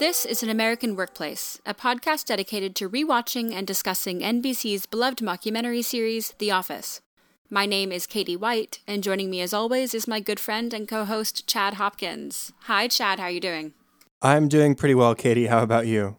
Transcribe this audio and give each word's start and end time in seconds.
This 0.00 0.24
is 0.24 0.42
An 0.42 0.48
American 0.48 0.96
Workplace, 0.96 1.60
a 1.66 1.74
podcast 1.74 2.24
dedicated 2.24 2.74
to 2.76 2.88
rewatching 2.88 3.52
and 3.52 3.66
discussing 3.66 4.20
NBC's 4.20 4.86
beloved 4.86 5.18
mockumentary 5.18 5.84
series, 5.84 6.32
The 6.38 6.50
Office. 6.50 7.02
My 7.50 7.66
name 7.66 7.92
is 7.92 8.06
Katie 8.06 8.34
White, 8.34 8.80
and 8.86 9.02
joining 9.02 9.28
me 9.28 9.42
as 9.42 9.52
always 9.52 9.92
is 9.92 10.08
my 10.08 10.18
good 10.18 10.40
friend 10.40 10.72
and 10.72 10.88
co-host 10.88 11.46
Chad 11.46 11.74
Hopkins. 11.74 12.50
Hi, 12.60 12.88
Chad. 12.88 13.18
How 13.18 13.26
are 13.26 13.30
you 13.30 13.40
doing? 13.40 13.74
I'm 14.22 14.48
doing 14.48 14.74
pretty 14.74 14.94
well, 14.94 15.14
Katie. 15.14 15.48
How 15.48 15.62
about 15.62 15.86
you? 15.86 16.16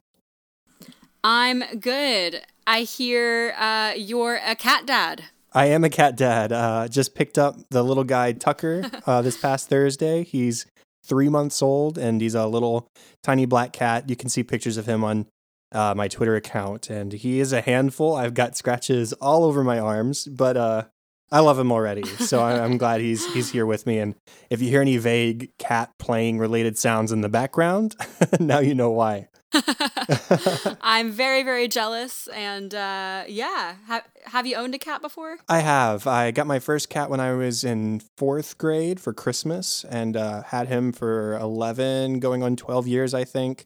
I'm 1.23 1.63
good. 1.79 2.43
I 2.67 2.81
hear 2.81 3.55
uh, 3.57 3.93
you're 3.97 4.39
a 4.45 4.55
cat 4.55 4.85
dad. 4.85 5.23
I 5.53 5.65
am 5.65 5.83
a 5.83 5.89
cat 5.89 6.15
dad. 6.15 6.51
Uh, 6.51 6.87
just 6.87 7.15
picked 7.15 7.39
up 7.39 7.55
the 7.71 7.83
little 7.83 8.03
guy 8.03 8.33
Tucker 8.33 8.83
uh, 9.07 9.23
this 9.23 9.37
past 9.37 9.69
Thursday. 9.69 10.23
He's 10.23 10.67
three 11.03 11.29
months 11.29 11.61
old 11.61 11.97
and 11.97 12.21
he's 12.21 12.35
a 12.35 12.47
little 12.47 12.87
tiny 13.23 13.45
black 13.45 13.73
cat. 13.73 14.09
You 14.09 14.15
can 14.15 14.29
see 14.29 14.43
pictures 14.43 14.77
of 14.77 14.85
him 14.85 15.03
on 15.03 15.27
uh, 15.71 15.93
my 15.95 16.07
Twitter 16.07 16.35
account, 16.35 16.89
and 16.89 17.13
he 17.13 17.39
is 17.39 17.53
a 17.53 17.61
handful. 17.61 18.15
I've 18.15 18.33
got 18.33 18.57
scratches 18.57 19.13
all 19.13 19.45
over 19.45 19.63
my 19.63 19.79
arms, 19.79 20.25
but 20.25 20.57
uh, 20.57 20.83
I 21.31 21.39
love 21.39 21.57
him 21.57 21.71
already. 21.71 22.03
So 22.03 22.43
I'm 22.43 22.77
glad 22.77 23.01
he's 23.01 23.31
he's 23.33 23.51
here 23.51 23.65
with 23.65 23.85
me. 23.85 23.99
And 23.99 24.15
if 24.49 24.61
you 24.61 24.69
hear 24.69 24.81
any 24.81 24.97
vague 24.97 25.51
cat 25.57 25.91
playing 25.97 26.39
related 26.39 26.77
sounds 26.77 27.11
in 27.11 27.21
the 27.21 27.29
background, 27.29 27.95
now 28.39 28.59
you 28.59 28.75
know 28.75 28.91
why. 28.91 29.29
I'm 30.81 31.11
very, 31.11 31.43
very 31.43 31.67
jealous. 31.67 32.27
And 32.27 32.73
uh, 32.73 33.23
yeah, 33.27 33.75
ha- 33.87 34.03
have 34.25 34.45
you 34.45 34.55
owned 34.55 34.75
a 34.75 34.79
cat 34.79 35.01
before? 35.01 35.37
I 35.47 35.59
have. 35.59 36.07
I 36.07 36.31
got 36.31 36.47
my 36.47 36.59
first 36.59 36.89
cat 36.89 37.09
when 37.09 37.19
I 37.19 37.33
was 37.33 37.63
in 37.63 38.01
fourth 38.17 38.57
grade 38.57 38.99
for 38.99 39.13
Christmas 39.13 39.85
and 39.89 40.15
uh, 40.15 40.43
had 40.43 40.67
him 40.67 40.91
for 40.91 41.37
11, 41.37 42.19
going 42.19 42.43
on 42.43 42.55
12 42.55 42.87
years, 42.87 43.13
I 43.13 43.23
think. 43.23 43.65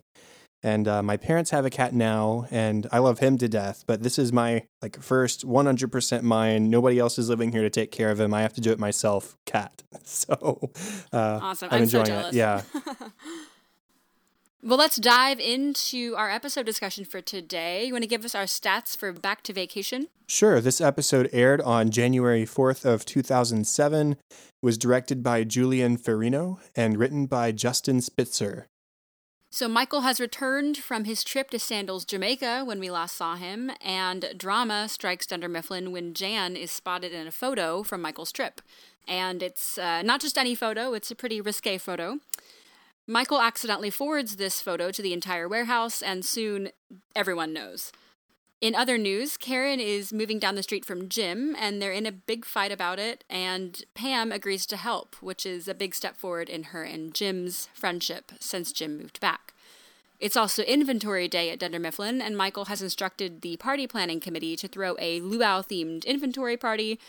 And 0.64 0.88
uh, 0.88 1.03
my 1.03 1.16
parents 1.16 1.52
have 1.52 1.64
a 1.64 1.69
cat 1.69 1.94
now, 1.94 2.47
and 2.49 2.88
I 2.92 2.97
love 2.97 3.20
him 3.20 3.38
to 3.38 3.47
death. 3.47 3.83
But 3.86 4.02
this 4.02 4.17
is 4.17 4.33
my 4.33 4.64
like 4.81 4.99
first 4.99 5.45
100% 5.45 6.23
mine. 6.23 6.72
Nobody 6.72 6.97
else 6.97 7.20
is 7.20 7.30
living 7.30 7.52
here 7.52 7.61
to 7.61 7.70
take 7.70 7.92
care 7.92 8.09
of 8.09 8.20
him. 8.20 8.33
I 8.33 8.42
have 8.42 8.53
to 8.53 8.61
do 8.61 8.72
it 8.72 8.80
myself. 8.80 9.38
Cat. 9.45 9.83
So 10.03 10.72
uh, 11.14 11.39
awesome. 11.42 11.70
I'm, 11.72 11.77
I'm 11.77 11.83
enjoying 11.83 12.05
so 12.08 12.27
it. 12.27 12.33
Yeah. 12.33 12.61
Well, 14.67 14.80
let's 14.80 14.95
dive 14.95 15.39
into 15.39 16.16
our 16.17 16.31
episode 16.31 16.66
discussion 16.66 17.05
for 17.05 17.21
today. 17.21 17.85
You 17.85 17.94
want 17.94 18.02
to 18.02 18.08
give 18.08 18.25
us 18.25 18.33
our 18.33 18.45
stats 18.45 18.97
for 18.97 19.13
Back 19.13 19.44
to 19.44 19.53
Vacation? 19.53 20.08
Sure. 20.27 20.59
This 20.59 20.81
episode 20.81 21.30
aired 21.31 21.61
on 21.61 21.91
January 21.91 22.45
4th 22.47 22.83
of 22.83 23.05
2007, 23.05 24.17
was 24.63 24.80
directed 24.80 25.21
by 25.21 25.43
Julian 25.43 25.99
Farino 25.99 26.58
and 26.75 26.97
written 26.97 27.27
by 27.27 27.52
Justin 27.52 28.02
Spitzer. 28.02 28.66
So 29.52 29.67
Michael 29.67 30.02
has 30.02 30.19
returned 30.19 30.77
from 30.77 31.03
his 31.03 31.23
trip 31.23 31.52
to 31.52 31.59
Sandals, 31.59 32.03
Jamaica 32.03 32.63
when 32.66 32.80
we 32.80 32.89
last 32.89 33.16
saw 33.16 33.36
him, 33.36 33.69
and 33.81 34.33
drama 34.36 34.89
strikes 34.89 35.27
Dunder 35.27 35.47
Mifflin 35.47 35.91
when 35.91 36.16
Jan 36.16 36.55
is 36.55 36.71
spotted 36.71 37.13
in 37.13 37.27
a 37.27 37.31
photo 37.31 37.83
from 37.83 38.02
Michael's 38.02 38.31
trip. 38.31 38.61
And 39.08 39.43
it's 39.43 39.77
uh, 39.77 40.02
not 40.02 40.21
just 40.21 40.39
any 40.39 40.55
photo, 40.55 40.93
it's 40.93 41.11
a 41.11 41.16
pretty 41.16 41.39
risque 41.39 41.77
photo. 41.77 42.17
Michael 43.08 43.39
accidentally 43.39 43.92
forwards 43.92 44.36
this 44.36 44.61
photo 44.61 44.92
to 44.92 45.02
the 45.02 45.14
entire 45.14 45.48
warehouse, 45.48 46.02
and 46.02 46.25
soon 46.25 46.70
everyone 47.16 47.53
knows. 47.53 47.92
In 48.61 48.73
other 48.73 48.98
news, 48.98 49.38
Karen 49.38 49.80
is 49.80 50.11
moving 50.11 50.39
down 50.39 50.56
the 50.56 50.64
street 50.64 50.86
from 50.86 51.08
Jim, 51.08 51.56
and 51.59 51.80
they're 51.80 51.92
in 51.92 52.08
a 52.08 52.11
big 52.11 52.45
fight 52.45 52.72
about 52.72 52.98
it, 52.98 53.23
and 53.30 53.83
Pam 53.94 54.32
agrees 54.32 54.65
to 54.67 54.77
help, 54.77 55.15
which 55.21 55.45
is 55.45 55.67
a 55.67 55.76
big 55.76 55.94
step 55.94 56.17
forward 56.17 56.49
in 56.49 56.64
her 56.64 56.83
and 56.83 57.14
Jim's 57.14 57.70
friendship 57.73 58.32
since 58.39 58.71
Jim 58.71 58.98
moved 58.98 59.20
back. 59.20 59.54
It's 60.20 60.38
also 60.38 60.64
inventory 60.64 61.27
day 61.27 61.52
at 61.52 61.60
Dunder 61.60 61.77
Mifflin, 61.77 62.21
and 62.21 62.36
Michael 62.36 62.65
has 62.65 62.82
instructed 62.82 63.42
the 63.42 63.58
party 63.58 63.86
planning 63.86 64.20
committee 64.20 64.55
to 64.55 64.67
throw 64.67 64.95
a 64.98 65.20
luau 65.20 65.61
themed 65.61 66.05
inventory 66.05 66.58
party 66.58 66.99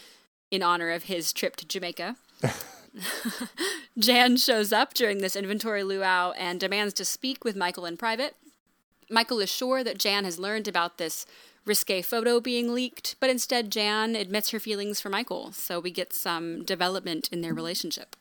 in 0.51 0.63
honor 0.63 0.91
of 0.91 1.05
his 1.05 1.33
trip 1.33 1.57
to 1.57 1.67
Jamaica. 1.67 2.17
Jan 3.99 4.37
shows 4.37 4.73
up 4.73 4.95
during 4.95 5.19
this 5.19 5.37
inventory 5.37 5.83
luau 5.83 6.33
and 6.33 6.61
demands 6.61 6.95
to 6.95 7.05
speak 7.05 7.45
with 7.45 7.57
Michael 7.57 7.87
in 7.87 7.97
private. 7.97 8.37
Michael 9.11 9.41
is 9.41 9.51
sure 9.51 9.85
that 9.85 9.99
Jan 9.99 10.25
has 10.25 10.39
learned 10.39 10.67
about 10.67 10.99
this 10.99 11.27
risque 11.65 12.03
photo 12.03 12.41
being 12.41 12.73
leaked, 12.73 13.17
but 13.21 13.31
instead 13.31 13.71
Jan 13.71 14.15
admits 14.17 14.51
her 14.51 14.61
feelings 14.61 15.01
for 15.01 15.09
Michael, 15.09 15.53
so 15.53 15.81
we 15.81 15.91
get 15.91 16.13
some 16.13 16.65
development 16.65 17.29
in 17.33 17.41
their 17.41 17.55
relationship. 17.55 18.17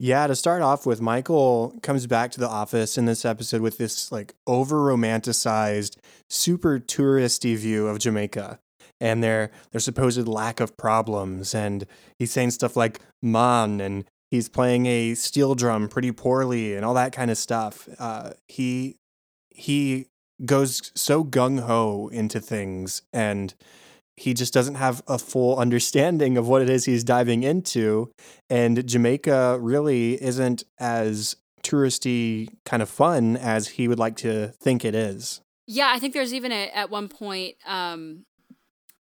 Yeah, 0.00 0.28
to 0.28 0.36
start 0.36 0.62
off 0.62 0.86
with, 0.86 1.00
Michael 1.00 1.74
comes 1.82 2.06
back 2.06 2.30
to 2.32 2.40
the 2.40 2.48
office 2.48 2.96
in 2.96 3.06
this 3.06 3.24
episode 3.24 3.62
with 3.62 3.78
this 3.78 4.12
like 4.12 4.34
over 4.46 4.76
romanticized, 4.76 5.96
super 6.28 6.78
touristy 6.78 7.56
view 7.56 7.88
of 7.88 7.98
Jamaica 7.98 8.60
and 9.00 9.22
their 9.22 9.50
their 9.70 9.80
supposed 9.80 10.26
lack 10.26 10.60
of 10.60 10.76
problems. 10.76 11.54
And 11.54 11.86
he's 12.18 12.32
saying 12.32 12.52
stuff 12.52 12.76
like 12.76 13.00
"man" 13.22 13.80
and 13.80 14.04
he's 14.30 14.48
playing 14.48 14.86
a 14.86 15.14
steel 15.14 15.54
drum 15.54 15.88
pretty 15.88 16.12
poorly 16.12 16.74
and 16.74 16.84
all 16.84 16.94
that 16.94 17.12
kind 17.12 17.30
of 17.30 17.38
stuff. 17.38 17.88
Uh, 17.98 18.32
he 18.46 18.96
he 19.50 20.06
goes 20.44 20.92
so 20.94 21.24
gung 21.24 21.60
ho 21.60 22.08
into 22.12 22.40
things 22.40 23.02
and 23.12 23.54
he 24.16 24.34
just 24.34 24.52
doesn't 24.52 24.74
have 24.74 25.02
a 25.06 25.18
full 25.18 25.58
understanding 25.58 26.36
of 26.36 26.48
what 26.48 26.60
it 26.60 26.68
is 26.68 26.84
he's 26.84 27.04
diving 27.04 27.44
into. 27.44 28.10
And 28.50 28.86
Jamaica 28.86 29.58
really 29.60 30.20
isn't 30.22 30.64
as 30.78 31.36
touristy 31.62 32.48
kind 32.64 32.82
of 32.82 32.88
fun 32.88 33.36
as 33.36 33.68
he 33.68 33.86
would 33.88 33.98
like 33.98 34.16
to 34.16 34.48
think 34.60 34.84
it 34.84 34.94
is. 34.94 35.40
Yeah, 35.66 35.90
I 35.94 35.98
think 35.98 36.14
there's 36.14 36.34
even 36.34 36.50
a, 36.50 36.68
at 36.70 36.90
one 36.90 37.08
point 37.08 37.56
um, 37.66 38.24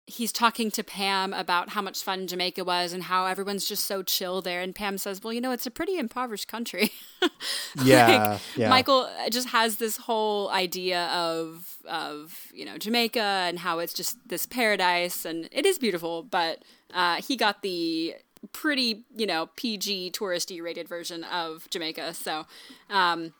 he's 0.08 0.32
talking 0.32 0.70
to 0.70 0.82
Pam 0.82 1.34
about 1.34 1.70
how 1.70 1.82
much 1.82 2.02
fun 2.02 2.26
Jamaica 2.26 2.64
was 2.64 2.92
and 2.92 3.04
how 3.04 3.26
everyone's 3.26 3.66
just 3.66 3.84
so 3.84 4.02
chill 4.02 4.40
there. 4.40 4.60
And 4.60 4.74
Pam 4.74 4.96
says, 4.98 5.22
"Well, 5.22 5.32
you 5.32 5.40
know, 5.40 5.52
it's 5.52 5.66
a 5.66 5.70
pretty 5.70 5.98
impoverished 5.98 6.48
country." 6.48 6.90
yeah, 7.84 8.30
like, 8.32 8.40
yeah. 8.56 8.68
Michael 8.70 9.08
just 9.30 9.48
has 9.50 9.76
this 9.76 9.98
whole 9.98 10.48
idea 10.48 11.06
of 11.06 11.76
of 11.86 12.48
you 12.52 12.64
know 12.64 12.78
Jamaica 12.78 13.20
and 13.20 13.58
how 13.58 13.78
it's 13.78 13.92
just 13.92 14.16
this 14.26 14.46
paradise, 14.46 15.24
and 15.24 15.48
it 15.52 15.66
is 15.66 15.78
beautiful. 15.78 16.22
But 16.22 16.64
uh, 16.94 17.16
he 17.16 17.36
got 17.36 17.62
the 17.62 18.16
pretty 18.52 19.04
you 19.14 19.26
know 19.26 19.50
PG 19.56 20.12
touristy 20.12 20.62
rated 20.62 20.88
version 20.88 21.22
of 21.24 21.68
Jamaica. 21.70 22.14
So. 22.14 22.46
Um, 22.90 23.34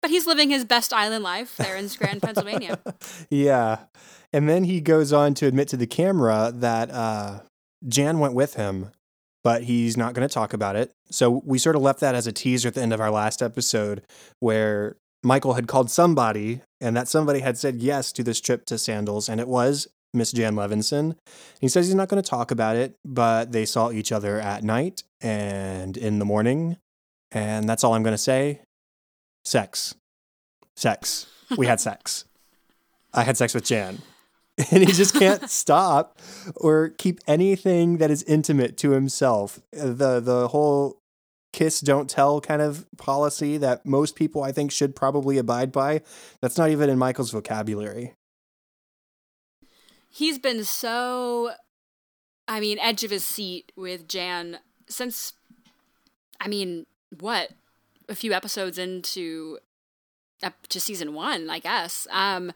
but 0.00 0.10
he's 0.10 0.28
living 0.28 0.50
his 0.50 0.64
best 0.64 0.92
island 0.92 1.24
life 1.24 1.56
there 1.56 1.76
in 1.76 1.88
Scranton, 1.88 2.20
Pennsylvania. 2.20 2.78
yeah. 3.30 3.78
And 4.32 4.48
then 4.48 4.64
he 4.64 4.80
goes 4.80 5.12
on 5.12 5.34
to 5.34 5.46
admit 5.46 5.68
to 5.68 5.76
the 5.76 5.86
camera 5.86 6.52
that 6.54 6.90
uh, 6.90 7.40
Jan 7.86 8.18
went 8.18 8.34
with 8.34 8.54
him, 8.54 8.90
but 9.42 9.64
he's 9.64 9.96
not 9.96 10.12
going 10.14 10.26
to 10.28 10.32
talk 10.32 10.52
about 10.52 10.76
it. 10.76 10.92
So 11.10 11.42
we 11.44 11.58
sort 11.58 11.76
of 11.76 11.82
left 11.82 12.00
that 12.00 12.14
as 12.14 12.26
a 12.26 12.32
teaser 12.32 12.68
at 12.68 12.74
the 12.74 12.82
end 12.82 12.92
of 12.92 13.00
our 13.00 13.10
last 13.10 13.40
episode 13.42 14.02
where 14.40 14.96
Michael 15.22 15.54
had 15.54 15.66
called 15.66 15.90
somebody 15.90 16.60
and 16.80 16.96
that 16.96 17.08
somebody 17.08 17.40
had 17.40 17.56
said 17.58 17.76
yes 17.76 18.12
to 18.12 18.22
this 18.22 18.40
trip 18.40 18.66
to 18.66 18.78
Sandals, 18.78 19.28
and 19.28 19.40
it 19.40 19.48
was 19.48 19.88
Miss 20.14 20.32
Jan 20.32 20.54
Levinson. 20.54 21.16
He 21.60 21.68
says 21.68 21.86
he's 21.86 21.94
not 21.94 22.08
going 22.08 22.22
to 22.22 22.28
talk 22.28 22.50
about 22.50 22.76
it, 22.76 22.94
but 23.04 23.52
they 23.52 23.64
saw 23.64 23.90
each 23.90 24.12
other 24.12 24.38
at 24.38 24.62
night 24.62 25.02
and 25.20 25.96
in 25.96 26.18
the 26.18 26.24
morning. 26.24 26.76
And 27.32 27.68
that's 27.68 27.84
all 27.84 27.94
I'm 27.94 28.02
going 28.02 28.14
to 28.14 28.18
say. 28.18 28.60
Sex. 29.44 29.94
Sex. 30.76 31.26
We 31.56 31.66
had 31.66 31.80
sex. 31.80 32.24
I 33.12 33.22
had 33.24 33.36
sex 33.36 33.54
with 33.54 33.64
Jan. 33.64 33.98
and 34.70 34.82
he 34.82 34.92
just 34.92 35.14
can't 35.14 35.48
stop 35.48 36.18
or 36.56 36.90
keep 36.90 37.20
anything 37.26 37.98
that 37.98 38.10
is 38.10 38.22
intimate 38.24 38.76
to 38.78 38.90
himself. 38.90 39.60
The 39.72 40.20
the 40.20 40.48
whole 40.48 41.00
kiss 41.52 41.80
don't 41.80 42.10
tell 42.10 42.40
kind 42.40 42.60
of 42.60 42.86
policy 42.96 43.56
that 43.58 43.86
most 43.86 44.16
people 44.16 44.42
I 44.42 44.52
think 44.52 44.72
should 44.72 44.96
probably 44.96 45.38
abide 45.38 45.72
by. 45.72 46.02
That's 46.40 46.58
not 46.58 46.70
even 46.70 46.90
in 46.90 46.98
Michael's 46.98 47.30
vocabulary. 47.30 48.14
He's 50.10 50.38
been 50.38 50.64
so 50.64 51.52
I 52.48 52.60
mean 52.60 52.78
edge 52.80 53.04
of 53.04 53.10
his 53.10 53.24
seat 53.24 53.70
with 53.76 54.08
Jan 54.08 54.58
since 54.88 55.34
I 56.40 56.48
mean, 56.48 56.86
what? 57.20 57.50
A 58.08 58.14
few 58.14 58.32
episodes 58.32 58.78
into 58.78 59.58
up 60.42 60.66
to 60.68 60.80
season 60.80 61.14
1, 61.14 61.48
I 61.48 61.58
guess. 61.60 62.08
Um 62.10 62.52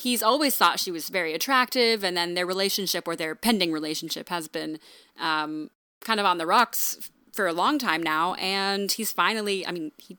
he's 0.00 0.22
always 0.22 0.56
thought 0.56 0.80
she 0.80 0.90
was 0.90 1.08
very 1.08 1.34
attractive, 1.34 2.02
and 2.02 2.16
then 2.16 2.34
their 2.34 2.46
relationship 2.46 3.06
or 3.06 3.16
their 3.16 3.34
pending 3.34 3.72
relationship 3.72 4.28
has 4.28 4.48
been 4.48 4.78
um, 5.18 5.70
kind 6.00 6.20
of 6.20 6.26
on 6.26 6.38
the 6.38 6.46
rocks 6.46 7.10
for 7.32 7.46
a 7.46 7.52
long 7.52 7.78
time 7.78 8.02
now. 8.02 8.34
And 8.34 8.90
he's 8.90 9.12
finally, 9.12 9.66
I 9.66 9.72
mean, 9.72 9.92
he 9.98 10.18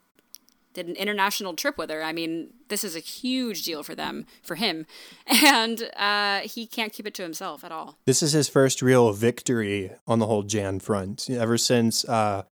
did 0.74 0.88
an 0.88 0.96
international 0.96 1.54
trip 1.54 1.78
with 1.78 1.90
her. 1.90 2.02
I 2.02 2.14
mean, 2.14 2.54
this 2.70 2.84
is 2.84 2.96
a 2.96 3.00
huge 3.00 3.64
deal 3.64 3.84
for 3.84 3.96
them, 3.96 4.26
for 4.42 4.56
him, 4.56 4.86
and 5.28 5.90
uh, 5.98 6.40
he 6.42 6.66
can't 6.66 6.94
keep 6.94 7.08
it 7.08 7.14
to 7.16 7.24
himself 7.24 7.64
at 7.64 7.72
all. 7.72 7.98
This 8.06 8.24
is 8.24 8.32
his 8.32 8.48
first 8.48 8.82
real 8.82 9.12
victory 9.12 9.92
on 10.08 10.20
the 10.20 10.28
whole 10.28 10.44
Jan 10.44 10.80
front. 10.80 11.30
Ever 11.30 11.58
since 11.58 12.06
uh, 12.06 12.44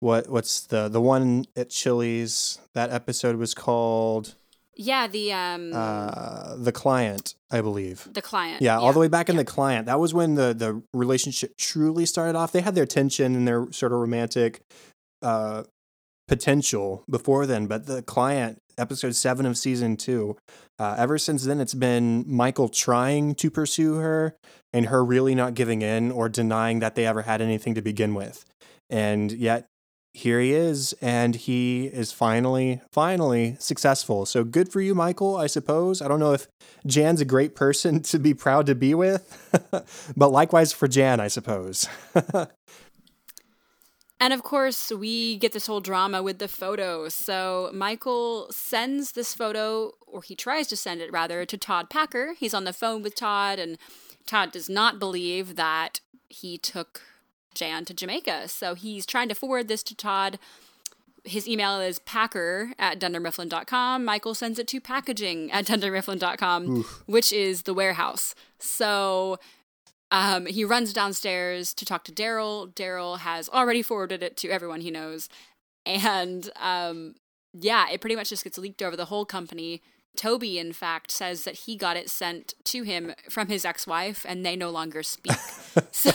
what 0.00 0.28
what's 0.28 0.60
the 0.60 0.88
the 0.88 1.00
one 1.00 1.46
at 1.56 1.70
Chili's? 1.70 2.60
That 2.74 2.90
episode 2.90 3.36
was 3.36 3.54
called 3.54 4.36
Yeah, 4.78 5.08
the 5.08 5.32
um 5.32 5.72
uh, 5.74 6.54
the 6.56 6.72
client, 6.72 7.34
I 7.50 7.60
believe. 7.60 8.08
the 8.12 8.22
client. 8.22 8.62
Yeah, 8.62 8.78
all 8.78 8.92
the 8.92 9.00
way 9.00 9.08
back 9.08 9.28
in 9.28 9.34
yeah. 9.34 9.42
the 9.42 9.44
client. 9.44 9.86
That 9.86 9.98
was 9.98 10.14
when 10.14 10.36
the 10.36 10.54
the 10.54 10.82
relationship 10.94 11.56
truly 11.58 12.06
started 12.06 12.36
off. 12.36 12.52
They 12.52 12.60
had 12.60 12.76
their 12.76 12.86
tension 12.86 13.34
and 13.34 13.46
their 13.46 13.70
sort 13.72 13.92
of 13.92 13.98
romantic 13.98 14.60
uh 15.20 15.64
potential 16.28 17.02
before 17.10 17.46
then, 17.46 17.66
but 17.66 17.86
the 17.86 18.02
client 18.02 18.58
episode 18.76 19.16
7 19.16 19.44
of 19.44 19.58
season 19.58 19.96
2. 19.96 20.36
Uh, 20.78 20.94
ever 20.96 21.18
since 21.18 21.44
then 21.44 21.60
it's 21.60 21.74
been 21.74 22.24
Michael 22.28 22.68
trying 22.68 23.34
to 23.34 23.50
pursue 23.50 23.96
her 23.96 24.36
and 24.72 24.86
her 24.86 25.04
really 25.04 25.34
not 25.34 25.54
giving 25.54 25.82
in 25.82 26.12
or 26.12 26.28
denying 26.28 26.78
that 26.78 26.94
they 26.94 27.04
ever 27.04 27.22
had 27.22 27.40
anything 27.40 27.74
to 27.74 27.82
begin 27.82 28.14
with. 28.14 28.44
And 28.88 29.32
yet 29.32 29.66
here 30.18 30.40
he 30.40 30.52
is 30.52 30.94
and 31.00 31.34
he 31.34 31.86
is 31.86 32.12
finally 32.12 32.80
finally 32.90 33.56
successful. 33.58 34.26
So 34.26 34.44
good 34.44 34.70
for 34.70 34.80
you 34.80 34.94
Michael, 34.94 35.36
I 35.36 35.46
suppose. 35.46 36.02
I 36.02 36.08
don't 36.08 36.20
know 36.20 36.32
if 36.32 36.48
Jan's 36.86 37.20
a 37.20 37.24
great 37.24 37.54
person 37.54 38.02
to 38.10 38.18
be 38.18 38.34
proud 38.34 38.66
to 38.66 38.74
be 38.74 38.94
with, 38.94 39.24
but 40.16 40.28
likewise 40.28 40.72
for 40.72 40.88
Jan, 40.88 41.20
I 41.20 41.28
suppose. 41.28 41.88
And 44.20 44.32
of 44.32 44.42
course, 44.42 44.90
we 44.90 45.36
get 45.36 45.52
this 45.52 45.66
whole 45.66 45.80
drama 45.80 46.22
with 46.22 46.38
the 46.38 46.48
photo. 46.48 47.08
So 47.08 47.70
Michael 47.72 48.48
sends 48.50 49.12
this 49.12 49.32
photo, 49.32 49.92
or 50.06 50.22
he 50.22 50.34
tries 50.34 50.66
to 50.68 50.76
send 50.76 51.00
it 51.00 51.12
rather, 51.12 51.44
to 51.44 51.56
Todd 51.56 51.88
Packer. 51.88 52.34
He's 52.36 52.54
on 52.54 52.64
the 52.64 52.72
phone 52.72 53.02
with 53.02 53.14
Todd, 53.14 53.60
and 53.60 53.78
Todd 54.26 54.50
does 54.50 54.68
not 54.68 54.98
believe 54.98 55.54
that 55.54 56.00
he 56.28 56.58
took 56.58 57.02
Jan 57.58 57.84
to 57.86 57.94
Jamaica. 57.94 58.48
So 58.48 58.74
he's 58.74 59.04
trying 59.04 59.28
to 59.28 59.34
forward 59.34 59.68
this 59.68 59.82
to 59.84 59.94
Todd. 59.94 60.38
His 61.24 61.48
email 61.48 61.80
is 61.80 61.98
packer 61.98 62.72
at 62.78 62.98
dundermifflin.com. 63.00 64.04
Michael 64.04 64.34
sends 64.34 64.58
it 64.58 64.68
to 64.68 64.80
packaging 64.80 65.50
at 65.50 65.66
dundermifflin.com, 65.66 66.84
which 67.06 67.32
is 67.32 67.62
the 67.62 67.74
warehouse. 67.74 68.34
So 68.58 69.38
um, 70.10 70.46
he 70.46 70.64
runs 70.64 70.92
downstairs 70.92 71.74
to 71.74 71.84
talk 71.84 72.04
to 72.04 72.12
Darryl. 72.12 72.72
Darryl 72.72 73.18
has 73.18 73.48
already 73.48 73.82
forwarded 73.82 74.22
it 74.22 74.36
to 74.38 74.48
everyone 74.48 74.80
he 74.80 74.90
knows. 74.90 75.28
And 75.84 76.48
um, 76.56 77.16
yeah, 77.52 77.90
it 77.90 78.00
pretty 78.00 78.16
much 78.16 78.30
just 78.30 78.44
gets 78.44 78.56
leaked 78.56 78.82
over 78.82 78.96
the 78.96 79.06
whole 79.06 79.24
company. 79.24 79.82
Toby, 80.16 80.58
in 80.58 80.72
fact, 80.72 81.10
says 81.10 81.44
that 81.44 81.54
he 81.54 81.76
got 81.76 81.96
it 81.96 82.10
sent 82.10 82.54
to 82.64 82.82
him 82.82 83.14
from 83.28 83.48
his 83.48 83.64
ex 83.64 83.86
wife 83.86 84.26
and 84.28 84.44
they 84.44 84.56
no 84.56 84.70
longer 84.70 85.02
speak. 85.02 85.32
so, 85.92 86.10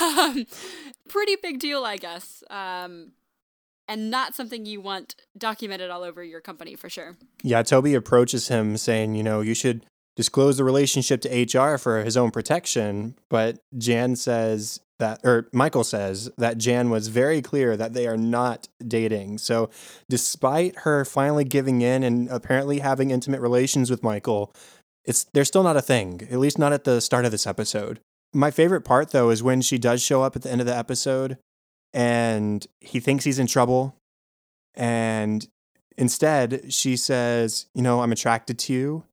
um, 0.00 0.46
pretty 1.08 1.36
big 1.36 1.60
deal, 1.60 1.84
I 1.84 1.96
guess. 1.96 2.42
Um, 2.50 3.12
and 3.88 4.10
not 4.10 4.34
something 4.34 4.66
you 4.66 4.80
want 4.80 5.14
documented 5.36 5.90
all 5.90 6.02
over 6.02 6.22
your 6.22 6.40
company 6.40 6.74
for 6.74 6.90
sure. 6.90 7.16
yeah, 7.42 7.62
Toby 7.62 7.94
approaches 7.94 8.48
him 8.48 8.76
saying, 8.76 9.14
you 9.14 9.22
know, 9.22 9.40
you 9.40 9.54
should 9.54 9.86
disclose 10.14 10.56
the 10.56 10.64
relationship 10.64 11.20
to 11.22 11.28
HR 11.58 11.78
for 11.78 12.04
his 12.04 12.16
own 12.16 12.30
protection, 12.30 13.14
but 13.30 13.60
Jan 13.78 14.16
says 14.16 14.80
that 14.98 15.20
or 15.24 15.48
Michael 15.52 15.84
says 15.84 16.30
that 16.38 16.58
Jan 16.58 16.90
was 16.90 17.08
very 17.08 17.40
clear 17.40 17.76
that 17.76 17.92
they 17.94 18.06
are 18.06 18.16
not 18.16 18.68
dating. 18.86 19.38
So, 19.38 19.70
despite 20.08 20.80
her 20.80 21.04
finally 21.04 21.44
giving 21.44 21.82
in 21.82 22.02
and 22.02 22.28
apparently 22.28 22.80
having 22.80 23.10
intimate 23.10 23.40
relations 23.40 23.90
with 23.90 24.02
Michael, 24.02 24.52
it's 25.04 25.24
they're 25.32 25.44
still 25.44 25.62
not 25.62 25.76
a 25.76 25.82
thing, 25.82 26.26
at 26.30 26.38
least 26.38 26.58
not 26.58 26.72
at 26.72 26.84
the 26.84 27.00
start 27.00 27.24
of 27.24 27.30
this 27.30 27.46
episode. 27.46 28.00
My 28.34 28.50
favorite 28.50 28.82
part 28.82 29.10
though 29.10 29.30
is 29.30 29.42
when 29.42 29.62
she 29.62 29.78
does 29.78 30.02
show 30.02 30.22
up 30.22 30.36
at 30.36 30.42
the 30.42 30.50
end 30.50 30.60
of 30.60 30.66
the 30.66 30.76
episode 30.76 31.38
and 31.94 32.66
he 32.80 33.00
thinks 33.00 33.24
he's 33.24 33.38
in 33.38 33.46
trouble 33.46 33.96
and 34.74 35.48
instead 35.96 36.72
she 36.72 36.96
says, 36.96 37.66
"You 37.74 37.82
know, 37.82 38.02
I'm 38.02 38.12
attracted 38.12 38.58
to 38.60 38.72
you." 38.72 39.04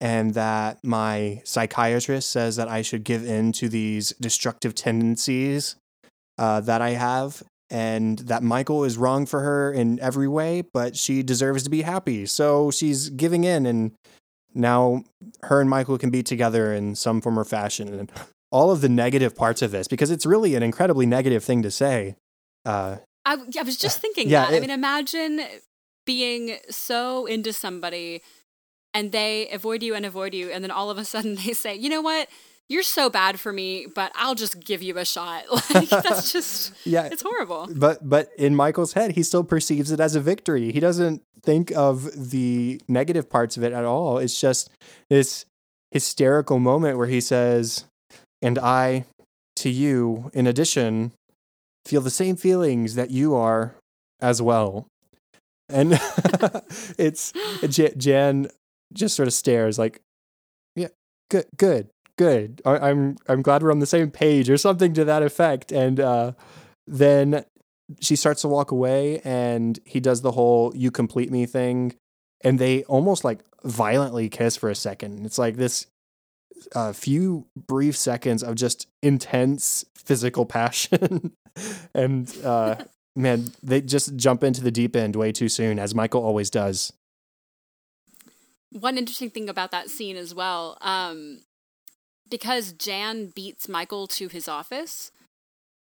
And 0.00 0.34
that 0.34 0.78
my 0.84 1.42
psychiatrist 1.44 2.30
says 2.30 2.54
that 2.54 2.68
I 2.68 2.82
should 2.82 3.02
give 3.02 3.24
in 3.24 3.50
to 3.52 3.68
these 3.68 4.10
destructive 4.20 4.74
tendencies 4.74 5.74
uh, 6.38 6.60
that 6.60 6.80
I 6.80 6.90
have, 6.90 7.42
and 7.68 8.20
that 8.20 8.44
Michael 8.44 8.84
is 8.84 8.96
wrong 8.96 9.26
for 9.26 9.40
her 9.40 9.72
in 9.72 9.98
every 9.98 10.28
way, 10.28 10.62
but 10.72 10.96
she 10.96 11.24
deserves 11.24 11.64
to 11.64 11.70
be 11.70 11.82
happy. 11.82 12.26
So 12.26 12.70
she's 12.70 13.08
giving 13.10 13.42
in, 13.42 13.66
and 13.66 13.92
now 14.54 15.02
her 15.42 15.60
and 15.60 15.68
Michael 15.68 15.98
can 15.98 16.10
be 16.10 16.22
together 16.22 16.72
in 16.72 16.94
some 16.94 17.20
form 17.20 17.36
or 17.36 17.44
fashion. 17.44 17.92
And 17.92 18.12
all 18.52 18.70
of 18.70 18.80
the 18.80 18.88
negative 18.88 19.34
parts 19.34 19.62
of 19.62 19.72
this, 19.72 19.88
because 19.88 20.12
it's 20.12 20.24
really 20.24 20.54
an 20.54 20.62
incredibly 20.62 21.06
negative 21.06 21.42
thing 21.42 21.62
to 21.62 21.70
say. 21.72 22.14
Uh, 22.64 22.98
I, 23.24 23.36
I 23.58 23.62
was 23.62 23.76
just 23.76 23.98
thinking 23.98 24.28
Yeah, 24.28 24.46
that. 24.48 24.56
I 24.56 24.60
mean, 24.60 24.70
imagine 24.70 25.40
being 26.06 26.56
so 26.70 27.26
into 27.26 27.52
somebody 27.52 28.22
and 28.94 29.12
they 29.12 29.48
avoid 29.50 29.82
you 29.82 29.94
and 29.94 30.04
avoid 30.06 30.34
you, 30.34 30.50
and 30.50 30.62
then 30.64 30.70
all 30.70 30.90
of 30.90 30.98
a 30.98 31.04
sudden 31.04 31.34
they 31.36 31.52
say, 31.52 31.74
you 31.74 31.88
know 31.88 32.00
what? 32.02 32.28
You're 32.70 32.82
so 32.82 33.08
bad 33.08 33.40
for 33.40 33.50
me, 33.50 33.86
but 33.94 34.12
I'll 34.14 34.34
just 34.34 34.60
give 34.60 34.82
you 34.82 34.98
a 34.98 35.04
shot. 35.04 35.44
Like, 35.74 35.88
that's 35.88 36.32
just, 36.36 36.74
yeah, 36.84 37.08
it's 37.10 37.22
horrible. 37.22 37.68
but 37.74 38.06
but 38.06 38.30
in 38.36 38.54
Michael's 38.54 38.92
head, 38.92 39.12
he 39.12 39.22
still 39.22 39.44
perceives 39.44 39.90
it 39.90 40.00
as 40.00 40.14
a 40.14 40.20
victory. 40.20 40.72
He 40.72 40.80
doesn't 40.80 41.22
think 41.42 41.70
of 41.72 42.30
the 42.30 42.80
negative 42.88 43.30
parts 43.30 43.56
of 43.56 43.62
it 43.62 43.72
at 43.72 43.84
all. 43.84 44.18
It's 44.18 44.38
just 44.38 44.68
this 45.08 45.46
hysterical 45.92 46.58
moment 46.58 46.98
where 46.98 47.06
he 47.06 47.20
says, 47.22 47.84
"And 48.42 48.58
I, 48.58 49.06
to 49.56 49.70
you, 49.70 50.30
in 50.34 50.46
addition, 50.46 51.12
feel 51.86 52.02
the 52.02 52.10
same 52.10 52.36
feelings 52.36 52.96
that 52.96 53.10
you 53.10 53.34
are 53.34 53.74
as 54.20 54.42
well." 54.42 54.86
And 55.70 55.92
it's 56.98 57.32
Jan, 57.68 57.92
Jan 57.98 58.48
just 58.92 59.16
sort 59.16 59.28
of 59.28 59.34
stares 59.34 59.78
like, 59.78 60.00
"Yeah, 60.76 60.88
good, 61.30 61.46
good, 61.56 61.88
good. 62.16 62.62
I, 62.64 62.90
I'm 62.90 63.16
I'm 63.28 63.42
glad 63.42 63.62
we're 63.62 63.72
on 63.72 63.80
the 63.80 63.86
same 63.86 64.10
page," 64.10 64.50
or 64.50 64.56
something 64.56 64.92
to 64.94 65.04
that 65.04 65.22
effect. 65.22 65.72
And 65.72 66.00
uh, 66.00 66.32
then 66.86 67.44
she 68.00 68.16
starts 68.16 68.42
to 68.42 68.48
walk 68.48 68.70
away, 68.70 69.20
and 69.24 69.78
he 69.84 70.00
does 70.00 70.22
the 70.22 70.32
whole 70.32 70.72
"you 70.74 70.90
complete 70.90 71.30
me" 71.30 71.46
thing, 71.46 71.94
and 72.42 72.58
they 72.58 72.84
almost 72.84 73.24
like 73.24 73.40
violently 73.64 74.28
kiss 74.28 74.56
for 74.56 74.70
a 74.70 74.74
second. 74.74 75.24
It's 75.26 75.38
like 75.38 75.56
this 75.56 75.86
a 76.74 76.92
few 76.92 77.46
brief 77.56 77.96
seconds 77.96 78.42
of 78.42 78.54
just 78.54 78.86
intense 79.02 79.84
physical 79.96 80.46
passion 80.46 81.32
and 81.94 82.34
uh 82.44 82.76
man 83.16 83.52
they 83.62 83.80
just 83.80 84.16
jump 84.16 84.44
into 84.44 84.62
the 84.62 84.70
deep 84.70 84.94
end 84.94 85.16
way 85.16 85.32
too 85.32 85.48
soon 85.48 85.78
as 85.78 85.94
michael 85.94 86.22
always 86.22 86.50
does 86.50 86.92
One 88.70 88.98
interesting 88.98 89.30
thing 89.30 89.48
about 89.48 89.70
that 89.70 89.90
scene 89.90 90.16
as 90.16 90.34
well, 90.34 90.76
um, 90.80 91.40
because 92.28 92.72
Jan 92.72 93.32
beats 93.34 93.68
Michael 93.68 94.06
to 94.08 94.28
his 94.28 94.48
office, 94.48 95.10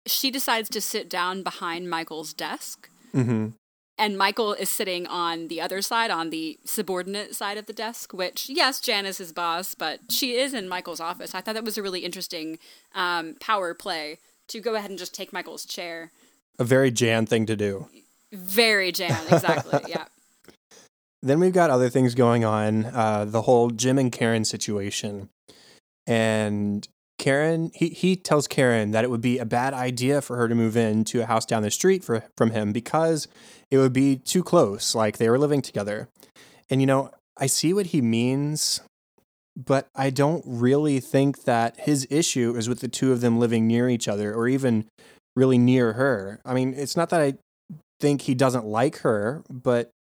she 0.05 0.31
decides 0.31 0.69
to 0.69 0.81
sit 0.81 1.09
down 1.09 1.43
behind 1.43 1.89
Michael's 1.89 2.33
desk. 2.33 2.89
mm-hmm. 3.13 3.47
and 3.97 4.17
Michael 4.17 4.53
is 4.53 4.69
sitting 4.69 5.07
on 5.07 5.47
the 5.47 5.59
other 5.59 5.81
side, 5.81 6.11
on 6.11 6.29
the 6.29 6.59
subordinate 6.65 7.35
side 7.35 7.57
of 7.57 7.65
the 7.65 7.73
desk, 7.73 8.13
which, 8.13 8.47
yes, 8.47 8.79
Jan 8.79 9.05
is 9.05 9.17
his 9.17 9.33
boss, 9.33 9.75
but 9.75 9.99
she 10.09 10.37
is 10.37 10.53
in 10.53 10.69
Michael's 10.69 10.99
office. 10.99 11.33
I 11.33 11.41
thought 11.41 11.55
that 11.55 11.65
was 11.65 11.77
a 11.77 11.83
really 11.83 12.01
interesting 12.01 12.59
um, 12.95 13.35
power 13.39 13.73
play 13.73 14.19
to 14.49 14.59
go 14.61 14.75
ahead 14.75 14.89
and 14.89 14.99
just 14.99 15.13
take 15.13 15.33
Michael's 15.33 15.65
chair. 15.65 16.11
a 16.59 16.63
very 16.63 16.91
jan 16.91 17.25
thing 17.25 17.45
to 17.45 17.55
do 17.55 17.87
Very 18.31 18.91
Jan, 18.91 19.19
exactly. 19.31 19.79
yeah. 19.87 20.05
Then 21.21 21.39
we've 21.39 21.53
got 21.53 21.69
other 21.69 21.89
things 21.89 22.15
going 22.15 22.45
on 22.45 22.85
uh 22.85 23.25
the 23.25 23.43
whole 23.43 23.69
jim 23.69 23.97
and 23.97 24.11
karen 24.11 24.45
situation. 24.45 25.29
And 26.05 26.87
karen 27.17 27.71
he, 27.73 27.89
he 27.89 28.15
tells 28.15 28.47
karen 28.47 28.91
that 28.91 29.03
it 29.03 29.09
would 29.09 29.21
be 29.21 29.37
a 29.39 29.45
bad 29.45 29.73
idea 29.73 30.21
for 30.21 30.37
her 30.37 30.47
to 30.47 30.55
move 30.55 30.77
into 30.77 31.21
a 31.21 31.25
house 31.25 31.45
down 31.45 31.63
the 31.63 31.71
street 31.71 32.03
for, 32.03 32.23
from 32.37 32.51
him 32.51 32.71
because 32.71 33.27
it 33.71 33.77
would 33.77 33.93
be 33.93 34.17
too 34.17 34.43
close 34.43 34.93
like 34.93 35.17
they 35.17 35.29
were 35.29 35.39
living 35.39 35.61
together. 35.61 36.09
And 36.69 36.81
you 36.81 36.87
know 36.87 37.11
i 37.39 37.47
see 37.47 37.73
what 37.73 37.87
he 37.87 38.01
means 38.01 38.81
but 39.55 39.87
i 39.95 40.09
don't 40.09 40.43
really 40.45 40.99
think 40.99 41.43
that 41.43 41.79
his 41.79 42.07
issue 42.09 42.55
is 42.55 42.69
with 42.69 42.79
the 42.79 42.87
two 42.87 43.11
of 43.11 43.21
them 43.21 43.39
living 43.39 43.67
near 43.67 43.89
each 43.89 44.07
other 44.07 44.33
or 44.33 44.47
even 44.47 44.85
really 45.35 45.57
near 45.59 45.93
her. 45.93 46.41
I 46.45 46.53
mean 46.53 46.73
it's 46.75 46.97
not 46.97 47.09
that 47.09 47.21
i 47.21 47.33
think 47.99 48.21
he 48.21 48.35
doesn't 48.35 48.65
like 48.65 48.97
her 48.97 49.43
but 49.49 49.91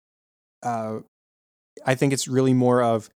uh, 0.67 1.01
I 1.85 1.95
think 1.95 2.13
it's 2.13 2.27
really 2.27 2.55
more 2.55 2.83
of 2.83 3.09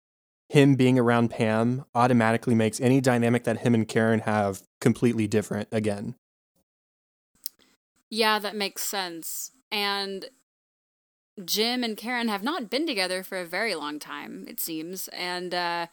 him 0.50 0.76
being 0.76 0.98
around 0.98 1.30
Pam 1.30 1.86
automatically 1.94 2.56
makes 2.56 2.80
any 2.80 3.02
dynamic 3.02 3.44
that 3.44 3.60
him 3.60 3.74
and 3.74 3.88
Karen 3.88 4.22
have 4.22 4.64
completely 4.82 5.28
different 5.28 5.68
again. 5.72 6.16
Yeah, 8.10 8.40
that 8.40 8.56
makes 8.56 8.84
sense. 8.84 9.52
And 9.72 10.26
Jim 11.46 11.84
and 11.84 11.96
Karen 11.96 12.28
have 12.28 12.44
not 12.44 12.70
been 12.70 12.88
together 12.88 13.24
for 13.24 13.40
a 13.40 13.46
very 13.46 13.76
long 13.76 14.00
time, 14.00 14.46
it 14.48 14.60
seems. 14.60 15.08
And 15.10 15.54
uh 15.54 15.88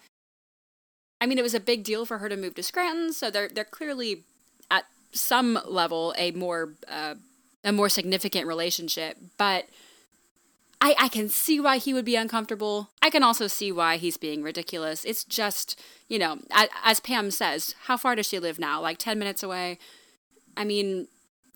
I 1.21 1.27
mean 1.27 1.39
it 1.39 1.43
was 1.43 1.55
a 1.55 1.61
big 1.61 1.85
deal 1.85 2.07
for 2.07 2.19
her 2.19 2.29
to 2.29 2.37
move 2.37 2.55
to 2.55 2.63
Scranton, 2.63 3.13
so 3.13 3.31
they're 3.31 3.49
they're 3.49 3.65
clearly 3.65 4.25
at 4.71 4.85
some 5.13 5.59
level 5.67 6.15
a 6.17 6.31
more 6.31 6.73
uh 6.89 7.17
a 7.63 7.73
more 7.73 7.91
significant 7.91 8.47
relationship. 8.47 9.19
But 9.37 9.67
I, 10.81 10.95
I 10.99 11.09
can 11.09 11.29
see 11.29 11.59
why 11.59 11.79
he 11.79 11.95
would 11.95 12.05
be 12.05 12.17
uncomfortable. 12.17 12.91
I 13.01 13.11
can 13.11 13.23
also 13.23 13.47
see 13.47 13.73
why 13.73 13.97
he's 13.97 14.17
being 14.17 14.43
ridiculous. 14.43 15.05
It's 15.05 15.25
just, 15.25 15.81
you 16.09 16.19
know, 16.19 16.39
as, 16.51 16.69
as 16.85 17.01
Pam 17.01 17.31
says, 17.31 17.75
how 17.85 17.97
far 17.97 18.15
does 18.15 18.27
she 18.27 18.39
live 18.39 18.59
now? 18.59 18.81
Like 18.81 18.99
10 18.99 19.19
minutes 19.19 19.43
away? 19.43 19.79
I 20.57 20.65
mean, 20.65 21.09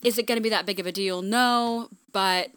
is 0.02 0.18
it 0.18 0.26
going 0.26 0.36
to 0.36 0.42
be 0.42 0.48
that 0.50 0.66
big 0.66 0.80
of 0.80 0.86
a 0.86 0.92
deal? 0.92 1.22
No, 1.22 1.88
but 2.12 2.50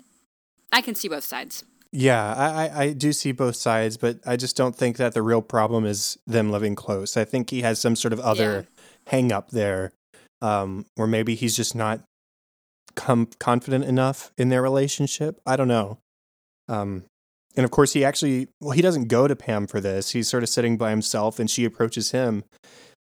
I 0.72 0.82
can 0.82 0.96
see 0.96 1.08
both 1.08 1.24
sides. 1.24 1.64
Yeah, 1.96 2.34
I, 2.34 2.86
I 2.86 2.94
do 2.94 3.14
see 3.14 3.34
both 3.34 3.56
sides, 3.56 3.98
but 3.98 4.18
I 4.26 4.36
just 4.36 4.58
don't 4.58 4.76
think 4.76 4.98
that 4.98 5.14
the 5.14 5.22
real 5.22 5.44
problem 5.44 5.86
is 5.86 6.18
them 6.26 6.52
living 6.52 6.74
close. 6.74 7.16
I 7.16 7.24
think 7.24 7.52
he 7.52 7.62
has 7.62 7.80
some 7.80 7.96
sort 7.96 8.14
of 8.14 8.20
other 8.20 8.66
yeah. 8.68 9.12
hang 9.12 9.32
up 9.32 9.52
there, 9.52 9.92
um, 10.42 10.88
or 10.98 11.06
maybe 11.06 11.36
he's 11.36 11.56
just 11.56 11.76
not 11.76 12.02
com- 12.96 13.30
confident 13.40 13.86
enough 13.86 14.32
in 14.40 14.50
their 14.50 14.64
relationship. 14.64 15.40
I 15.46 15.56
don't 15.56 15.68
know. 15.68 16.00
Um, 16.68 17.04
and 17.56 17.64
of 17.64 17.72
course, 17.72 17.94
he 17.94 18.04
actually, 18.04 18.48
well, 18.62 18.72
he 18.72 18.82
doesn't 18.82 19.08
go 19.08 19.28
to 19.28 19.36
Pam 19.36 19.68
for 19.68 19.80
this. 19.80 20.12
He's 20.12 20.28
sort 20.28 20.44
of 20.44 20.50
sitting 20.50 20.78
by 20.78 20.90
himself 20.90 21.40
and 21.40 21.50
she 21.50 21.66
approaches 21.66 22.12
him. 22.12 22.44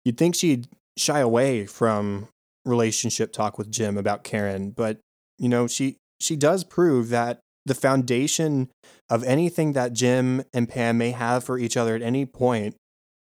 You'd 0.04 0.18
think 0.18 0.36
she'd 0.36 0.68
shy 0.98 1.20
away 1.20 1.66
from 1.66 2.28
relationship 2.66 3.32
talk 3.32 3.58
with 3.58 3.72
Jim 3.72 3.98
about 3.98 4.24
Karen, 4.24 4.72
but 4.72 5.00
you 5.38 5.50
know, 5.50 5.68
she 5.68 5.98
she 6.20 6.36
does 6.36 6.64
prove 6.64 7.10
that 7.10 7.40
the 7.66 7.76
foundation 7.76 8.70
of 9.10 9.24
anything 9.24 9.74
that 9.74 9.94
Jim 9.94 10.44
and 10.54 10.68
Pam 10.68 10.98
may 10.98 11.12
have 11.12 11.44
for 11.44 11.58
each 11.58 11.78
other 11.78 11.96
at 11.96 12.02
any 12.02 12.26
point, 12.26 12.76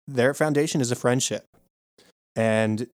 their 0.08 0.34
foundation 0.34 0.82
is 0.82 0.92
a 0.92 0.96
friendship. 0.96 1.46
And 2.36 2.88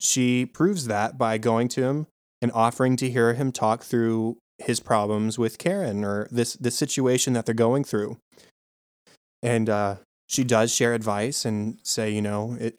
she 0.00 0.46
proves 0.46 0.86
that 0.86 1.16
by 1.16 1.38
going 1.38 1.68
to 1.68 1.84
him 1.84 2.06
and 2.40 2.52
offering 2.52 2.96
to 2.96 3.10
hear 3.10 3.34
him 3.34 3.52
talk 3.52 3.82
through 3.82 4.36
his 4.62 4.80
problems 4.80 5.38
with 5.38 5.58
Karen 5.58 6.04
or 6.04 6.28
this 6.30 6.54
this 6.54 6.76
situation 6.76 7.32
that 7.32 7.46
they're 7.46 7.54
going 7.54 7.84
through. 7.84 8.18
And 9.42 9.68
uh, 9.68 9.96
she 10.28 10.44
does 10.44 10.74
share 10.74 10.94
advice 10.94 11.44
and 11.44 11.78
say, 11.82 12.10
you 12.10 12.22
know, 12.22 12.56
it 12.58 12.78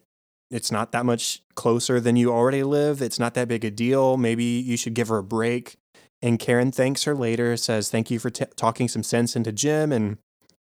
it's 0.50 0.70
not 0.70 0.92
that 0.92 1.06
much 1.06 1.42
closer 1.54 2.00
than 2.00 2.16
you 2.16 2.32
already 2.32 2.62
live. 2.62 3.02
It's 3.02 3.18
not 3.18 3.34
that 3.34 3.48
big 3.48 3.64
a 3.64 3.70
deal. 3.70 4.16
Maybe 4.16 4.44
you 4.44 4.76
should 4.76 4.94
give 4.94 5.08
her 5.08 5.18
a 5.18 5.24
break. 5.24 5.76
And 6.22 6.38
Karen 6.38 6.72
thanks 6.72 7.04
her 7.04 7.14
later, 7.14 7.56
says, 7.56 7.90
Thank 7.90 8.10
you 8.10 8.18
for 8.18 8.30
t- 8.30 8.46
talking 8.56 8.88
some 8.88 9.02
sense 9.02 9.36
into 9.36 9.52
Jim. 9.52 9.92
And 9.92 10.18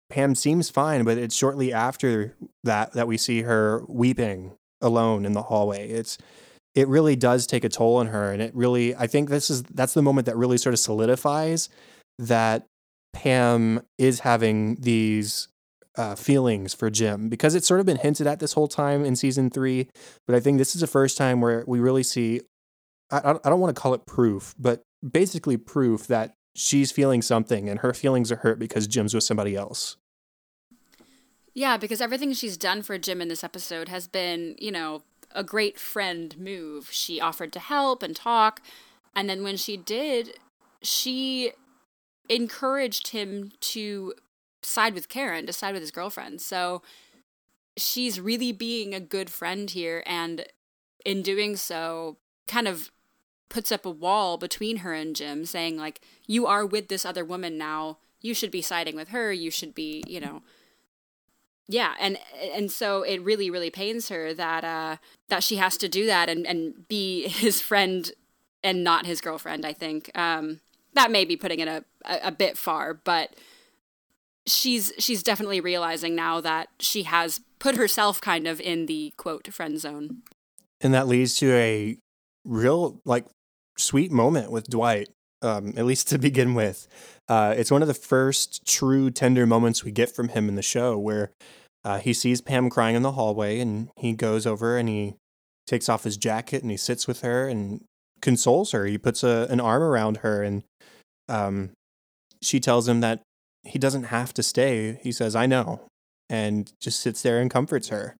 Pam 0.08 0.34
seems 0.34 0.70
fine, 0.70 1.04
but 1.04 1.18
it's 1.18 1.34
shortly 1.34 1.72
after 1.72 2.34
that 2.64 2.92
that 2.92 3.06
we 3.06 3.16
see 3.16 3.42
her 3.42 3.84
weeping 3.88 4.52
alone 4.80 5.26
in 5.26 5.32
the 5.32 5.42
hallway. 5.42 5.88
It's 5.88 6.16
it 6.76 6.86
really 6.86 7.16
does 7.16 7.46
take 7.46 7.64
a 7.64 7.68
toll 7.68 7.96
on 7.96 8.08
her 8.08 8.30
and 8.30 8.40
it 8.40 8.54
really 8.54 8.94
i 8.96 9.06
think 9.06 9.28
this 9.28 9.50
is 9.50 9.62
that's 9.64 9.94
the 9.94 10.02
moment 10.02 10.26
that 10.26 10.36
really 10.36 10.58
sort 10.58 10.72
of 10.74 10.78
solidifies 10.78 11.68
that 12.18 12.66
pam 13.12 13.82
is 13.98 14.20
having 14.20 14.76
these 14.76 15.48
uh, 15.96 16.14
feelings 16.14 16.74
for 16.74 16.90
jim 16.90 17.30
because 17.30 17.54
it's 17.54 17.66
sort 17.66 17.80
of 17.80 17.86
been 17.86 17.96
hinted 17.96 18.26
at 18.26 18.38
this 18.38 18.52
whole 18.52 18.68
time 18.68 19.02
in 19.04 19.16
season 19.16 19.48
three 19.48 19.88
but 20.26 20.36
i 20.36 20.40
think 20.40 20.58
this 20.58 20.74
is 20.74 20.82
the 20.82 20.86
first 20.86 21.16
time 21.16 21.40
where 21.40 21.64
we 21.66 21.80
really 21.80 22.02
see 22.02 22.40
i, 23.10 23.18
I 23.18 23.48
don't 23.48 23.60
want 23.60 23.74
to 23.74 23.80
call 23.80 23.94
it 23.94 24.04
proof 24.04 24.54
but 24.58 24.82
basically 25.10 25.56
proof 25.56 26.06
that 26.06 26.34
she's 26.54 26.90
feeling 26.90 27.22
something 27.22 27.68
and 27.68 27.80
her 27.80 27.92
feelings 27.94 28.32
are 28.32 28.36
hurt 28.36 28.58
because 28.58 28.86
jim's 28.86 29.14
with 29.14 29.24
somebody 29.24 29.54
else. 29.54 29.96
Yeah 31.54 31.76
because 31.76 32.00
everything 32.00 32.32
she's 32.32 32.56
done 32.56 32.82
for 32.82 32.98
jim 32.98 33.20
in 33.20 33.28
this 33.28 33.44
episode 33.44 33.88
has 33.88 34.08
been 34.08 34.56
you 34.58 34.72
know 34.72 35.02
a 35.36 35.44
great 35.44 35.78
friend 35.78 36.36
move. 36.38 36.88
She 36.90 37.20
offered 37.20 37.52
to 37.52 37.60
help 37.60 38.02
and 38.02 38.16
talk. 38.16 38.60
And 39.14 39.30
then 39.30 39.44
when 39.44 39.56
she 39.56 39.76
did, 39.76 40.38
she 40.82 41.52
encouraged 42.28 43.08
him 43.08 43.52
to 43.60 44.14
side 44.62 44.94
with 44.94 45.08
Karen, 45.08 45.46
to 45.46 45.52
side 45.52 45.74
with 45.74 45.82
his 45.82 45.92
girlfriend. 45.92 46.40
So 46.40 46.82
she's 47.76 48.18
really 48.18 48.50
being 48.50 48.94
a 48.94 49.00
good 49.00 49.30
friend 49.30 49.70
here. 49.70 50.02
And 50.06 50.46
in 51.04 51.22
doing 51.22 51.54
so, 51.54 52.16
kind 52.48 52.66
of 52.66 52.90
puts 53.48 53.70
up 53.70 53.86
a 53.86 53.90
wall 53.90 54.38
between 54.38 54.78
her 54.78 54.92
and 54.92 55.14
Jim, 55.14 55.44
saying, 55.44 55.76
like, 55.76 56.00
you 56.26 56.46
are 56.46 56.66
with 56.66 56.88
this 56.88 57.04
other 57.04 57.24
woman 57.24 57.56
now. 57.56 57.98
You 58.20 58.34
should 58.34 58.50
be 58.50 58.62
siding 58.62 58.96
with 58.96 59.08
her. 59.08 59.32
You 59.32 59.50
should 59.50 59.74
be, 59.74 60.02
you 60.08 60.18
know, 60.18 60.42
yeah 61.68 61.94
and 62.00 62.18
and 62.54 62.70
so 62.70 63.02
it 63.02 63.18
really 63.22 63.50
really 63.50 63.70
pains 63.70 64.08
her 64.08 64.32
that 64.34 64.64
uh 64.64 64.96
that 65.28 65.42
she 65.42 65.56
has 65.56 65.76
to 65.76 65.88
do 65.88 66.06
that 66.06 66.28
and 66.28 66.46
and 66.46 66.86
be 66.88 67.28
his 67.28 67.60
friend 67.60 68.12
and 68.62 68.82
not 68.82 69.06
his 69.06 69.20
girlfriend 69.20 69.64
i 69.64 69.72
think. 69.72 70.10
Um 70.16 70.60
that 70.94 71.10
may 71.10 71.24
be 71.26 71.36
putting 71.36 71.60
it 71.60 71.68
a 71.68 71.84
a, 72.04 72.28
a 72.28 72.32
bit 72.32 72.56
far 72.56 72.94
but 72.94 73.34
she's 74.46 74.92
she's 74.98 75.22
definitely 75.22 75.60
realizing 75.60 76.14
now 76.14 76.40
that 76.40 76.68
she 76.78 77.02
has 77.02 77.40
put 77.58 77.76
herself 77.76 78.20
kind 78.20 78.46
of 78.46 78.60
in 78.60 78.86
the 78.86 79.12
quote 79.16 79.52
friend 79.52 79.80
zone. 79.80 80.22
And 80.80 80.94
that 80.94 81.08
leads 81.08 81.34
to 81.38 81.52
a 81.52 81.98
real 82.44 83.00
like 83.04 83.26
sweet 83.76 84.12
moment 84.12 84.50
with 84.50 84.68
dwight 84.68 85.08
um, 85.42 85.74
at 85.76 85.84
least 85.84 86.08
to 86.10 86.18
begin 86.18 86.54
with. 86.54 86.88
Uh, 87.28 87.54
it's 87.56 87.70
one 87.70 87.82
of 87.82 87.88
the 87.88 87.94
first 87.94 88.66
true 88.66 89.10
tender 89.10 89.46
moments 89.46 89.84
we 89.84 89.90
get 89.90 90.14
from 90.14 90.28
him 90.28 90.48
in 90.48 90.54
the 90.54 90.62
show 90.62 90.98
where 90.98 91.30
uh, 91.84 91.98
he 91.98 92.12
sees 92.12 92.40
Pam 92.40 92.70
crying 92.70 92.96
in 92.96 93.02
the 93.02 93.12
hallway 93.12 93.60
and 93.60 93.90
he 93.96 94.12
goes 94.12 94.46
over 94.46 94.76
and 94.76 94.88
he 94.88 95.14
takes 95.66 95.88
off 95.88 96.04
his 96.04 96.16
jacket 96.16 96.62
and 96.62 96.70
he 96.70 96.76
sits 96.76 97.06
with 97.06 97.22
her 97.22 97.48
and 97.48 97.84
consoles 98.20 98.72
her. 98.72 98.86
He 98.86 98.98
puts 98.98 99.22
a, 99.22 99.46
an 99.50 99.60
arm 99.60 99.82
around 99.82 100.18
her 100.18 100.42
and 100.42 100.62
um, 101.28 101.70
she 102.42 102.60
tells 102.60 102.88
him 102.88 103.00
that 103.00 103.20
he 103.64 103.78
doesn't 103.78 104.04
have 104.04 104.32
to 104.34 104.42
stay. 104.42 104.98
He 105.02 105.12
says, 105.12 105.34
I 105.34 105.46
know, 105.46 105.80
and 106.28 106.72
just 106.80 107.00
sits 107.00 107.22
there 107.22 107.40
and 107.40 107.50
comforts 107.50 107.88
her. 107.88 108.16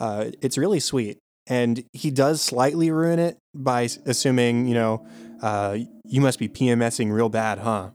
Uh, 0.00 0.26
it's 0.40 0.58
really 0.58 0.80
sweet. 0.80 1.18
And 1.46 1.84
he 1.92 2.10
does 2.10 2.42
slightly 2.42 2.90
ruin 2.90 3.18
it 3.18 3.38
by 3.54 3.88
assuming, 4.04 4.66
you 4.66 4.74
know, 4.74 5.06
uh, 5.42 5.78
you 6.04 6.20
must 6.20 6.38
be 6.38 6.48
PMSing 6.48 7.12
real 7.12 7.28
bad, 7.28 7.58
huh? 7.58 7.90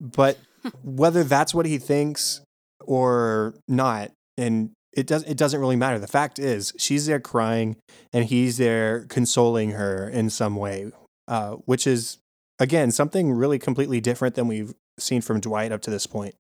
But 0.00 0.38
whether 0.82 1.24
that's 1.24 1.54
what 1.54 1.66
he 1.66 1.78
thinks 1.78 2.40
or 2.80 3.54
not, 3.68 4.10
and 4.36 4.70
it 4.92 5.06
does 5.06 5.24
it 5.24 5.36
doesn't 5.36 5.60
really 5.60 5.76
matter. 5.76 5.98
The 5.98 6.06
fact 6.06 6.38
is, 6.38 6.72
she's 6.78 7.06
there 7.06 7.20
crying, 7.20 7.76
and 8.12 8.24
he's 8.24 8.58
there 8.58 9.06
consoling 9.08 9.72
her 9.72 10.08
in 10.08 10.30
some 10.30 10.56
way, 10.56 10.92
uh, 11.28 11.52
which 11.64 11.86
is 11.86 12.18
again 12.58 12.90
something 12.90 13.32
really 13.32 13.58
completely 13.58 14.00
different 14.00 14.34
than 14.34 14.48
we've 14.48 14.74
seen 14.98 15.20
from 15.20 15.40
Dwight 15.40 15.72
up 15.72 15.82
to 15.82 15.90
this 15.90 16.06
point. 16.06 16.34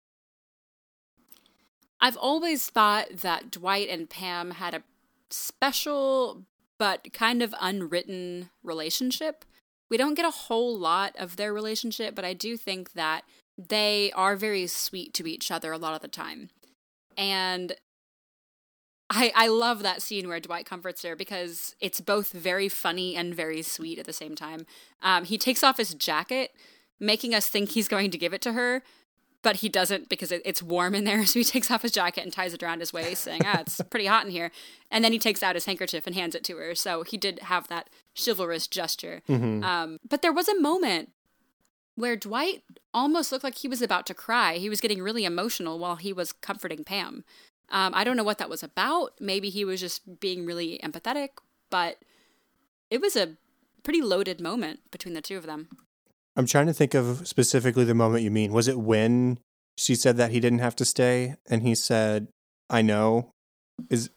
I've 1.99 2.17
always 2.17 2.69
thought 2.69 3.07
that 3.21 3.49
Dwight 3.49 3.87
and 3.89 4.09
Pam 4.09 4.51
had 4.51 4.73
a 4.73 4.83
special 5.29 6.43
but 6.77 7.13
kind 7.13 7.41
of 7.41 7.55
unwritten 7.61 8.49
relationship 8.61 9.45
we 9.89 9.97
don't 9.97 10.15
get 10.15 10.25
a 10.25 10.31
whole 10.31 10.77
lot 10.77 11.15
of 11.17 11.35
their 11.35 11.53
relationship, 11.53 12.15
but 12.15 12.25
I 12.25 12.33
do 12.33 12.57
think 12.57 12.93
that 12.93 13.23
they 13.57 14.11
are 14.15 14.35
very 14.35 14.67
sweet 14.67 15.13
to 15.15 15.27
each 15.27 15.51
other 15.51 15.71
a 15.71 15.77
lot 15.77 15.93
of 15.93 16.01
the 16.01 16.07
time. 16.07 16.49
And 17.17 17.75
I 19.09 19.31
I 19.35 19.47
love 19.47 19.83
that 19.83 20.01
scene 20.01 20.27
where 20.27 20.39
Dwight 20.39 20.65
comforts 20.65 21.03
her 21.03 21.15
because 21.15 21.75
it's 21.79 22.01
both 22.01 22.31
very 22.31 22.69
funny 22.69 23.15
and 23.15 23.35
very 23.35 23.61
sweet 23.61 23.99
at 23.99 24.05
the 24.05 24.13
same 24.13 24.35
time. 24.35 24.65
Um, 25.01 25.25
he 25.25 25.37
takes 25.37 25.63
off 25.63 25.77
his 25.77 25.93
jacket, 25.93 26.51
making 26.99 27.35
us 27.35 27.47
think 27.47 27.71
he's 27.71 27.87
going 27.87 28.11
to 28.11 28.17
give 28.17 28.33
it 28.33 28.41
to 28.41 28.53
her, 28.53 28.81
but 29.43 29.57
he 29.57 29.69
doesn't 29.69 30.09
because 30.09 30.31
it, 30.31 30.41
it's 30.45 30.63
warm 30.63 30.95
in 30.95 31.03
there. 31.03 31.25
So 31.33 31.39
he 31.39 31.43
takes 31.43 31.71
off 31.71 31.81
his 31.81 31.91
jacket 31.91 32.23
and 32.23 32.31
ties 32.31 32.53
it 32.53 32.63
around 32.63 32.79
his 32.79 32.93
waist, 32.93 33.23
saying, 33.23 33.41
"Ah, 33.45 33.61
it's 33.61 33.81
pretty 33.89 34.05
hot 34.05 34.25
in 34.25 34.31
here." 34.31 34.51
And 34.91 35.03
then 35.03 35.11
he 35.11 35.19
takes 35.19 35.41
out 35.41 35.55
his 35.55 35.65
handkerchief 35.65 36.05
and 36.05 36.15
hands 36.15 36.35
it 36.35 36.43
to 36.45 36.57
her. 36.57 36.75
So 36.75 37.03
he 37.03 37.17
did 37.17 37.39
have 37.39 37.67
that 37.67 37.89
chivalrous 38.15 38.67
gesture. 38.67 39.21
Mm-hmm. 39.27 39.63
Um, 39.63 39.99
but 40.07 40.21
there 40.21 40.33
was 40.33 40.47
a 40.47 40.59
moment 40.59 41.09
where 41.95 42.15
Dwight 42.15 42.63
almost 42.93 43.31
looked 43.31 43.43
like 43.43 43.57
he 43.57 43.67
was 43.67 43.81
about 43.81 44.05
to 44.07 44.13
cry. 44.13 44.55
He 44.55 44.69
was 44.69 44.81
getting 44.81 45.01
really 45.01 45.25
emotional 45.25 45.79
while 45.79 45.95
he 45.95 46.13
was 46.13 46.31
comforting 46.31 46.83
Pam. 46.83 47.23
Um, 47.69 47.93
I 47.95 48.03
don't 48.03 48.17
know 48.17 48.23
what 48.23 48.37
that 48.37 48.49
was 48.49 48.63
about. 48.63 49.13
Maybe 49.19 49.49
he 49.49 49.65
was 49.65 49.79
just 49.79 50.19
being 50.19 50.45
really 50.45 50.79
empathetic, 50.83 51.29
but 51.69 51.97
it 52.89 53.01
was 53.01 53.15
a 53.15 53.35
pretty 53.83 54.01
loaded 54.01 54.39
moment 54.39 54.79
between 54.91 55.13
the 55.13 55.21
two 55.21 55.37
of 55.37 55.45
them. 55.45 55.69
I'm 56.35 56.45
trying 56.45 56.67
to 56.67 56.73
think 56.73 56.93
of 56.93 57.27
specifically 57.27 57.83
the 57.83 57.93
moment 57.93 58.23
you 58.23 58.31
mean. 58.31 58.51
Was 58.53 58.67
it 58.67 58.79
when 58.79 59.39
she 59.77 59.95
said 59.95 60.17
that 60.17 60.31
he 60.31 60.39
didn't 60.39 60.59
have 60.59 60.75
to 60.77 60.85
stay 60.85 61.35
and 61.49 61.63
he 61.63 61.75
said, 61.75 62.27
"I 62.69 62.81
know." 62.81 63.29
Is 63.89 64.09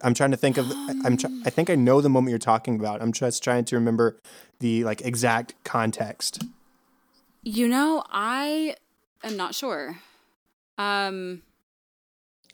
I'm 0.00 0.14
trying 0.14 0.30
to 0.32 0.36
think 0.36 0.58
of 0.58 0.70
I'm 1.04 1.16
tr- 1.16 1.28
I 1.44 1.50
think 1.50 1.70
I 1.70 1.74
know 1.74 2.00
the 2.00 2.08
moment 2.08 2.30
you're 2.30 2.38
talking 2.38 2.76
about. 2.76 3.02
I'm 3.02 3.12
just 3.12 3.42
trying 3.42 3.64
to 3.66 3.76
remember 3.76 4.18
the 4.60 4.84
like 4.84 5.00
exact 5.02 5.54
context. 5.64 6.44
You 7.42 7.68
know, 7.68 8.04
I 8.10 8.76
am 9.24 9.36
not 9.36 9.54
sure. 9.54 9.98
Um 10.78 11.42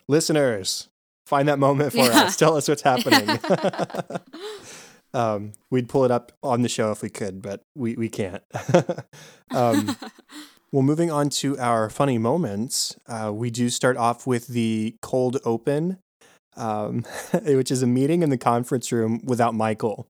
listeners, 0.06 0.88
find 1.26 1.48
that 1.48 1.58
moment 1.58 1.92
for 1.92 1.98
yeah. 2.04 2.24
us. 2.24 2.36
Tell 2.36 2.56
us 2.56 2.68
what's 2.68 2.82
happening. 2.82 3.26
Um, 5.14 5.52
we'd 5.70 5.88
pull 5.88 6.04
it 6.04 6.10
up 6.10 6.32
on 6.42 6.62
the 6.62 6.68
show 6.68 6.90
if 6.90 7.02
we 7.02 7.08
could, 7.08 7.40
but 7.42 7.62
we, 7.74 7.94
we 7.96 8.08
can't. 8.08 8.42
um, 9.54 9.96
well, 10.72 10.82
moving 10.82 11.10
on 11.10 11.30
to 11.30 11.58
our 11.58 11.88
funny 11.88 12.18
moments, 12.18 12.96
uh, 13.06 13.32
we 13.32 13.50
do 13.50 13.70
start 13.70 13.96
off 13.96 14.26
with 14.26 14.48
the 14.48 14.96
cold 15.00 15.38
open, 15.44 15.98
um, 16.56 17.04
which 17.42 17.70
is 17.70 17.82
a 17.82 17.86
meeting 17.86 18.22
in 18.22 18.30
the 18.30 18.38
conference 18.38 18.92
room 18.92 19.20
without 19.24 19.54
Michael. 19.54 20.08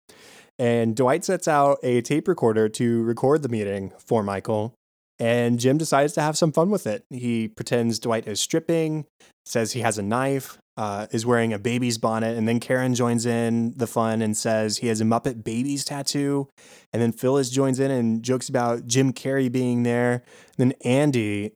And 0.58 0.96
Dwight 0.96 1.24
sets 1.24 1.46
out 1.46 1.78
a 1.84 2.00
tape 2.00 2.26
recorder 2.26 2.68
to 2.70 3.02
record 3.04 3.42
the 3.42 3.48
meeting 3.48 3.92
for 3.98 4.24
Michael. 4.24 4.74
And 5.20 5.58
Jim 5.58 5.78
decides 5.78 6.12
to 6.14 6.20
have 6.20 6.36
some 6.36 6.52
fun 6.52 6.70
with 6.70 6.86
it. 6.86 7.04
He 7.10 7.48
pretends 7.48 7.98
Dwight 7.98 8.26
is 8.26 8.40
stripping, 8.40 9.06
says 9.48 9.72
he 9.72 9.80
has 9.80 9.98
a 9.98 10.02
knife, 10.02 10.58
uh, 10.76 11.06
is 11.10 11.26
wearing 11.26 11.52
a 11.52 11.58
baby's 11.58 11.98
bonnet. 11.98 12.36
And 12.36 12.46
then 12.46 12.60
Karen 12.60 12.94
joins 12.94 13.26
in 13.26 13.72
the 13.76 13.86
fun 13.86 14.22
and 14.22 14.36
says 14.36 14.78
he 14.78 14.88
has 14.88 15.00
a 15.00 15.04
Muppet 15.04 15.42
Babies 15.42 15.84
tattoo. 15.84 16.48
And 16.92 17.02
then 17.02 17.12
Phyllis 17.12 17.50
joins 17.50 17.80
in 17.80 17.90
and 17.90 18.22
jokes 18.22 18.48
about 18.48 18.86
Jim 18.86 19.12
Carrey 19.12 19.50
being 19.50 19.82
there. 19.82 20.22
And 20.56 20.70
then 20.70 20.72
Andy 20.84 21.52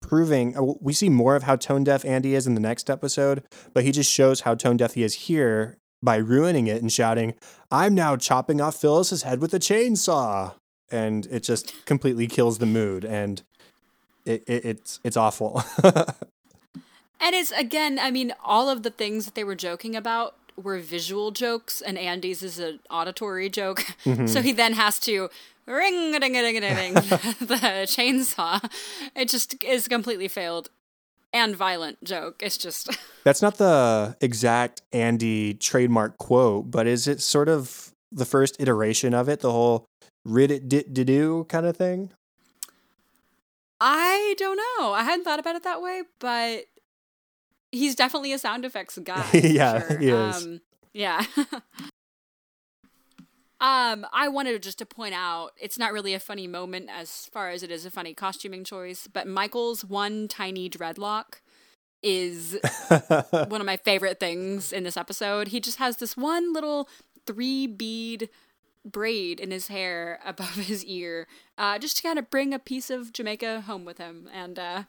proving 0.00 0.56
uh, 0.56 0.62
we 0.80 0.92
see 0.92 1.08
more 1.08 1.36
of 1.36 1.42
how 1.42 1.56
tone 1.56 1.84
deaf 1.84 2.04
Andy 2.04 2.34
is 2.34 2.46
in 2.46 2.54
the 2.54 2.60
next 2.60 2.88
episode, 2.88 3.42
but 3.74 3.84
he 3.84 3.92
just 3.92 4.10
shows 4.10 4.40
how 4.42 4.54
tone 4.54 4.78
deaf 4.78 4.94
he 4.94 5.02
is 5.02 5.14
here 5.14 5.76
by 6.02 6.16
ruining 6.16 6.66
it 6.66 6.80
and 6.80 6.90
shouting, 6.90 7.34
I'm 7.70 7.94
now 7.94 8.16
chopping 8.16 8.60
off 8.60 8.80
Phyllis's 8.80 9.22
head 9.22 9.40
with 9.40 9.52
a 9.52 9.58
chainsaw. 9.58 10.54
And 10.92 11.26
it 11.26 11.44
just 11.44 11.84
completely 11.86 12.26
kills 12.26 12.58
the 12.58 12.66
mood. 12.66 13.04
And 13.04 13.42
it, 14.24 14.42
it, 14.46 14.64
it's 14.64 15.00
it's 15.04 15.16
awful. 15.16 15.62
And 17.20 17.34
it's 17.34 17.52
again, 17.52 17.98
I 17.98 18.10
mean, 18.10 18.32
all 18.42 18.68
of 18.68 18.82
the 18.82 18.90
things 18.90 19.24
that 19.26 19.34
they 19.34 19.44
were 19.44 19.54
joking 19.54 19.94
about 19.94 20.36
were 20.56 20.78
visual 20.78 21.30
jokes, 21.30 21.80
and 21.80 21.98
Andy's 21.98 22.42
is 22.42 22.58
an 22.58 22.80
auditory 22.90 23.48
joke. 23.48 23.84
Mm-hmm. 24.04 24.26
So 24.26 24.40
he 24.40 24.52
then 24.52 24.72
has 24.72 24.98
to 25.00 25.28
ring 25.66 26.14
a 26.14 26.20
ding 26.20 26.34
a 26.34 26.42
ding 26.42 26.56
a 26.56 26.60
ding 26.60 26.94
the 26.94 27.86
chainsaw. 27.86 28.64
It 29.14 29.28
just 29.28 29.62
is 29.62 29.88
completely 29.88 30.26
failed 30.26 30.70
and 31.32 31.54
violent 31.54 32.02
joke. 32.02 32.42
It's 32.42 32.56
just 32.56 32.88
That's 33.24 33.42
not 33.42 33.58
the 33.58 34.16
exact 34.20 34.82
Andy 34.92 35.54
trademark 35.54 36.18
quote, 36.18 36.70
but 36.70 36.86
is 36.86 37.06
it 37.06 37.20
sort 37.20 37.48
of 37.48 37.92
the 38.10 38.24
first 38.24 38.56
iteration 38.58 39.14
of 39.14 39.28
it, 39.28 39.40
the 39.40 39.52
whole 39.52 39.84
rid 40.24 40.50
it 40.50 40.68
dit 40.68 40.92
do 40.92 41.44
kind 41.48 41.66
of 41.66 41.76
thing? 41.76 42.10
I 43.80 44.34
don't 44.38 44.56
know. 44.56 44.92
I 44.92 45.04
hadn't 45.04 45.24
thought 45.24 45.38
about 45.38 45.56
it 45.56 45.62
that 45.64 45.80
way, 45.80 46.02
but 46.18 46.64
he's 47.72 47.94
definitely 47.94 48.32
a 48.32 48.38
sound 48.38 48.64
effects 48.64 48.98
guy. 49.04 49.28
yeah, 49.32 49.86
sure. 49.86 49.98
he 49.98 50.08
is. 50.08 50.44
Um, 50.44 50.60
yeah. 50.92 51.24
um, 53.60 54.06
I 54.12 54.28
wanted 54.28 54.62
just 54.62 54.78
to 54.78 54.86
point 54.86 55.14
out 55.14 55.52
it's 55.60 55.78
not 55.78 55.92
really 55.92 56.14
a 56.14 56.20
funny 56.20 56.46
moment 56.46 56.88
as 56.90 57.26
far 57.26 57.50
as 57.50 57.62
it 57.62 57.70
is 57.70 57.86
a 57.86 57.90
funny 57.90 58.14
costuming 58.14 58.64
choice, 58.64 59.06
but 59.06 59.26
Michael's 59.26 59.84
one 59.84 60.28
tiny 60.28 60.68
dreadlock 60.68 61.40
is 62.02 62.58
one 63.28 63.60
of 63.60 63.66
my 63.66 63.76
favorite 63.76 64.18
things 64.18 64.72
in 64.72 64.84
this 64.84 64.96
episode. 64.96 65.48
He 65.48 65.60
just 65.60 65.78
has 65.78 65.98
this 65.98 66.16
one 66.16 66.52
little 66.52 66.88
three 67.26 67.66
bead 67.66 68.30
braid 68.84 69.38
in 69.38 69.50
his 69.50 69.68
hair 69.68 70.18
above 70.24 70.54
his 70.54 70.84
ear, 70.84 71.26
uh, 71.58 71.78
just 71.78 71.98
to 71.98 72.02
kind 72.02 72.18
of 72.18 72.30
bring 72.30 72.54
a 72.54 72.58
piece 72.58 72.90
of 72.90 73.12
Jamaica 73.12 73.62
home 73.62 73.84
with 73.84 73.98
him, 73.98 74.28
and 74.32 74.58
uh, 74.58 74.82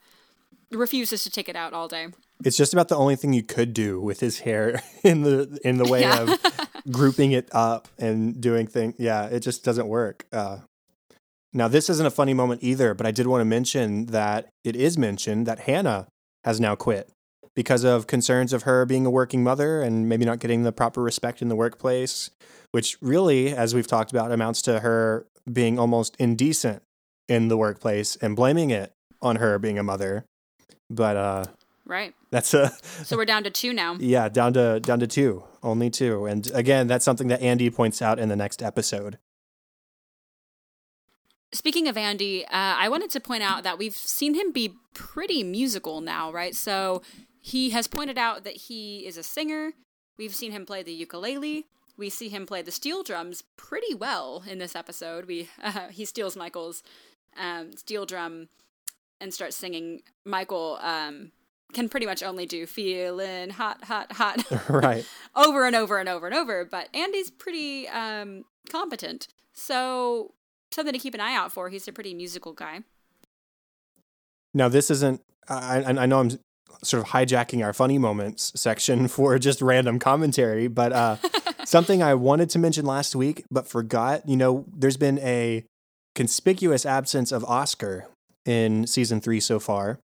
refuses 0.71 1.23
to 1.23 1.29
take 1.29 1.50
it 1.50 1.55
out 1.55 1.73
all 1.73 1.88
day. 1.88 2.07
It's 2.43 2.57
just 2.57 2.74
about 2.74 2.88
the 2.88 2.98
only 2.98 3.15
thing 3.15 3.33
you 3.33 3.43
could 3.43 3.74
do 3.74 4.00
with 4.00 4.19
his 4.19 4.39
hair 4.39 4.81
in 5.03 5.24
the 5.24 5.59
in 5.63 5.77
the 5.77 5.85
way 5.85 6.01
yeah. 6.01 6.22
of 6.22 6.39
grouping 6.92 7.31
it 7.31 7.50
up 7.51 7.87
and 7.98 8.39
doing 8.39 8.68
things. 8.68 8.96
Yeah, 8.98 9.25
it 9.27 9.42
just 9.42 9.63
doesn't 9.63 9.87
work. 9.87 10.25
Uh, 10.31 10.59
now, 11.53 11.68
this 11.68 11.89
isn't 11.89 12.05
a 12.05 12.11
funny 12.11 12.33
moment 12.33 12.63
either, 12.63 12.94
but 12.94 13.05
I 13.05 13.11
did 13.11 13.27
want 13.27 13.42
to 13.42 13.46
mention 13.46 14.07
that 14.07 14.48
it 14.63 14.75
is 14.75 14.98
mentioned 14.98 15.46
that 15.48 15.59
Hannah 15.59 16.07
has 16.46 16.59
now 16.59 16.75
quit 16.75 17.09
because 17.55 17.83
of 17.83 18.07
concerns 18.07 18.53
of 18.53 18.63
her 18.63 18.85
being 18.85 19.05
a 19.05 19.09
working 19.09 19.44
mother 19.44 19.81
and 19.81 20.07
maybe 20.07 20.24
not 20.24 20.39
getting 20.39 20.63
the 20.63 20.72
proper 20.72 21.01
respect 21.01 21.42
in 21.42 21.50
the 21.50 21.55
workplace, 21.55 22.29
which 22.72 22.98
really, 23.01 23.53
as 23.53 23.75
we've 23.75 23.87
talked 23.87 24.11
about, 24.11 24.31
amounts 24.31 24.61
to 24.63 24.79
her 24.79 25.27
being 25.51 25.77
almost 25.77 26.16
indecent 26.18 26.81
in 27.27 27.50
the 27.50 27.57
workplace 27.57 28.16
and 28.18 28.35
blaming 28.35 28.70
it 28.70 28.94
on 29.22 29.35
her 29.37 29.59
being 29.59 29.77
a 29.77 29.83
mother. 29.83 30.24
But 30.89 31.18
uh, 31.18 31.46
Right. 31.85 32.13
That's 32.29 32.53
a 32.53 32.70
So 33.03 33.17
we're 33.17 33.25
down 33.25 33.44
to 33.44 33.50
two 33.50 33.74
now. 33.74 33.98
Yeah, 34.00 34.29
down 34.29 34.53
to 34.53 34.79
down 34.79 35.00
to 35.00 35.07
two. 35.07 35.44
Only 35.63 35.89
two. 35.89 36.25
And 36.25 36.50
again, 36.53 36.87
that's 36.87 37.05
something 37.05 37.27
that 37.27 37.41
Andy 37.41 37.70
points 37.70 38.01
out 38.01 38.20
in 38.20 38.29
the 38.29 38.35
next 38.35 38.63
episode. 38.63 39.17
Speaking 41.53 41.87
of 41.87 41.98
Andy, 41.98 42.46
uh, 42.46 42.50
I 42.51 42.87
wanted 42.87 43.09
to 43.11 43.20
point 43.20 43.44
out 43.44 43.63
that 43.63 43.77
we've 43.77 43.96
seen 43.96 44.35
him 44.35 44.53
be 44.53 44.75
pretty 44.94 45.44
musical 45.44 46.00
now, 46.00 46.31
right? 46.31 46.55
So 46.55 47.01
he 47.41 47.72
has 47.72 47.87
pointed 47.87 48.17
out 48.17 48.46
that 48.46 48.53
he 48.53 49.05
is 49.05 49.17
a 49.17 49.24
singer. 49.24 49.74
We've 50.17 50.33
seen 50.33 50.51
him 50.51 50.65
play 50.65 50.81
the 50.81 50.94
ukulele. 50.94 51.65
We 51.98 52.09
see 52.09 52.29
him 52.29 52.46
play 52.46 52.61
the 52.61 52.72
steel 52.72 53.03
drums 53.03 53.44
pretty 53.57 53.94
well 53.94 54.44
in 54.48 54.59
this 54.59 54.75
episode. 54.75 55.25
We 55.25 55.50
uh, 55.63 55.89
he 55.89 56.05
steals 56.05 56.37
Michael's 56.37 56.83
um, 57.37 57.75
steel 57.75 58.05
drum 58.05 58.48
and 59.20 59.33
starts 59.33 59.57
singing. 59.57 60.03
Michael 60.24 60.79
um, 60.81 61.31
can 61.74 61.90
pretty 61.90 62.05
much 62.05 62.24
only 62.24 62.46
do 62.46 62.66
feeling 62.66 63.50
hot, 63.50 63.84
hot, 63.84 64.12
hot. 64.14 64.44
right. 64.70 65.05
over 65.36 65.66
and 65.66 65.75
over 65.75 66.00
and 66.00 66.10
over 66.10 66.27
and 66.27 66.36
over. 66.36 66.66
But 66.66 66.90
Andy's 66.94 67.31
pretty 67.31 67.88
um, 67.88 68.46
competent. 68.70 69.27
So 69.53 70.34
something 70.72 70.94
to 70.94 71.00
keep 71.00 71.14
an 71.14 71.20
eye 71.20 71.36
out 71.36 71.51
for. 71.51 71.70
He's 71.70 71.88
a 71.88 71.94
pretty 71.94 72.14
musical 72.14 72.53
guy. 72.53 72.81
Now, 74.53 74.68
this 74.68 74.92
isn't, 74.92 75.22
I, 75.48 75.84
I 75.84 76.05
know 76.05 76.20
I'm 76.20 76.31
sort 76.84 77.03
of 77.03 77.10
hijacking 77.10 77.64
our 77.64 77.74
funny 77.74 77.98
moments 77.98 78.51
section 78.55 79.07
for 79.07 79.38
just 79.40 79.62
random 79.62 80.00
commentary, 80.00 80.68
but 80.68 80.92
uh, 80.92 81.18
something 81.66 82.01
I 82.01 82.16
wanted 82.16 82.50
to 82.51 82.60
mention 82.60 82.86
last 82.86 83.16
week 83.16 83.44
but 83.51 83.68
forgot. 83.68 84.27
You 84.27 84.38
know, 84.38 84.66
there's 84.74 84.98
been 84.98 85.20
a 85.20 85.66
conspicuous 86.16 86.86
absence 86.86 87.31
of 87.31 87.44
Oscar 87.46 88.07
in 88.46 88.88
season 88.88 89.22
three 89.22 89.40
so 89.40 89.60
far. 89.60 90.00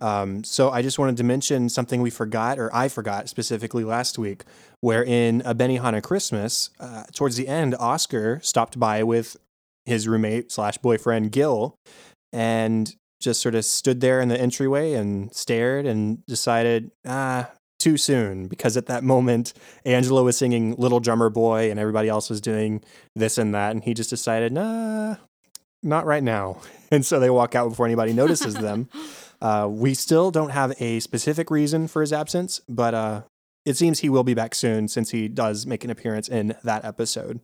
Um, 0.00 0.44
so 0.44 0.70
I 0.70 0.82
just 0.82 0.98
wanted 0.98 1.16
to 1.16 1.24
mention 1.24 1.68
something 1.68 2.00
we 2.00 2.10
forgot, 2.10 2.58
or 2.58 2.74
I 2.74 2.88
forgot 2.88 3.28
specifically 3.28 3.84
last 3.84 4.18
week, 4.18 4.44
where 4.80 5.04
in 5.04 5.42
a 5.44 5.54
Benihana 5.54 6.02
Christmas, 6.02 6.70
uh, 6.78 7.04
towards 7.12 7.36
the 7.36 7.48
end, 7.48 7.74
Oscar 7.74 8.40
stopped 8.42 8.78
by 8.78 9.02
with 9.02 9.36
his 9.86 10.06
roommate 10.06 10.52
slash 10.52 10.78
boyfriend 10.78 11.32
Gil, 11.32 11.74
and 12.32 12.94
just 13.20 13.42
sort 13.42 13.54
of 13.54 13.64
stood 13.64 14.00
there 14.00 14.20
in 14.20 14.28
the 14.28 14.40
entryway 14.40 14.92
and 14.92 15.34
stared 15.34 15.86
and 15.86 16.24
decided, 16.26 16.90
ah, 17.06 17.50
too 17.78 17.96
soon, 17.96 18.46
because 18.46 18.76
at 18.76 18.86
that 18.86 19.02
moment 19.02 19.52
Angela 19.84 20.22
was 20.22 20.36
singing 20.36 20.74
"Little 20.76 21.00
Drummer 21.00 21.30
Boy" 21.30 21.70
and 21.70 21.80
everybody 21.80 22.08
else 22.08 22.28
was 22.28 22.40
doing 22.40 22.82
this 23.16 23.38
and 23.38 23.54
that, 23.54 23.72
and 23.72 23.82
he 23.82 23.94
just 23.94 24.10
decided, 24.10 24.52
nah, 24.52 25.16
not 25.82 26.06
right 26.06 26.22
now. 26.22 26.60
And 26.90 27.04
so 27.04 27.20
they 27.20 27.28
walk 27.28 27.54
out 27.54 27.68
before 27.68 27.84
anybody 27.84 28.14
notices 28.14 28.54
them. 28.54 28.88
Uh, 29.40 29.68
we 29.70 29.94
still 29.94 30.30
don't 30.30 30.50
have 30.50 30.72
a 30.80 31.00
specific 31.00 31.50
reason 31.50 31.86
for 31.86 32.00
his 32.00 32.12
absence, 32.12 32.60
but 32.68 32.94
uh, 32.94 33.22
it 33.64 33.76
seems 33.76 34.00
he 34.00 34.08
will 34.08 34.24
be 34.24 34.34
back 34.34 34.54
soon 34.54 34.88
since 34.88 35.10
he 35.10 35.28
does 35.28 35.66
make 35.66 35.84
an 35.84 35.90
appearance 35.90 36.28
in 36.28 36.56
that 36.64 36.84
episode. 36.84 37.40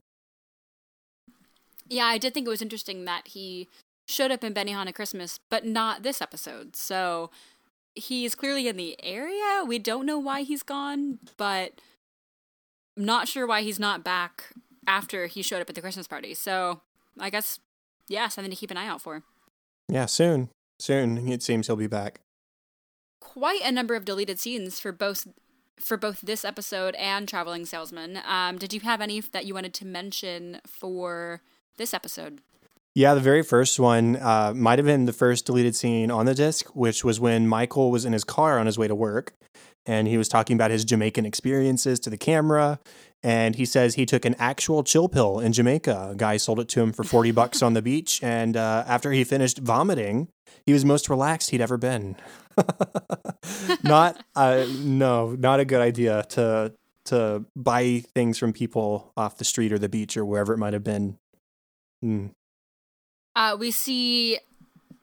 Yeah, 1.88 2.06
I 2.06 2.18
did 2.18 2.34
think 2.34 2.46
it 2.46 2.50
was 2.50 2.62
interesting 2.62 3.04
that 3.04 3.28
he 3.28 3.68
showed 4.08 4.30
up 4.30 4.42
in 4.42 4.54
Benihana 4.54 4.94
Christmas, 4.94 5.38
but 5.50 5.64
not 5.66 6.02
this 6.02 6.20
episode. 6.20 6.76
So 6.76 7.30
he's 7.94 8.34
clearly 8.34 8.66
in 8.68 8.76
the 8.76 8.96
area. 9.02 9.64
We 9.66 9.78
don't 9.78 10.06
know 10.06 10.18
why 10.18 10.42
he's 10.42 10.62
gone, 10.62 11.18
but 11.36 11.80
I'm 12.96 13.04
not 13.04 13.28
sure 13.28 13.46
why 13.46 13.62
he's 13.62 13.78
not 13.78 14.02
back 14.02 14.52
after 14.86 15.26
he 15.26 15.42
showed 15.42 15.60
up 15.60 15.68
at 15.68 15.74
the 15.74 15.80
Christmas 15.80 16.06
party. 16.06 16.34
So 16.34 16.80
I 17.20 17.30
guess, 17.30 17.60
yeah, 18.08 18.28
something 18.28 18.50
to 18.50 18.56
keep 18.56 18.70
an 18.70 18.76
eye 18.76 18.88
out 18.88 19.02
for. 19.02 19.22
Yeah, 19.88 20.06
soon. 20.06 20.48
Soon, 20.84 21.28
it 21.28 21.42
seems 21.42 21.66
he'll 21.66 21.76
be 21.76 21.86
back. 21.86 22.20
Quite 23.18 23.62
a 23.64 23.72
number 23.72 23.94
of 23.94 24.04
deleted 24.04 24.38
scenes 24.38 24.78
for 24.78 24.92
both 24.92 25.26
for 25.80 25.96
both 25.96 26.20
this 26.20 26.44
episode 26.44 26.94
and 26.96 27.26
Traveling 27.26 27.64
Salesman. 27.64 28.18
Um, 28.22 28.58
did 28.58 28.74
you 28.74 28.80
have 28.80 29.00
any 29.00 29.20
that 29.20 29.46
you 29.46 29.54
wanted 29.54 29.72
to 29.74 29.86
mention 29.86 30.60
for 30.66 31.40
this 31.78 31.94
episode? 31.94 32.42
Yeah, 32.94 33.14
the 33.14 33.22
very 33.22 33.42
first 33.42 33.80
one 33.80 34.16
uh, 34.16 34.52
might 34.54 34.78
have 34.78 34.84
been 34.84 35.06
the 35.06 35.14
first 35.14 35.46
deleted 35.46 35.74
scene 35.74 36.10
on 36.10 36.26
the 36.26 36.34
disc, 36.34 36.66
which 36.76 37.02
was 37.02 37.18
when 37.18 37.48
Michael 37.48 37.90
was 37.90 38.04
in 38.04 38.12
his 38.12 38.22
car 38.22 38.58
on 38.58 38.66
his 38.66 38.76
way 38.76 38.86
to 38.86 38.94
work 38.94 39.32
and 39.86 40.08
he 40.08 40.18
was 40.18 40.28
talking 40.28 40.54
about 40.54 40.70
his 40.70 40.84
Jamaican 40.84 41.26
experiences 41.26 42.00
to 42.00 42.10
the 42.10 42.16
camera. 42.16 42.78
And 43.24 43.56
he 43.56 43.64
says 43.64 43.94
he 43.94 44.04
took 44.04 44.26
an 44.26 44.36
actual 44.38 44.84
chill 44.84 45.08
pill 45.08 45.40
in 45.40 45.54
Jamaica. 45.54 46.10
A 46.12 46.14
guy 46.14 46.36
sold 46.36 46.60
it 46.60 46.68
to 46.68 46.82
him 46.82 46.92
for 46.92 47.04
40 47.04 47.32
bucks 47.32 47.62
on 47.62 47.72
the 47.72 47.82
beach. 47.90 48.22
And 48.22 48.56
uh, 48.56 48.84
after 48.86 49.12
he 49.12 49.24
finished 49.24 49.58
vomiting, 49.58 50.28
he 50.66 50.74
was 50.74 50.84
most 50.84 51.08
relaxed 51.08 51.50
he'd 51.50 51.62
ever 51.62 51.78
been. 51.78 52.16
not, 53.82 54.22
uh, 54.36 54.66
no, 54.76 55.34
not 55.34 55.58
a 55.58 55.64
good 55.64 55.80
idea 55.80 56.24
to 56.30 56.72
to 57.06 57.44
buy 57.54 58.02
things 58.14 58.38
from 58.38 58.52
people 58.52 59.12
off 59.14 59.36
the 59.36 59.44
street 59.44 59.72
or 59.72 59.78
the 59.78 59.90
beach 59.90 60.16
or 60.16 60.24
wherever 60.24 60.54
it 60.54 60.58
might 60.58 60.72
have 60.72 60.84
been. 60.84 61.18
Mm. 62.02 62.30
Uh, 63.36 63.56
we 63.58 63.70
see 63.70 64.38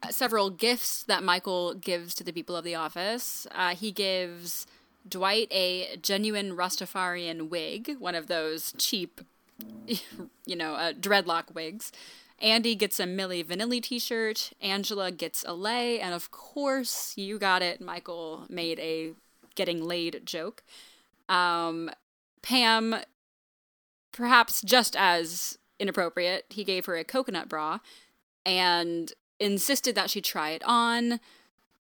several 0.10 0.50
gifts 0.50 1.04
that 1.04 1.24
Michael 1.24 1.76
gives 1.76 2.16
to 2.16 2.24
the 2.24 2.34
people 2.34 2.56
of 2.56 2.64
the 2.64 2.76
office. 2.76 3.46
Uh, 3.52 3.76
he 3.76 3.92
gives 3.92 4.66
Dwight 5.08 5.48
a 5.52 5.98
genuine 6.02 6.56
Rastafarian 6.56 7.50
wig, 7.50 7.96
one 8.00 8.16
of 8.16 8.28
those 8.28 8.74
cheap, 8.78 9.22
you 10.46 10.56
know, 10.56 10.76
uh, 10.76 10.94
dreadlock 10.94 11.54
wigs. 11.54 11.92
Andy 12.42 12.74
gets 12.74 13.00
a 13.00 13.04
Milli 13.04 13.46
Vanilli 13.46 13.82
t 13.82 14.00
shirt. 14.00 14.52
Angela 14.62 15.12
gets 15.12 15.46
a 15.48 15.54
lei. 15.54 16.00
And 16.00 16.14
of 16.14 16.32
course, 16.32 17.14
you 17.16 17.38
got 17.38 17.62
it. 17.62 17.80
Michael 17.80 18.46
made 18.50 18.80
a 18.80 19.14
getting 19.56 19.84
laid 19.84 20.22
joke. 20.26 20.64
Um, 21.30 21.92
Pam, 22.42 22.96
perhaps 24.12 24.62
just 24.62 24.96
as 24.96 25.60
inappropriate, 25.80 26.46
he 26.50 26.64
gave 26.64 26.86
her 26.86 26.96
a 26.96 27.04
coconut 27.04 27.48
bra 27.48 27.80
and 28.46 29.14
insisted 29.40 29.96
that 29.96 30.10
she 30.10 30.22
try 30.22 30.52
it 30.52 30.64
on. 30.66 31.20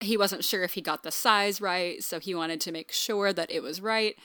He 0.05 0.17
wasn't 0.17 0.45
sure 0.45 0.63
if 0.63 0.75
he 0.75 0.81
got 0.81 1.03
the 1.03 1.11
size 1.11 1.61
right, 1.61 2.03
so 2.03 2.21
he 2.21 2.35
wanted 2.35 2.61
to 2.63 2.73
make 2.73 2.93
sure 2.93 3.33
that 3.33 3.51
it 3.51 3.63
was 3.63 3.81
right. 3.81 4.17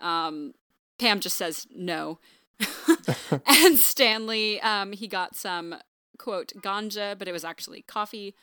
Um, 0.00 0.54
Pam 0.98 1.20
just 1.20 1.36
says 1.36 1.66
no. 1.74 2.18
and 3.46 3.78
Stanley, 3.78 4.60
um, 4.60 4.92
he 4.92 5.06
got 5.06 5.36
some 5.36 5.76
quote 6.18 6.52
ganja, 6.60 7.18
but 7.18 7.28
it 7.28 7.32
was 7.32 7.44
actually 7.44 7.82
coffee. 7.82 8.34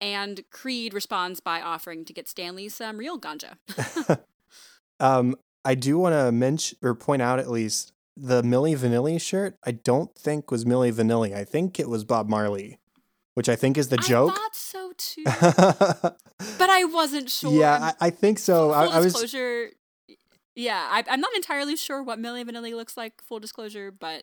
And 0.00 0.44
Creed 0.50 0.92
responds 0.94 1.40
by 1.40 1.60
offering 1.60 2.04
to 2.06 2.12
get 2.12 2.28
Stanley 2.28 2.68
some 2.68 2.98
real 2.98 3.18
ganja. 3.18 3.56
um, 5.00 5.36
I 5.64 5.74
do 5.74 5.98
want 5.98 6.14
to 6.14 6.32
mention 6.32 6.78
or 6.82 6.94
point 6.94 7.22
out 7.22 7.38
at 7.38 7.50
least 7.50 7.92
the 8.16 8.42
Milli 8.42 8.76
Vanilli 8.76 9.20
shirt. 9.20 9.56
I 9.64 9.72
don't 9.72 10.14
think 10.14 10.50
was 10.50 10.64
Milli 10.64 10.92
Vanilli. 10.92 11.34
I 11.34 11.44
think 11.44 11.78
it 11.78 11.88
was 11.88 12.04
Bob 12.04 12.28
Marley, 12.28 12.78
which 13.34 13.48
I 13.48 13.56
think 13.56 13.76
is 13.76 13.88
the 13.88 13.96
joke. 13.96 14.32
I 14.32 14.34
thought 14.34 14.56
so 14.56 14.92
too, 14.98 15.24
but 15.24 16.70
I 16.70 16.84
wasn't 16.84 17.30
sure. 17.30 17.52
Yeah, 17.52 17.92
I, 18.00 18.06
I 18.06 18.10
think 18.10 18.38
so. 18.38 18.70
Full 18.70 18.74
I, 18.74 18.86
I 18.86 19.00
was 19.00 19.34
yeah, 20.56 20.88
I, 20.90 21.02
am 21.08 21.20
not 21.20 21.34
entirely 21.34 21.76
sure 21.76 22.02
what 22.02 22.18
Milli 22.18 22.44
Vanilli 22.44 22.74
looks 22.74 22.96
like. 22.96 23.20
Full 23.22 23.40
disclosure, 23.40 23.90
but 23.90 24.22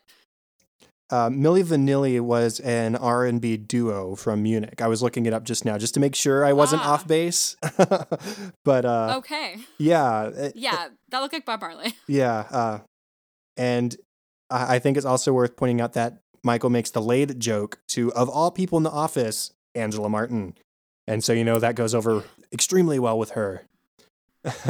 uh, 1.09 1.29
Milli 1.29 1.63
Vanilli 1.63 2.21
was 2.21 2.61
an 2.61 2.95
R 2.95 3.25
and 3.25 3.41
B 3.41 3.57
duo 3.57 4.15
from 4.15 4.43
Munich. 4.43 4.81
I 4.81 4.87
was 4.87 5.03
looking 5.03 5.25
it 5.25 5.33
up 5.33 5.43
just 5.43 5.65
now, 5.65 5.77
just 5.77 5.93
to 5.95 5.99
make 5.99 6.15
sure 6.15 6.45
I 6.45 6.53
wasn't 6.53 6.83
ah. 6.85 6.93
off 6.93 7.05
base. 7.05 7.57
but 8.63 8.85
uh, 8.85 9.15
okay, 9.17 9.57
yeah, 9.77 10.27
it, 10.27 10.55
yeah, 10.55 10.87
that 11.09 11.19
looked 11.19 11.33
like 11.33 11.45
Bob 11.45 11.59
Marley. 11.59 11.93
Yeah, 12.07 12.45
uh, 12.49 12.79
and 13.57 13.95
I, 14.49 14.75
I 14.75 14.79
think 14.79 14.95
it's 14.95 15.05
also 15.05 15.33
worth 15.33 15.57
pointing 15.57 15.81
out 15.81 15.93
that 15.93 16.19
Michael 16.43 16.69
makes 16.69 16.91
the 16.91 17.01
laid 17.01 17.39
joke 17.39 17.79
to, 17.89 18.11
of 18.13 18.29
all 18.29 18.51
people 18.51 18.77
in 18.77 18.83
the 18.83 18.91
office, 18.91 19.53
Angela 19.75 20.09
Martin, 20.09 20.55
and 21.07 21.23
so 21.23 21.33
you 21.33 21.43
know 21.43 21.59
that 21.59 21.75
goes 21.75 21.93
over 21.93 22.23
extremely 22.51 22.99
well 22.99 23.17
with 23.17 23.31
her. 23.31 23.63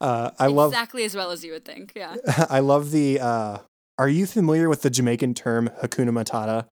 uh, 0.00 0.30
I 0.38 0.46
love 0.46 0.72
exactly 0.72 1.04
as 1.04 1.14
well 1.14 1.30
as 1.30 1.44
you 1.44 1.52
would 1.52 1.64
think. 1.64 1.92
Yeah, 1.94 2.16
I 2.50 2.60
love 2.60 2.90
the. 2.90 3.20
Uh, 3.20 3.58
are 3.98 4.08
you 4.08 4.26
familiar 4.26 4.68
with 4.68 4.82
the 4.82 4.90
Jamaican 4.90 5.34
term 5.34 5.70
Hakuna 5.82 6.10
Matata? 6.10 6.66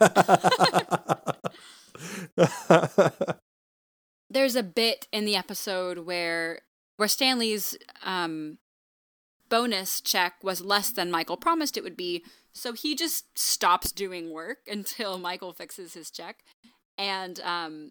There's 4.30 4.56
a 4.56 4.62
bit 4.62 5.06
in 5.12 5.24
the 5.24 5.36
episode 5.36 5.98
where 5.98 6.60
where 6.96 7.08
Stanley's 7.08 7.76
um, 8.02 8.58
bonus 9.48 10.00
check 10.00 10.34
was 10.42 10.60
less 10.60 10.90
than 10.90 11.10
Michael 11.10 11.36
promised 11.36 11.76
it 11.76 11.84
would 11.84 11.96
be, 11.96 12.24
so 12.54 12.72
he 12.72 12.94
just 12.94 13.38
stops 13.38 13.92
doing 13.92 14.32
work 14.32 14.58
until 14.70 15.18
Michael 15.18 15.52
fixes 15.52 15.94
his 15.94 16.10
check. 16.10 16.44
And 16.96 17.40
um, 17.40 17.90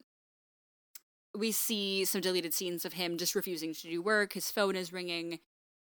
we 1.35 1.51
see 1.51 2.05
some 2.05 2.21
deleted 2.21 2.53
scenes 2.53 2.85
of 2.85 2.93
him 2.93 3.17
just 3.17 3.35
refusing 3.35 3.73
to 3.73 3.81
do 3.81 4.01
work. 4.01 4.33
His 4.33 4.49
phone 4.49 4.75
is 4.75 4.93
ringing. 4.93 5.39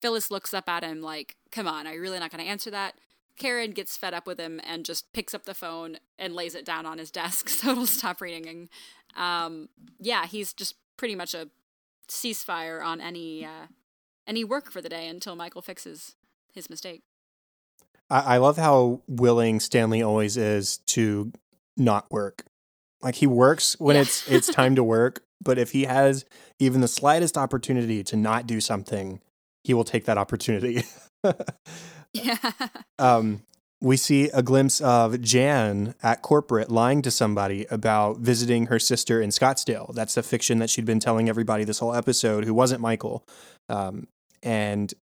Phyllis 0.02 0.30
looks 0.30 0.52
up 0.52 0.68
at 0.68 0.84
him 0.84 1.00
like, 1.00 1.36
Come 1.50 1.66
on, 1.66 1.86
are 1.86 1.94
you 1.94 2.00
really 2.00 2.18
not 2.18 2.30
going 2.30 2.44
to 2.44 2.50
answer 2.50 2.70
that? 2.70 2.94
Karen 3.38 3.72
gets 3.72 3.96
fed 3.96 4.14
up 4.14 4.26
with 4.26 4.38
him 4.38 4.60
and 4.64 4.84
just 4.84 5.12
picks 5.12 5.34
up 5.34 5.44
the 5.44 5.54
phone 5.54 5.98
and 6.18 6.34
lays 6.34 6.54
it 6.54 6.64
down 6.64 6.86
on 6.86 6.98
his 6.98 7.10
desk 7.10 7.48
so 7.50 7.70
it'll 7.70 7.86
stop 7.86 8.20
ringing. 8.20 8.68
Um, 9.14 9.68
yeah, 9.98 10.26
he's 10.26 10.52
just 10.52 10.74
pretty 10.96 11.14
much 11.14 11.34
a 11.34 11.48
ceasefire 12.08 12.82
on 12.84 13.00
any 13.00 13.44
uh, 13.44 13.66
any 14.26 14.44
work 14.44 14.70
for 14.70 14.80
the 14.80 14.88
day 14.88 15.08
until 15.08 15.36
Michael 15.36 15.62
fixes 15.62 16.14
his 16.52 16.68
mistake. 16.68 17.02
I, 18.10 18.34
I 18.34 18.36
love 18.38 18.56
how 18.56 19.02
willing 19.06 19.60
Stanley 19.60 20.02
always 20.02 20.36
is 20.36 20.78
to 20.86 21.32
not 21.76 22.10
work. 22.10 22.44
Like 23.02 23.16
he 23.16 23.26
works 23.26 23.76
when 23.78 23.96
yeah. 23.96 24.02
it's 24.02 24.28
it's 24.30 24.48
time 24.48 24.74
to 24.76 24.84
work, 24.96 25.22
but 25.42 25.58
if 25.58 25.72
he 25.72 25.84
has 25.84 26.24
even 26.58 26.80
the 26.80 26.88
slightest 26.88 27.36
opportunity 27.36 28.02
to 28.04 28.16
not 28.16 28.46
do 28.46 28.60
something, 28.60 29.20
he 29.64 29.74
will 29.74 29.84
take 29.84 30.04
that 30.06 30.18
opportunity. 30.18 30.84
yeah. 32.12 32.36
Um, 32.98 33.42
we 33.80 33.96
see 33.98 34.30
a 34.30 34.42
glimpse 34.42 34.80
of 34.80 35.20
Jan 35.20 35.94
at 36.02 36.22
corporate 36.22 36.70
lying 36.70 37.02
to 37.02 37.10
somebody 37.10 37.66
about 37.70 38.18
visiting 38.18 38.66
her 38.66 38.78
sister 38.78 39.20
in 39.20 39.30
Scottsdale. 39.30 39.94
That's 39.94 40.14
the 40.14 40.22
fiction 40.22 40.58
that 40.60 40.70
she'd 40.70 40.86
been 40.86 41.00
telling 41.00 41.28
everybody 41.28 41.64
this 41.64 41.80
whole 41.80 41.94
episode, 41.94 42.44
who 42.44 42.54
wasn't 42.54 42.80
Michael. 42.80 43.26
Um, 43.68 44.08
and 44.42 44.94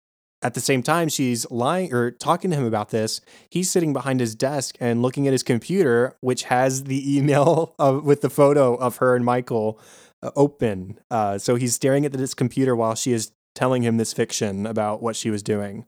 at 0.44 0.52
the 0.52 0.60
same 0.60 0.82
time, 0.82 1.08
she's 1.08 1.50
lying 1.50 1.92
or 1.92 2.10
talking 2.10 2.50
to 2.50 2.56
him 2.56 2.66
about 2.66 2.90
this. 2.90 3.22
He's 3.48 3.70
sitting 3.70 3.94
behind 3.94 4.20
his 4.20 4.34
desk 4.34 4.76
and 4.78 5.00
looking 5.00 5.26
at 5.26 5.32
his 5.32 5.42
computer, 5.42 6.16
which 6.20 6.44
has 6.44 6.84
the 6.84 7.16
email 7.18 7.74
of, 7.78 8.04
with 8.04 8.20
the 8.20 8.30
photo 8.30 8.74
of 8.74 8.98
her 8.98 9.16
and 9.16 9.24
Michael 9.24 9.80
uh, 10.22 10.30
open. 10.36 11.00
Uh, 11.10 11.38
so 11.38 11.56
he's 11.56 11.74
staring 11.74 12.04
at 12.04 12.12
this 12.12 12.34
computer 12.34 12.76
while 12.76 12.94
she 12.94 13.12
is 13.12 13.32
telling 13.54 13.82
him 13.82 13.96
this 13.96 14.12
fiction 14.12 14.66
about 14.66 15.02
what 15.02 15.16
she 15.16 15.30
was 15.30 15.42
doing. 15.42 15.86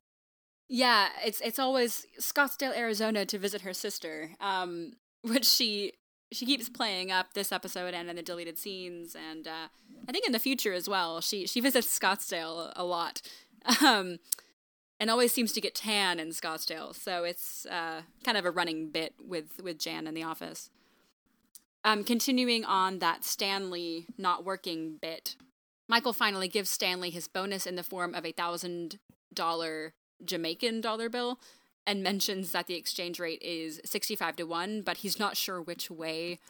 Yeah, 0.69 1.11
it's 1.25 1.41
it's 1.43 1.61
always 1.61 2.07
Scottsdale, 2.19 2.77
Arizona, 2.77 3.25
to 3.27 3.39
visit 3.39 3.61
her 3.61 3.73
sister, 3.73 4.31
um, 4.41 4.95
which 5.23 5.45
she 5.45 5.93
she 6.33 6.45
keeps 6.45 6.69
playing 6.69 7.13
up 7.13 7.35
this 7.35 7.53
episode 7.53 7.95
and 7.95 8.09
in 8.09 8.17
the 8.17 8.23
deleted 8.23 8.59
scenes, 8.59 9.15
and 9.15 9.47
uh, 9.47 9.69
I 10.09 10.13
think 10.13 10.27
in 10.27 10.33
the 10.33 10.39
future 10.39 10.73
as 10.73 10.89
well. 10.89 11.21
She 11.21 11.47
she 11.47 11.61
visits 11.61 11.97
Scottsdale 11.97 12.73
a, 12.75 12.85
lot, 12.85 13.23
um, 13.85 14.19
and 14.99 15.11
always 15.11 15.33
seems 15.33 15.53
to 15.53 15.61
get 15.61 15.75
tan 15.75 16.19
in 16.19 16.29
Scottsdale. 16.31 16.95
So 16.95 17.25
it's 17.25 17.67
uh, 17.67 18.03
kind 18.25 18.39
of 18.39 18.45
a 18.45 18.51
running 18.51 18.91
bit 18.91 19.15
with 19.23 19.61
with 19.63 19.79
Jan 19.79 20.07
in 20.07 20.15
the 20.15 20.23
office. 20.23 20.71
Um, 21.85 22.03
continuing 22.03 22.65
on 22.65 22.99
that 22.99 23.25
Stanley 23.25 24.07
not 24.19 24.45
working 24.45 24.99
bit, 25.01 25.37
Michael 25.89 26.13
finally 26.13 26.49
gives 26.49 26.71
Stanley 26.71 27.11
his 27.11 27.29
bonus 27.29 27.67
in 27.67 27.77
the 27.77 27.85
form 27.85 28.15
of 28.15 28.25
a 28.25 28.33
thousand 28.33 28.99
dollar 29.33 29.93
Jamaican 30.25 30.81
dollar 30.81 31.09
bill 31.09 31.39
and 31.87 32.03
mentions 32.03 32.51
that 32.53 32.67
the 32.67 32.75
exchange 32.75 33.21
rate 33.21 33.41
is 33.41 33.81
65 33.85 34.37
to 34.37 34.43
1, 34.45 34.83
but 34.83 34.99
he's 34.99 35.19
not 35.19 35.37
sure 35.37 35.63
which 35.63 35.89
way 35.89 36.41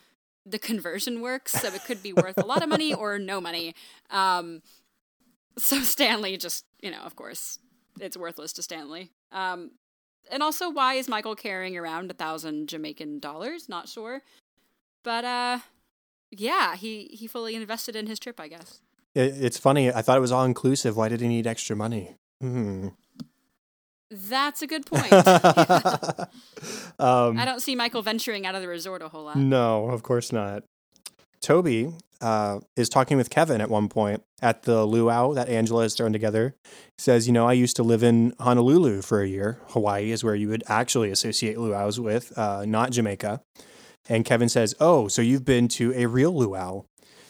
the 0.47 0.59
conversion 0.59 1.21
works. 1.21 1.53
So 1.53 1.69
it 1.69 1.85
could 1.85 2.03
be 2.03 2.13
worth 2.13 2.39
a 2.39 2.47
lot 2.47 2.63
of 2.63 2.69
money 2.71 2.95
or 2.95 3.19
no 3.19 3.41
money. 3.41 3.75
Um, 4.11 4.63
so 5.59 5.81
Stanley 5.83 6.39
just, 6.39 6.65
you 6.81 6.91
know, 6.91 7.01
of 7.01 7.17
course, 7.17 7.59
it's 8.01 8.17
worthless 8.17 8.53
to 8.55 8.63
Stanley. 8.63 9.11
Um, 9.33 9.73
and 10.31 10.43
also, 10.43 10.71
why 10.71 10.95
is 10.95 11.09
Michael 11.09 11.37
carrying 11.37 11.77
around 11.77 12.11
a 12.11 12.15
thousand 12.15 12.69
Jamaican 12.69 13.21
dollars? 13.21 13.69
Not 13.69 13.89
sure. 13.89 14.23
But 15.05 15.25
uh, 15.25 15.59
yeah, 16.31 16.77
he 16.77 17.05
he 17.13 17.27
fully 17.27 17.55
invested 17.55 17.95
in 17.97 18.07
his 18.07 18.19
trip, 18.19 18.41
I 18.41 18.49
guess. 18.49 18.81
It, 19.15 19.35
it's 19.41 19.59
funny. 19.59 19.93
I 19.93 20.03
thought 20.03 20.17
it 20.17 20.21
was 20.21 20.33
all 20.33 20.45
inclusive. 20.45 20.97
Why 20.97 21.09
did 21.09 21.21
he 21.21 21.29
need 21.29 21.47
extra 21.47 21.77
money? 21.77 22.17
Hmm. 22.41 22.89
That's 24.11 24.63
a 24.63 24.67
good 24.67 24.87
point. 24.93 25.13
um, 26.99 27.39
I 27.39 27.45
don't 27.45 27.61
see 27.61 27.75
Michael 27.75 28.03
venturing 28.03 28.47
out 28.47 28.55
of 28.55 28.63
the 28.63 28.69
resort 28.69 29.03
a 29.03 29.09
whole 29.09 29.25
lot. 29.25 29.37
No, 29.37 29.89
of 29.91 30.03
course 30.03 30.33
not. 30.33 30.63
Toby 31.41 31.93
uh, 32.21 32.61
is 32.77 32.89
talking 32.89 33.17
with 33.17 33.31
Kevin 33.31 33.61
at 33.61 33.71
one 33.71 33.89
point 33.89 34.23
at 34.43 34.63
the 34.63 34.85
luau 34.85 35.33
that 35.35 35.49
Angela 35.49 35.85
is 35.85 35.95
throwing 35.95 36.13
together. 36.13 36.55
He 36.65 36.71
says, 36.99 37.27
You 37.27 37.33
know, 37.33 37.47
I 37.47 37.53
used 37.53 37.77
to 37.77 37.83
live 37.83 38.03
in 38.03 38.35
Honolulu 38.41 39.03
for 39.03 39.21
a 39.21 39.29
year. 39.29 39.61
Hawaii 39.69 40.11
is 40.11 40.23
where 40.25 40.35
you 40.35 40.49
would 40.49 40.65
actually 40.69 41.11
associate 41.11 41.59
luau's 41.59 41.99
with, 42.01 42.37
uh, 42.39 42.65
not 42.65 42.91
Jamaica. 42.91 43.41
And 44.09 44.25
Kevin 44.25 44.49
says, 44.49 44.75
Oh, 44.81 45.09
so 45.09 45.23
you've 45.23 45.45
been 45.45 45.69
to 45.69 45.93
a 45.95 46.07
real 46.07 46.33
luau. 46.33 46.85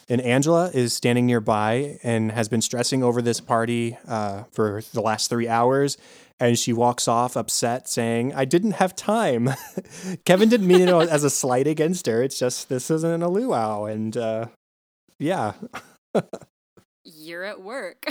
And 0.08 0.20
Angela 0.20 0.70
is 0.72 0.94
standing 0.94 1.26
nearby 1.26 1.98
and 2.02 2.30
has 2.30 2.48
been 2.48 2.62
stressing 2.62 3.02
over 3.02 3.20
this 3.20 3.40
party 3.40 3.98
uh, 4.06 4.44
for 4.52 4.82
the 4.92 5.00
last 5.00 5.28
three 5.28 5.48
hours. 5.48 5.98
And 6.38 6.58
she 6.58 6.72
walks 6.72 7.08
off 7.08 7.36
upset, 7.36 7.88
saying, 7.88 8.34
I 8.34 8.44
didn't 8.44 8.72
have 8.72 8.94
time. 8.94 9.50
Kevin 10.24 10.48
didn't 10.48 10.66
mean 10.66 10.82
it 10.82 10.90
as 10.90 11.24
a 11.24 11.30
slight 11.30 11.66
against 11.66 12.06
her. 12.06 12.22
It's 12.22 12.38
just, 12.38 12.68
this 12.68 12.90
isn't 12.90 13.22
a 13.22 13.28
luau. 13.28 13.86
And 13.86 14.16
uh, 14.16 14.46
yeah. 15.18 15.52
You're 17.04 17.44
at 17.44 17.62
work. 17.62 18.06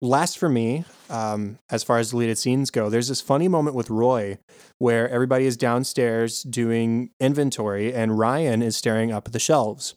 last 0.00 0.38
for 0.38 0.48
me, 0.48 0.84
um, 1.10 1.58
as 1.70 1.82
far 1.82 1.98
as 1.98 2.10
deleted 2.10 2.38
scenes 2.38 2.70
go, 2.70 2.88
there's 2.88 3.08
this 3.08 3.20
funny 3.20 3.48
moment 3.48 3.76
with 3.76 3.90
Roy 3.90 4.38
where 4.78 5.08
everybody 5.08 5.46
is 5.46 5.56
downstairs 5.56 6.42
doing 6.42 7.10
inventory 7.20 7.92
and 7.92 8.18
Ryan 8.18 8.62
is 8.62 8.76
staring 8.76 9.12
up 9.12 9.26
at 9.26 9.32
the 9.32 9.38
shelves. 9.38 9.94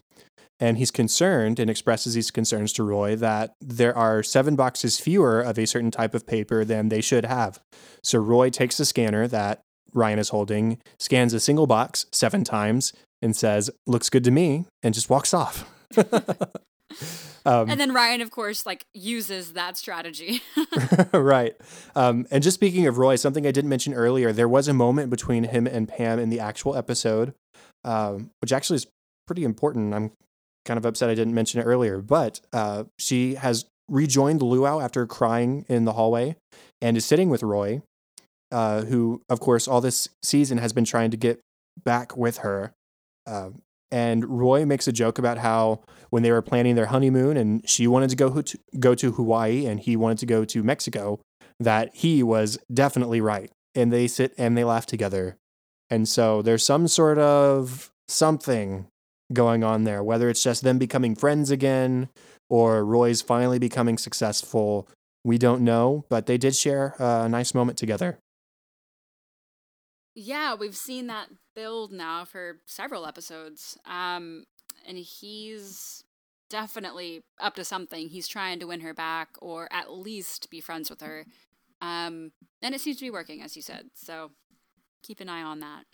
And 0.62 0.77
he's 0.77 0.91
concerned 0.91 1.57
and 1.57 1.69
expresses 1.69 2.15
these 2.15 2.31
concerns 2.31 2.73
to 2.73 2.83
Roy 2.83 3.15
that 3.15 3.53
there 3.62 3.97
are 3.97 4.21
seven 4.21 4.57
boxes 4.57 4.99
fewer 4.99 5.39
of 5.39 5.57
a 5.57 5.65
certain 5.65 5.91
type 5.91 6.13
of 6.13 6.27
paper 6.27 6.65
than 6.65 6.89
they 6.89 6.99
should 6.99 7.25
have. 7.25 7.62
So 8.03 8.19
Roy 8.19 8.49
takes 8.49 8.75
the 8.77 8.83
scanner 8.83 9.25
that 9.27 9.62
Ryan 9.93 10.19
is 10.19 10.29
holding, 10.29 10.79
scans 10.99 11.33
a 11.33 11.39
single 11.39 11.65
box 11.65 12.07
seven 12.12 12.43
times, 12.43 12.91
and 13.21 13.36
says, 13.36 13.69
Looks 13.88 14.10
good 14.10 14.23
to 14.25 14.32
me, 14.32 14.65
and 14.84 14.93
just 14.93 15.10
walks 15.10 15.34
off. 15.34 15.69
Um, 17.45 17.69
and 17.69 17.79
then 17.79 17.93
Ryan, 17.93 18.21
of 18.21 18.32
course, 18.32 18.65
like 18.65 18.86
uses 18.93 19.53
that 19.53 19.77
strategy. 19.77 20.41
right. 21.13 21.55
Um, 21.95 22.27
and 22.32 22.43
just 22.43 22.55
speaking 22.55 22.86
of 22.86 22.97
Roy, 22.97 23.15
something 23.15 23.47
I 23.47 23.51
didn't 23.51 23.69
mention 23.69 23.93
earlier, 23.93 24.32
there 24.32 24.47
was 24.47 24.67
a 24.67 24.73
moment 24.73 25.10
between 25.10 25.45
him 25.45 25.65
and 25.65 25.88
Pam 25.88 26.19
in 26.19 26.29
the 26.29 26.39
actual 26.39 26.75
episode, 26.75 27.34
um, 27.84 28.32
which 28.41 28.51
actually 28.51 28.75
is 28.75 28.88
pretty 29.25 29.43
important. 29.43 29.93
I'm 29.93 30.12
kind 30.65 30.77
of 30.77 30.86
upset 30.86 31.10
I 31.10 31.15
didn't 31.15 31.34
mention 31.34 31.60
it 31.62 31.63
earlier, 31.63 31.99
but 31.99 32.41
uh, 32.53 32.84
she 32.97 33.36
has 33.36 33.65
rejoined 33.89 34.41
Luau 34.41 34.79
after 34.79 35.05
crying 35.08 35.65
in 35.67 35.86
the 35.86 35.93
hallway 35.93 36.36
and 36.82 36.97
is 36.97 37.05
sitting 37.05 37.29
with 37.29 37.41
Roy, 37.41 37.82
uh, 38.51 38.84
who, 38.84 39.21
of 39.29 39.39
course, 39.39 39.67
all 39.67 39.82
this 39.82 40.10
season 40.21 40.58
has 40.60 40.73
been 40.73 40.86
trying 40.86 41.12
to 41.12 41.17
get 41.17 41.39
back 41.84 42.15
with 42.17 42.39
her. 42.39 42.73
Uh, 43.25 43.49
and 43.91 44.25
Roy 44.39 44.65
makes 44.65 44.88
a 44.88 44.91
joke 44.91 45.17
about 45.17 45.39
how 45.39 45.82
when 46.10 46.23
they 46.23 46.32
were 46.32 46.41
planning 46.41 46.75
their 46.75 46.88
honeymoon 46.88 47.38
and 47.38 47.67
she 47.67 47.88
wanted 47.88 48.10
to 48.12 48.15
go 48.15 48.41
to, 48.41 48.60
go 48.79 48.95
to 48.95 49.12
Hawaii 49.12 49.65
and 49.65 49.79
he 49.79 49.95
wanted 49.95 50.19
to 50.19 50.25
go 50.25 50.45
to 50.45 50.63
Mexico, 50.63 51.19
that 51.60 51.95
he 51.95 52.21
was 52.23 52.58
definitely 52.71 53.21
right. 53.21 53.51
And 53.75 53.91
they 53.91 54.08
sit 54.08 54.34
and 54.38 54.58
they 54.58 54.63
laugh 54.63 54.86
together. 54.86 55.38
And 55.89 56.08
so 56.08 56.41
there's 56.41 56.63
some 56.63 56.88
sort 56.88 57.17
of 57.17 57.91
something 58.08 58.88
going 59.34 59.63
on 59.63 59.84
there, 59.84 60.03
whether 60.03 60.29
it's 60.29 60.43
just 60.43 60.63
them 60.63 60.77
becoming 60.77 61.15
friends 61.15 61.51
again 61.51 62.10
or 62.49 62.84
Roy's 62.84 63.21
finally 63.21 63.60
becoming 63.60 63.97
successful. 63.97 64.88
We 65.23 65.38
don't 65.38 65.62
know, 65.62 66.05
but 66.10 66.25
they 66.25 66.38
did 66.38 66.55
share 66.55 66.95
a 66.99 67.27
nice 67.29 67.53
moment 67.53 67.77
together. 67.77 68.19
Yeah, 70.21 70.53
we've 70.53 70.75
seen 70.75 71.08
that 71.08 71.29
build 71.55 71.93
now 71.93 72.25
for 72.25 72.58
several 72.65 73.05
episodes. 73.05 73.77
Um, 73.86 74.43
and 74.86 74.97
he's 74.97 76.03
definitely 76.49 77.23
up 77.39 77.55
to 77.55 77.63
something. 77.63 78.10
He's 78.10 78.27
trying 78.27 78.60
to 78.60 78.67
win 78.67 78.82
her 78.82 78.93
back 78.93 79.29
or 79.41 79.69
at 79.71 79.93
least 79.93 80.51
be 80.51 80.60
friends 80.60 80.89
with 80.89 80.99
her. 80.99 81.25
Um, 81.82 82.34
and 82.62 82.75
it 82.75 82.82
seems 82.82 82.97
to 82.97 83.05
be 83.05 83.10
working, 83.10 83.41
as 83.41 83.55
you 83.55 83.62
said. 83.62 83.91
So 83.93 84.32
keep 85.03 85.21
an 85.21 85.29
eye 85.29 85.41
on 85.41 85.62
that. 85.62 85.86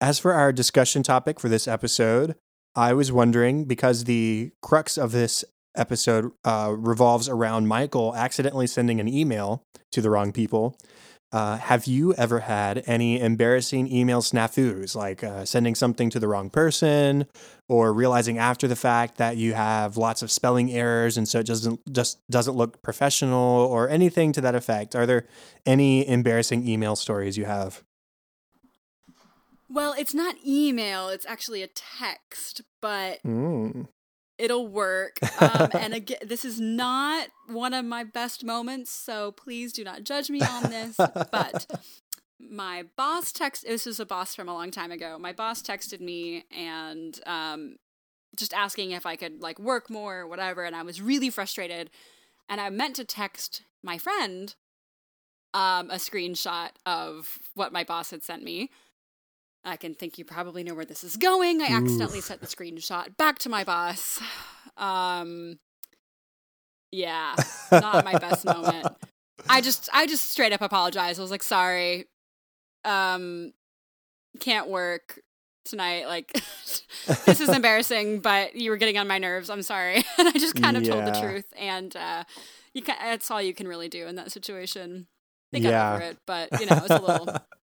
As 0.00 0.18
for 0.18 0.32
our 0.32 0.50
discussion 0.50 1.02
topic 1.02 1.38
for 1.38 1.50
this 1.50 1.68
episode, 1.68 2.34
I 2.74 2.94
was 2.94 3.12
wondering 3.12 3.66
because 3.66 4.04
the 4.04 4.52
crux 4.62 4.96
of 4.96 5.12
this 5.12 5.44
episode 5.76 6.32
uh, 6.46 6.74
revolves 6.74 7.28
around 7.28 7.68
Michael 7.68 8.16
accidentally 8.16 8.66
sending 8.66 9.00
an 9.00 9.08
email 9.08 9.62
to 9.92 10.00
the 10.00 10.08
wrong 10.08 10.32
people. 10.32 10.78
Uh, 11.34 11.56
have 11.56 11.84
you 11.86 12.14
ever 12.14 12.38
had 12.38 12.84
any 12.86 13.20
embarrassing 13.20 13.92
email 13.92 14.22
snafus, 14.22 14.94
like 14.94 15.24
uh, 15.24 15.44
sending 15.44 15.74
something 15.74 16.08
to 16.08 16.20
the 16.20 16.28
wrong 16.28 16.48
person, 16.48 17.26
or 17.68 17.92
realizing 17.92 18.38
after 18.38 18.68
the 18.68 18.76
fact 18.76 19.16
that 19.16 19.36
you 19.36 19.52
have 19.52 19.96
lots 19.96 20.22
of 20.22 20.30
spelling 20.30 20.70
errors 20.70 21.16
and 21.16 21.26
so 21.26 21.40
it 21.40 21.46
doesn't 21.46 21.80
just 21.92 22.20
doesn't 22.30 22.54
look 22.54 22.80
professional, 22.82 23.66
or 23.66 23.88
anything 23.88 24.30
to 24.30 24.40
that 24.40 24.54
effect? 24.54 24.94
Are 24.94 25.06
there 25.06 25.26
any 25.66 26.06
embarrassing 26.06 26.68
email 26.68 26.94
stories 26.94 27.36
you 27.36 27.46
have? 27.46 27.82
Well, 29.68 29.92
it's 29.98 30.14
not 30.14 30.36
email; 30.46 31.08
it's 31.08 31.26
actually 31.26 31.62
a 31.62 31.68
text, 31.68 32.62
but 32.80 33.20
mm 33.24 33.88
it'll 34.38 34.66
work. 34.66 35.18
Um, 35.40 35.70
and 35.74 35.94
again, 35.94 36.18
this 36.24 36.44
is 36.44 36.60
not 36.60 37.28
one 37.48 37.74
of 37.74 37.84
my 37.84 38.04
best 38.04 38.44
moments, 38.44 38.90
so 38.90 39.32
please 39.32 39.72
do 39.72 39.84
not 39.84 40.04
judge 40.04 40.30
me 40.30 40.40
on 40.40 40.64
this. 40.64 40.96
But 40.96 41.66
my 42.40 42.84
boss 42.96 43.32
text 43.32 43.64
this 43.66 43.86
was 43.86 44.00
a 44.00 44.06
boss 44.06 44.34
from 44.34 44.48
a 44.48 44.54
long 44.54 44.70
time 44.70 44.90
ago. 44.90 45.18
My 45.18 45.32
boss 45.32 45.62
texted 45.62 46.00
me 46.00 46.44
and 46.56 47.18
um, 47.26 47.76
just 48.36 48.52
asking 48.52 48.90
if 48.90 49.06
I 49.06 49.16
could 49.16 49.40
like 49.40 49.58
work 49.58 49.90
more 49.90 50.20
or 50.20 50.26
whatever, 50.26 50.64
and 50.64 50.76
I 50.76 50.82
was 50.82 51.00
really 51.00 51.30
frustrated. 51.30 51.90
And 52.48 52.60
I 52.60 52.68
meant 52.70 52.96
to 52.96 53.04
text 53.04 53.62
my 53.82 53.96
friend 53.98 54.54
um, 55.54 55.90
a 55.90 55.94
screenshot 55.94 56.70
of 56.84 57.38
what 57.54 57.72
my 57.72 57.84
boss 57.84 58.10
had 58.10 58.22
sent 58.22 58.42
me. 58.42 58.70
I 59.64 59.76
can 59.76 59.94
think 59.94 60.18
you 60.18 60.24
probably 60.24 60.62
know 60.62 60.74
where 60.74 60.84
this 60.84 61.02
is 61.02 61.16
going. 61.16 61.62
I 61.62 61.66
accidentally 61.66 62.20
sent 62.20 62.40
the 62.40 62.46
screenshot 62.46 63.16
back 63.16 63.38
to 63.40 63.48
my 63.48 63.64
boss. 63.64 64.20
Um, 64.76 65.58
yeah, 66.90 67.34
not 67.72 68.04
my 68.04 68.18
best 68.18 68.44
moment. 68.44 68.88
I 69.48 69.60
just, 69.62 69.88
I 69.92 70.06
just 70.06 70.30
straight 70.30 70.52
up 70.52 70.60
apologized. 70.60 71.18
I 71.18 71.22
was 71.22 71.30
like, 71.30 71.42
sorry, 71.42 72.06
um, 72.84 73.52
can't 74.38 74.68
work 74.68 75.20
tonight. 75.64 76.06
Like, 76.06 76.32
this 77.24 77.40
is 77.40 77.48
embarrassing, 77.54 78.20
but 78.20 78.54
you 78.54 78.70
were 78.70 78.76
getting 78.76 78.98
on 78.98 79.08
my 79.08 79.18
nerves. 79.18 79.48
I'm 79.48 79.62
sorry. 79.62 80.04
and 80.18 80.28
I 80.28 80.32
just 80.32 80.60
kind 80.60 80.76
of 80.76 80.82
yeah. 80.82 80.92
told 80.92 81.06
the 81.06 81.20
truth, 81.20 81.46
and 81.58 81.94
uh, 81.96 82.24
you 82.74 82.82
can, 82.82 82.96
that's 83.00 83.30
all 83.30 83.40
you 83.40 83.54
can 83.54 83.66
really 83.66 83.88
do 83.88 84.06
in 84.06 84.16
that 84.16 84.30
situation. 84.30 85.06
They 85.52 85.60
got 85.60 85.70
yeah. 85.70 85.94
over 85.94 86.02
it, 86.02 86.18
but 86.26 86.60
you 86.60 86.66
know, 86.66 86.76
it's 86.76 86.90
a 86.90 87.00
little 87.00 87.28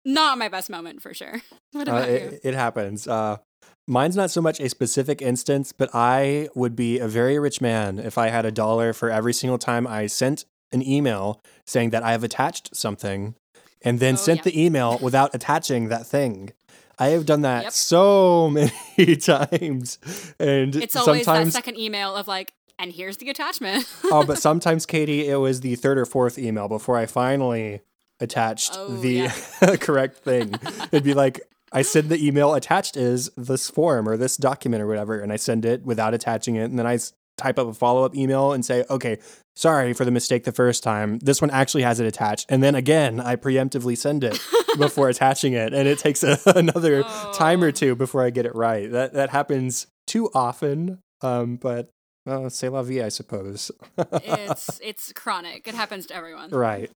not 0.05 0.37
my 0.37 0.47
best 0.47 0.69
moment 0.69 1.01
for 1.01 1.13
sure. 1.13 1.41
What 1.71 1.89
about 1.89 2.07
uh, 2.07 2.11
it, 2.11 2.31
you? 2.31 2.39
It 2.43 2.53
happens. 2.53 3.05
Uh, 3.05 3.37
mine's 3.85 4.15
not 4.15 4.31
so 4.31 4.41
much 4.41 4.61
a 4.61 4.69
specific 4.69 5.21
instance, 5.21 5.73
but 5.73 5.89
I 5.93 6.47
would 6.55 6.73
be 6.73 6.99
a 6.99 7.07
very 7.07 7.37
rich 7.37 7.59
man 7.59 7.99
if 7.99 8.17
I 8.17 8.29
had 8.29 8.45
a 8.45 8.51
dollar 8.51 8.93
for 8.93 9.09
every 9.09 9.33
single 9.33 9.57
time 9.57 9.85
I 9.85 10.07
sent 10.07 10.45
an 10.71 10.81
email 10.81 11.41
saying 11.65 11.89
that 11.89 12.01
I 12.01 12.11
have 12.11 12.23
attached 12.23 12.75
something 12.75 13.35
and 13.81 13.99
then 13.99 14.13
oh, 14.13 14.17
sent 14.17 14.39
yeah. 14.39 14.43
the 14.43 14.65
email 14.65 14.97
without 15.01 15.35
attaching 15.35 15.89
that 15.89 16.07
thing. 16.07 16.51
I 16.97 17.07
have 17.07 17.25
done 17.25 17.41
that 17.41 17.63
yep. 17.63 17.73
so 17.73 18.49
many 18.97 19.15
times. 19.17 19.99
And 20.39 20.75
it's 20.75 20.95
always 20.95 21.25
sometimes, 21.25 21.53
that 21.53 21.63
second 21.63 21.77
email 21.77 22.15
of 22.15 22.27
like, 22.27 22.53
and 22.79 22.91
here's 22.91 23.17
the 23.17 23.29
attachment. 23.29 23.85
oh, 24.05 24.25
but 24.25 24.37
sometimes, 24.41 24.85
Katie, 24.85 25.27
it 25.27 25.37
was 25.37 25.61
the 25.61 25.75
third 25.75 25.97
or 25.97 26.05
fourth 26.05 26.37
email 26.37 26.67
before 26.67 26.97
I 26.97 27.05
finally 27.05 27.81
attached 28.19 28.73
oh, 28.75 28.95
the 28.97 29.29
yeah. 29.61 29.75
correct 29.79 30.17
thing. 30.19 30.55
It'd 30.91 31.03
be 31.03 31.13
like, 31.13 31.41
I 31.71 31.81
send 31.81 32.09
the 32.09 32.25
email 32.25 32.53
attached 32.53 32.95
is 32.95 33.29
this 33.35 33.69
form 33.69 34.07
or 34.07 34.17
this 34.17 34.37
document 34.37 34.81
or 34.81 34.87
whatever, 34.87 35.19
and 35.19 35.31
I 35.33 35.35
send 35.35 35.65
it 35.65 35.83
without 35.83 36.13
attaching 36.13 36.55
it. 36.55 36.65
And 36.65 36.79
then 36.79 36.87
I 36.87 36.99
type 37.37 37.59
up 37.59 37.67
a 37.67 37.73
follow 37.73 38.03
up 38.03 38.15
email 38.15 38.53
and 38.53 38.65
say, 38.65 38.85
okay, 38.89 39.19
sorry 39.55 39.93
for 39.93 40.05
the 40.05 40.11
mistake 40.11 40.43
the 40.43 40.51
first 40.51 40.83
time. 40.83 41.19
This 41.19 41.41
one 41.41 41.51
actually 41.51 41.83
has 41.83 41.99
it 41.99 42.05
attached. 42.05 42.45
And 42.49 42.63
then 42.63 42.75
again, 42.75 43.19
I 43.19 43.35
preemptively 43.35 43.97
send 43.97 44.23
it 44.23 44.39
before 44.77 45.09
attaching 45.09 45.53
it. 45.53 45.73
And 45.73 45.87
it 45.87 45.99
takes 45.99 46.23
a, 46.23 46.39
another 46.55 47.03
oh. 47.05 47.33
time 47.35 47.63
or 47.63 47.71
two 47.71 47.95
before 47.95 48.23
I 48.23 48.29
get 48.29 48.45
it 48.45 48.55
right. 48.55 48.89
That, 48.89 49.13
that 49.13 49.29
happens 49.31 49.87
too 50.07 50.29
often. 50.33 50.99
Um, 51.21 51.57
but 51.57 51.89
well, 52.25 52.49
c'est 52.49 52.69
la 52.69 52.81
vie, 52.81 53.03
I 53.03 53.09
suppose. 53.09 53.71
it's 53.97 54.79
it's 54.81 55.13
chronic. 55.13 55.67
It 55.67 55.75
happens 55.75 56.07
to 56.07 56.15
everyone. 56.15 56.49
Right. 56.49 56.91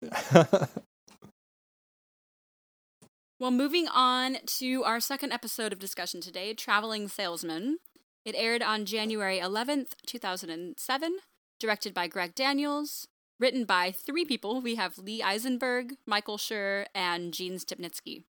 Well, 3.39 3.51
moving 3.51 3.87
on 3.87 4.39
to 4.57 4.83
our 4.83 4.99
second 4.99 5.31
episode 5.31 5.71
of 5.71 5.79
discussion 5.79 6.19
today 6.19 6.53
Traveling 6.53 7.07
Salesman. 7.07 7.77
It 8.25 8.35
aired 8.35 8.61
on 8.61 8.83
January 8.83 9.39
11th, 9.39 9.91
2007, 10.05 11.19
directed 11.57 11.93
by 11.93 12.07
Greg 12.07 12.35
Daniels, 12.35 13.07
written 13.39 13.63
by 13.63 13.91
three 13.91 14.25
people. 14.25 14.59
We 14.59 14.75
have 14.75 14.97
Lee 14.97 15.23
Eisenberg, 15.23 15.93
Michael 16.05 16.37
Schur, 16.37 16.87
and 16.93 17.33
Gene 17.33 17.55
Stupnitsky. 17.55 18.25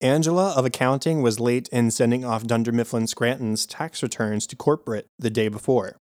Angela 0.00 0.54
of 0.56 0.64
accounting 0.64 1.20
was 1.20 1.40
late 1.40 1.68
in 1.70 1.90
sending 1.90 2.24
off 2.24 2.46
Dunder 2.46 2.70
Mifflin 2.70 3.08
Scranton's 3.08 3.66
tax 3.66 4.00
returns 4.00 4.46
to 4.46 4.54
corporate 4.54 5.08
the 5.18 5.30
day 5.30 5.48
before. 5.48 5.96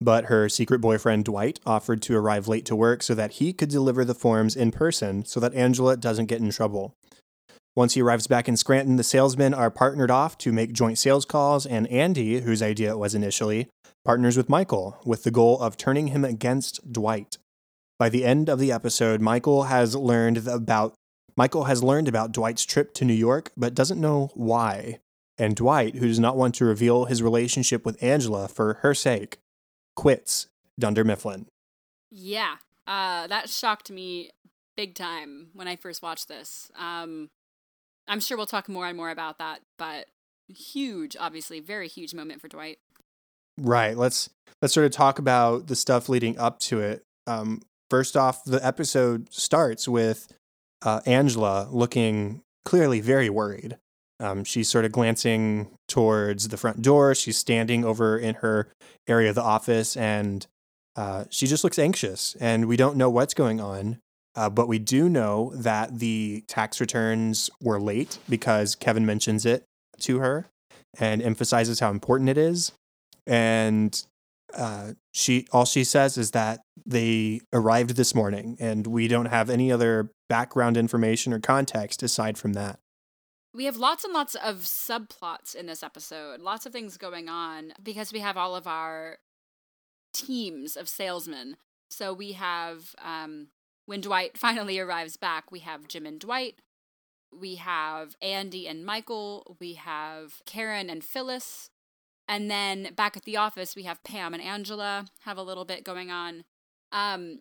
But 0.00 0.24
her 0.24 0.48
secret 0.48 0.80
boyfriend 0.80 1.26
Dwight 1.26 1.60
offered 1.64 2.02
to 2.02 2.16
arrive 2.16 2.48
late 2.48 2.64
to 2.64 2.74
work 2.74 3.04
so 3.04 3.14
that 3.14 3.34
he 3.34 3.52
could 3.52 3.68
deliver 3.68 4.04
the 4.04 4.16
forms 4.16 4.56
in 4.56 4.72
person 4.72 5.24
so 5.24 5.38
that 5.38 5.54
Angela 5.54 5.96
doesn't 5.96 6.26
get 6.26 6.40
in 6.40 6.50
trouble. 6.50 6.96
Once 7.74 7.94
he 7.94 8.02
arrives 8.02 8.26
back 8.26 8.48
in 8.48 8.56
Scranton, 8.56 8.96
the 8.96 9.02
salesmen 9.02 9.54
are 9.54 9.70
partnered 9.70 10.10
off 10.10 10.36
to 10.38 10.52
make 10.52 10.72
joint 10.72 10.98
sales 10.98 11.24
calls, 11.24 11.64
and 11.64 11.86
Andy, 11.88 12.40
whose 12.40 12.62
idea 12.62 12.90
it 12.90 12.98
was 12.98 13.14
initially, 13.14 13.68
partners 14.04 14.36
with 14.36 14.50
Michael 14.50 14.98
with 15.04 15.22
the 15.22 15.30
goal 15.30 15.58
of 15.60 15.76
turning 15.76 16.08
him 16.08 16.24
against 16.24 16.92
Dwight. 16.92 17.38
By 17.98 18.08
the 18.08 18.24
end 18.24 18.48
of 18.50 18.58
the 18.58 18.72
episode, 18.72 19.20
Michael 19.20 19.64
has 19.64 19.96
learned 19.96 20.46
about 20.46 20.94
Michael 21.34 21.64
has 21.64 21.82
learned 21.82 22.08
about 22.08 22.32
Dwight's 22.32 22.64
trip 22.64 22.92
to 22.94 23.06
New 23.06 23.14
York, 23.14 23.52
but 23.56 23.74
doesn't 23.74 24.00
know 24.00 24.30
why. 24.34 24.98
And 25.38 25.56
Dwight, 25.56 25.94
who 25.94 26.06
does 26.06 26.20
not 26.20 26.36
want 26.36 26.54
to 26.56 26.66
reveal 26.66 27.06
his 27.06 27.22
relationship 27.22 27.86
with 27.86 28.02
Angela 28.02 28.48
for 28.48 28.74
her 28.82 28.92
sake, 28.92 29.38
quits 29.96 30.48
Dunder 30.78 31.04
Mifflin. 31.04 31.46
Yeah, 32.10 32.56
uh, 32.86 33.28
that 33.28 33.48
shocked 33.48 33.90
me 33.90 34.30
big 34.76 34.94
time 34.94 35.48
when 35.54 35.68
I 35.68 35.76
first 35.76 36.02
watched 36.02 36.28
this. 36.28 36.70
Um, 36.76 37.30
I'm 38.08 38.20
sure 38.20 38.36
we'll 38.36 38.46
talk 38.46 38.68
more 38.68 38.86
and 38.86 38.96
more 38.96 39.10
about 39.10 39.38
that, 39.38 39.60
but 39.78 40.06
huge, 40.48 41.16
obviously, 41.18 41.60
very 41.60 41.88
huge 41.88 42.14
moment 42.14 42.40
for 42.40 42.48
Dwight. 42.48 42.78
Right. 43.58 43.96
Let's 43.96 44.30
let's 44.60 44.74
sort 44.74 44.86
of 44.86 44.92
talk 44.92 45.18
about 45.18 45.66
the 45.66 45.76
stuff 45.76 46.08
leading 46.08 46.38
up 46.38 46.58
to 46.60 46.80
it. 46.80 47.02
Um, 47.26 47.62
first 47.90 48.16
off, 48.16 48.44
the 48.44 48.64
episode 48.64 49.32
starts 49.32 49.86
with 49.86 50.32
uh, 50.82 51.00
Angela 51.06 51.68
looking 51.70 52.42
clearly 52.64 53.00
very 53.00 53.28
worried. 53.28 53.76
Um, 54.20 54.44
she's 54.44 54.68
sort 54.68 54.84
of 54.84 54.92
glancing 54.92 55.70
towards 55.88 56.48
the 56.48 56.56
front 56.56 56.80
door. 56.80 57.14
She's 57.14 57.36
standing 57.36 57.84
over 57.84 58.16
in 58.16 58.36
her 58.36 58.68
area 59.08 59.28
of 59.30 59.34
the 59.34 59.42
office, 59.42 59.96
and 59.96 60.46
uh, 60.94 61.24
she 61.28 61.46
just 61.46 61.64
looks 61.64 61.78
anxious. 61.78 62.36
And 62.40 62.66
we 62.66 62.76
don't 62.76 62.96
know 62.96 63.10
what's 63.10 63.34
going 63.34 63.60
on, 63.60 63.98
uh, 64.34 64.48
but 64.48 64.68
we 64.68 64.78
do 64.78 65.08
know 65.08 65.52
that 65.54 65.98
the 65.98 66.44
tax 66.48 66.80
returns 66.80 67.50
were 67.60 67.80
late 67.80 68.18
because 68.28 68.74
Kevin 68.74 69.04
mentions 69.04 69.44
it 69.44 69.64
to 70.00 70.18
her 70.18 70.46
and 70.98 71.22
emphasizes 71.22 71.80
how 71.80 71.90
important 71.90 72.30
it 72.30 72.38
is. 72.38 72.72
And 73.26 74.02
uh, 74.54 74.92
she 75.12 75.46
all 75.52 75.64
she 75.64 75.84
says 75.84 76.18
is 76.18 76.32
that 76.32 76.60
they 76.84 77.40
arrived 77.52 77.96
this 77.96 78.14
morning, 78.14 78.56
and 78.58 78.86
we 78.86 79.08
don't 79.08 79.26
have 79.26 79.48
any 79.48 79.70
other 79.70 80.10
background 80.28 80.76
information 80.76 81.32
or 81.32 81.38
context 81.38 82.02
aside 82.02 82.36
from 82.36 82.54
that. 82.54 82.78
We 83.54 83.66
have 83.66 83.76
lots 83.76 84.02
and 84.02 84.14
lots 84.14 84.34
of 84.34 84.60
subplots 84.60 85.54
in 85.54 85.66
this 85.66 85.82
episode, 85.82 86.40
lots 86.40 86.64
of 86.64 86.72
things 86.72 86.96
going 86.96 87.28
on 87.28 87.74
because 87.82 88.12
we 88.12 88.20
have 88.20 88.36
all 88.38 88.56
of 88.56 88.66
our 88.66 89.18
teams 90.14 90.76
of 90.76 90.88
salesmen. 90.88 91.56
So 91.90 92.14
we 92.14 92.32
have 92.32 92.94
um, 93.02 93.48
when 93.86 94.00
Dwight 94.00 94.36
finally 94.38 94.78
arrives 94.78 95.16
back, 95.16 95.50
we 95.50 95.60
have 95.60 95.88
Jim 95.88 96.06
and 96.06 96.20
Dwight. 96.20 96.56
We 97.34 97.56
have 97.56 98.14
Andy 98.20 98.68
and 98.68 98.84
Michael. 98.84 99.56
We 99.58 99.74
have 99.74 100.42
Karen 100.44 100.90
and 100.90 101.02
Phyllis. 101.02 101.70
And 102.28 102.50
then 102.50 102.90
back 102.94 103.16
at 103.16 103.24
the 103.24 103.36
office, 103.36 103.74
we 103.74 103.82
have 103.82 104.04
Pam 104.04 104.32
and 104.34 104.42
Angela 104.42 105.06
have 105.24 105.38
a 105.38 105.42
little 105.42 105.64
bit 105.64 105.84
going 105.84 106.10
on. 106.10 106.44
Um, 106.92 107.40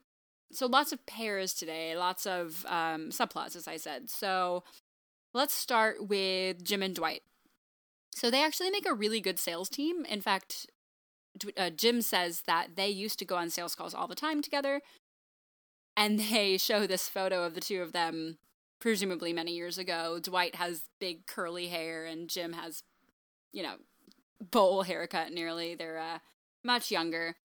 so 0.51 0.65
lots 0.65 0.91
of 0.91 1.06
pairs 1.06 1.54
today, 1.54 1.95
lots 1.95 2.25
of 2.25 2.65
um, 2.67 3.10
subplots, 3.10 3.56
as 3.56 3.67
I 3.67 3.77
said. 3.77 4.10
So 4.10 4.63
let's 5.34 5.54
start 5.54 6.08
with 6.10 6.63
Jim 6.63 6.82
and 6.82 6.95
Dwight. 6.95 7.21
So 8.13 8.30
they 8.30 8.43
actually 8.43 8.69
make 8.69 8.88
a 8.88 8.93
really 8.93 9.21
good 9.21 9.39
sales 9.39 9.69
team. 9.69 10.06
In 10.06 10.21
fact, 10.21 10.67
uh, 11.58 11.69
Jim 11.69 12.01
says 12.01 12.43
that 12.45 12.75
they 12.75 12.89
used 12.89 13.19
to 13.19 13.25
go 13.25 13.38
on 13.38 13.49
sales 13.49 13.75
calls 13.75 13.93
all 13.93 14.08
the 14.08 14.15
time 14.15 14.41
together. 14.41 14.82
And 15.95 16.19
they 16.19 16.58
show 16.60 16.88
this 16.88 17.10
photo 17.10 17.43
of 17.43 17.56
the 17.56 17.62
two 17.62 17.82
of 17.82 17.93
them, 17.93 18.38
presumably 18.80 19.34
many 19.34 19.54
years 19.54 19.77
ago. 19.77 20.19
Dwight 20.21 20.56
has 20.56 20.84
big 20.99 21.25
curly 21.25 21.67
hair, 21.67 22.06
and 22.06 22.30
Jim 22.30 22.54
has, 22.54 22.84
you 23.51 23.63
know, 23.63 23.75
bowl 24.39 24.84
haircut 24.84 25.32
nearly. 25.32 25.75
They're 25.75 25.99
uh, 25.99 26.19
much 26.63 26.91
younger. 26.91 27.36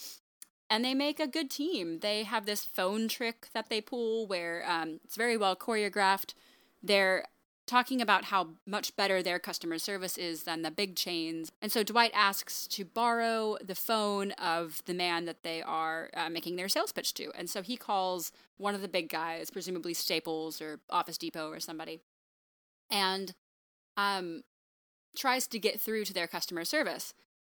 And 0.69 0.85
they 0.85 0.95
make 0.95 1.21
a 1.21 1.29
good 1.29 1.51
team. 1.51 2.01
They 2.01 2.25
have 2.25 2.45
this 2.45 2.65
phone 2.65 3.07
trick 3.07 3.49
that 3.55 3.69
they 3.69 3.81
pull 3.81 4.27
where 4.27 4.65
um, 4.69 5.01
it's 5.05 5.17
very 5.17 5.37
well 5.37 5.55
choreographed. 5.55 6.35
They're 6.83 7.25
talking 7.67 8.01
about 8.01 8.27
how 8.27 8.51
much 8.65 8.95
better 8.97 9.23
their 9.23 9.39
customer 9.39 9.79
service 9.79 10.17
is 10.17 10.45
than 10.45 10.63
the 10.63 10.71
big 10.71 10.95
chains. 10.95 11.51
And 11.61 11.73
so 11.73 11.83
Dwight 11.83 12.13
asks 12.15 12.67
to 12.69 12.85
borrow 12.85 13.57
the 13.63 13.75
phone 13.75 14.31
of 14.33 14.83
the 14.87 14.95
man 14.95 15.25
that 15.25 15.43
they 15.43 15.63
are 15.63 16.11
uh, 16.15 16.31
making 16.31 16.57
their 16.57 16.69
sales 16.69 16.93
pitch 16.93 17.13
to. 17.15 17.33
And 17.37 17.51
so 17.51 17.63
he 17.63 17.77
calls 17.77 18.31
one 18.57 18.75
of 18.75 18.83
the 18.83 18.89
big 18.89 19.09
guys, 19.09 19.51
presumably 19.51 19.95
Staples 19.95 20.61
or 20.63 20.81
Office 20.91 21.19
Depot 21.19 21.51
or 21.51 21.59
somebody, 21.59 22.01
and 22.91 23.35
um, 23.97 24.43
tries 25.17 25.49
to 25.49 25.59
get 25.59 25.81
through 25.81 26.05
to 26.05 26.15
their 26.15 26.29
customer 26.29 26.65
service. 26.65 27.15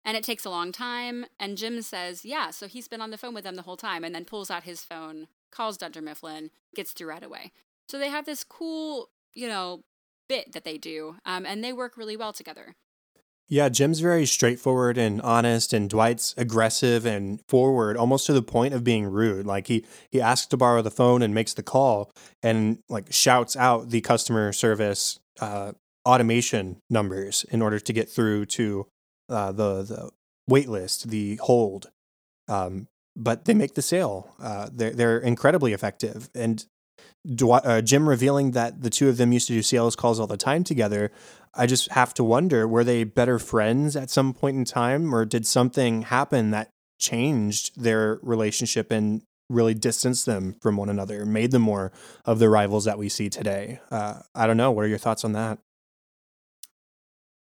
And 0.05 0.15
it 0.15 0.23
takes 0.23 0.45
a 0.45 0.49
long 0.49 0.71
time. 0.71 1.25
And 1.37 1.57
Jim 1.57 1.81
says, 1.81 2.23
Yeah, 2.23 2.51
so 2.51 2.67
he's 2.67 2.87
been 2.87 3.01
on 3.01 3.11
the 3.11 3.17
phone 3.17 3.33
with 3.33 3.43
them 3.43 3.55
the 3.55 3.63
whole 3.63 3.75
time, 3.75 4.05
and 4.05 4.15
then 4.15 4.23
pulls 4.23 4.49
out 4.49 4.63
his 4.63 4.85
phone, 4.85 5.27
calls 5.51 5.77
Dunder 5.77 6.01
Mifflin, 6.01 6.49
gets 6.73 6.93
through 6.93 7.09
right 7.09 7.23
away. 7.23 7.51
So 7.89 7.99
they 7.99 8.09
have 8.09 8.25
this 8.25 8.45
cool, 8.45 9.09
you 9.33 9.49
know, 9.49 9.83
bit 10.27 10.53
that 10.53 10.63
they 10.63 10.77
do, 10.77 11.15
um, 11.25 11.45
and 11.45 11.63
they 11.63 11.73
work 11.73 11.97
really 11.97 12.17
well 12.17 12.33
together. 12.33 12.75
Yeah, 13.49 13.69
Jim's 13.69 14.01
very 14.01 14.25
straightforward 14.25 14.97
and 14.97 15.21
honest, 15.21 15.71
and 15.71 15.89
Dwight's 15.89 16.33
aggressive 16.35 17.05
and 17.05 17.39
forward, 17.47 17.95
almost 17.95 18.25
to 18.25 18.33
the 18.33 18.41
point 18.41 18.73
of 18.73 18.83
being 18.83 19.05
rude. 19.05 19.45
Like 19.45 19.67
he 19.67 19.85
he 20.11 20.19
asks 20.19 20.47
to 20.47 20.57
borrow 20.57 20.81
the 20.81 20.91
phone 20.91 21.21
and 21.21 21.33
makes 21.33 21.53
the 21.53 21.63
call, 21.63 22.11
and 22.43 22.79
like 22.89 23.13
shouts 23.13 23.55
out 23.55 23.89
the 23.89 24.01
customer 24.01 24.51
service 24.51 25.19
uh, 25.39 25.71
automation 26.05 26.81
numbers 26.89 27.45
in 27.49 27.61
order 27.61 27.79
to 27.79 27.93
get 27.93 28.09
through 28.09 28.47
to 28.47 28.87
uh, 29.29 29.53
the 29.53 29.83
the 29.83 30.09
wait 30.49 30.67
list, 30.67 31.09
the 31.09 31.37
hold. 31.37 31.89
Um, 32.49 32.87
but 33.15 33.45
they 33.45 33.53
make 33.53 33.75
the 33.75 33.81
sale. 33.81 34.35
Uh, 34.41 34.69
they're 34.73 34.91
they're 34.91 35.19
incredibly 35.19 35.71
effective, 35.71 36.29
and 36.35 36.65
uh, 37.49 37.81
Jim 37.81 38.07
revealing 38.07 38.51
that 38.51 38.81
the 38.81 38.89
two 38.89 39.09
of 39.09 39.17
them 39.17 39.31
used 39.31 39.47
to 39.47 39.53
do 39.53 39.61
sales 39.61 39.95
calls 39.95 40.19
all 40.19 40.27
the 40.27 40.37
time 40.37 40.63
together, 40.63 41.11
I 41.53 41.65
just 41.65 41.91
have 41.91 42.13
to 42.15 42.23
wonder 42.23 42.67
were 42.67 42.83
they 42.83 43.03
better 43.03 43.39
friends 43.39 43.95
at 43.95 44.09
some 44.09 44.33
point 44.33 44.57
in 44.57 44.65
time, 44.65 45.13
or 45.13 45.25
did 45.25 45.45
something 45.45 46.03
happen 46.03 46.51
that 46.51 46.69
changed 46.99 47.81
their 47.81 48.19
relationship 48.21 48.91
and 48.91 49.21
really 49.49 49.73
distanced 49.73 50.25
them 50.25 50.55
from 50.61 50.77
one 50.77 50.89
another, 50.89 51.25
made 51.25 51.51
them 51.51 51.61
more 51.61 51.91
of 52.25 52.39
the 52.39 52.49
rivals 52.49 52.85
that 52.85 52.97
we 52.97 53.09
see 53.09 53.29
today? 53.29 53.79
Uh, 53.89 54.21
I 54.35 54.47
don't 54.47 54.57
know. 54.57 54.71
What 54.71 54.85
are 54.85 54.89
your 54.89 54.97
thoughts 54.97 55.23
on 55.23 55.33
that? 55.33 55.59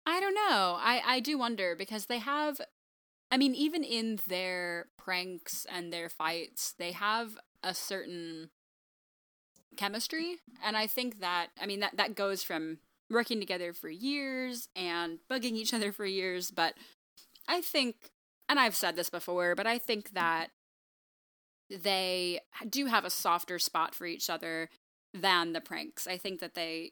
I 0.06 0.20
don't 0.20 0.36
know. 0.36 0.78
I, 0.80 1.02
I 1.06 1.20
do 1.20 1.38
wonder 1.38 1.76
because 1.76 2.06
they 2.06 2.20
have, 2.20 2.62
I 3.32 3.38
mean, 3.38 3.56
even 3.56 3.84
in 3.84 4.20
their 4.28 4.88
pranks 4.98 5.66
and 5.72 5.92
their 5.92 6.10
fights, 6.10 6.76
they 6.78 6.92
have 6.92 7.38
a 7.64 7.74
certain 7.74 8.52
chemistry. 9.76 10.38
And 10.64 10.76
I 10.76 10.88
think 10.88 11.20
that, 11.20 11.48
I 11.62 11.66
mean, 11.66 11.80
that, 11.82 11.98
that 11.98 12.16
goes 12.16 12.44
from 12.44 12.80
working 13.10 13.40
together 13.40 13.74
for 13.74 13.90
years 13.90 14.68
and 14.76 15.20
bugging 15.30 15.54
each 15.54 15.74
other 15.74 15.92
for 15.92 16.06
years. 16.06 16.52
But 16.52 16.74
I 17.48 17.62
think, 17.62 18.12
and 18.50 18.60
I've 18.60 18.76
said 18.76 18.96
this 18.96 19.10
before, 19.10 19.56
but 19.56 19.68
I 19.68 19.78
think 19.78 20.14
that 20.14 20.48
they 21.70 22.40
do 22.70 22.86
have 22.86 23.06
a 23.06 23.10
softer 23.10 23.60
spot 23.60 23.96
for 23.96 24.06
each 24.06 24.30
other 24.30 24.70
than 25.14 25.54
the 25.54 25.62
pranks. 25.62 26.08
I 26.08 26.18
think 26.18 26.40
that 26.40 26.56
they 26.56 26.92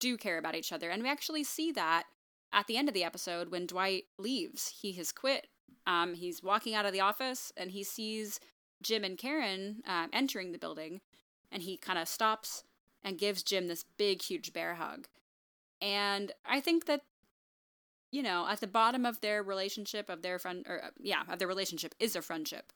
do 0.00 0.16
care 0.16 0.38
about 0.38 0.54
each 0.54 0.72
other. 0.72 0.90
And 0.90 1.02
we 1.02 1.08
actually 1.08 1.44
see 1.44 1.72
that 1.72 2.04
at 2.52 2.66
the 2.66 2.76
end 2.76 2.88
of 2.88 2.94
the 2.94 3.04
episode 3.04 3.50
when 3.50 3.66
Dwight 3.66 4.04
leaves. 4.18 4.74
He 4.80 4.92
has 4.92 5.12
quit. 5.12 5.48
Um, 5.86 6.14
he's 6.14 6.42
walking 6.42 6.74
out 6.74 6.86
of 6.86 6.92
the 6.92 7.00
office 7.00 7.52
and 7.56 7.70
he 7.70 7.82
sees 7.82 8.40
Jim 8.82 9.04
and 9.04 9.18
Karen 9.18 9.82
uh, 9.86 10.06
entering 10.12 10.52
the 10.52 10.58
building 10.58 11.00
and 11.54 11.62
he 11.62 11.76
kind 11.78 11.98
of 11.98 12.08
stops 12.08 12.64
and 13.02 13.16
gives 13.16 13.42
Jim 13.42 13.68
this 13.68 13.84
big, 13.96 14.20
huge 14.20 14.52
bear 14.52 14.74
hug. 14.74 15.06
And 15.80 16.32
I 16.44 16.60
think 16.60 16.86
that, 16.86 17.02
you 18.10 18.22
know, 18.22 18.46
at 18.48 18.60
the 18.60 18.66
bottom 18.66 19.06
of 19.06 19.20
their 19.20 19.42
relationship, 19.42 20.10
of 20.10 20.22
their 20.22 20.38
friend, 20.38 20.66
or 20.68 20.90
yeah, 21.00 21.22
of 21.28 21.38
their 21.38 21.48
relationship 21.48 21.94
is 22.00 22.16
a 22.16 22.22
friendship. 22.22 22.72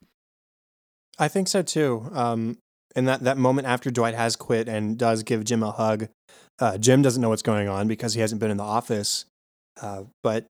I 1.17 1.27
think 1.27 1.49
so 1.49 1.61
too. 1.61 2.09
Um, 2.13 2.57
and 2.95 3.07
that, 3.07 3.23
that 3.23 3.37
moment 3.37 3.67
after 3.67 3.91
Dwight 3.91 4.15
has 4.15 4.35
quit 4.35 4.69
and 4.69 4.97
does 4.97 5.23
give 5.23 5.43
Jim 5.43 5.61
a 5.61 5.71
hug, 5.71 6.07
uh, 6.59 6.77
Jim 6.77 7.01
doesn't 7.01 7.21
know 7.21 7.29
what's 7.29 7.41
going 7.41 7.67
on 7.67 7.87
because 7.87 8.13
he 8.13 8.21
hasn't 8.21 8.39
been 8.39 8.51
in 8.51 8.57
the 8.57 8.63
office. 8.63 9.25
Uh, 9.81 10.03
but 10.23 10.45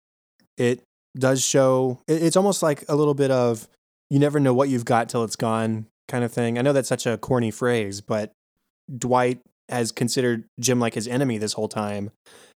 it 0.57 0.81
does 1.17 1.43
show, 1.43 2.01
it, 2.07 2.21
it's 2.21 2.35
almost 2.35 2.61
like 2.61 2.83
a 2.89 2.95
little 2.95 3.13
bit 3.13 3.31
of 3.31 3.67
you 4.09 4.19
never 4.19 4.39
know 4.39 4.53
what 4.53 4.69
you've 4.69 4.85
got 4.85 5.09
till 5.09 5.23
it's 5.23 5.35
gone 5.35 5.85
kind 6.07 6.23
of 6.23 6.31
thing. 6.31 6.57
I 6.57 6.61
know 6.61 6.73
that's 6.73 6.89
such 6.89 7.05
a 7.05 7.17
corny 7.17 7.51
phrase, 7.51 8.01
but 8.01 8.31
Dwight 8.95 9.41
has 9.69 9.91
considered 9.91 10.45
Jim 10.59 10.79
like 10.79 10.93
his 10.93 11.07
enemy 11.07 11.37
this 11.37 11.53
whole 11.53 11.67
time. 11.67 12.11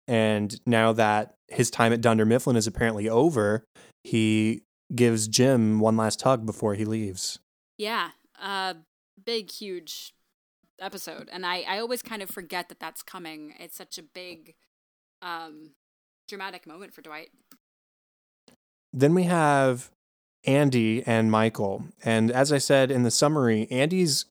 And 0.07 0.59
now 0.65 0.93
that 0.93 1.35
his 1.47 1.69
time 1.69 1.93
at 1.93 2.01
Dunder 2.01 2.25
Mifflin 2.25 2.55
is 2.55 2.67
apparently 2.67 3.09
over, 3.09 3.63
he 4.03 4.63
gives 4.93 5.27
Jim 5.27 5.79
one 5.79 5.97
last 5.97 6.21
hug 6.21 6.45
before 6.45 6.75
he 6.75 6.85
leaves. 6.85 7.39
Yeah. 7.77 8.11
Uh, 8.41 8.75
big, 9.23 9.51
huge 9.51 10.13
episode. 10.79 11.29
And 11.31 11.45
I, 11.45 11.61
I 11.67 11.79
always 11.79 12.01
kind 12.01 12.21
of 12.21 12.29
forget 12.29 12.69
that 12.69 12.79
that's 12.79 13.03
coming. 13.03 13.53
It's 13.59 13.77
such 13.77 13.97
a 13.97 14.03
big, 14.03 14.55
um, 15.21 15.71
dramatic 16.27 16.65
moment 16.65 16.93
for 16.93 17.01
Dwight. 17.01 17.29
Then 18.93 19.13
we 19.13 19.23
have 19.23 19.91
Andy 20.45 21.03
and 21.05 21.31
Michael. 21.31 21.85
And 22.03 22.31
as 22.31 22.51
I 22.51 22.57
said 22.57 22.91
in 22.91 23.03
the 23.03 23.11
summary, 23.11 23.67
Andy's 23.69 24.25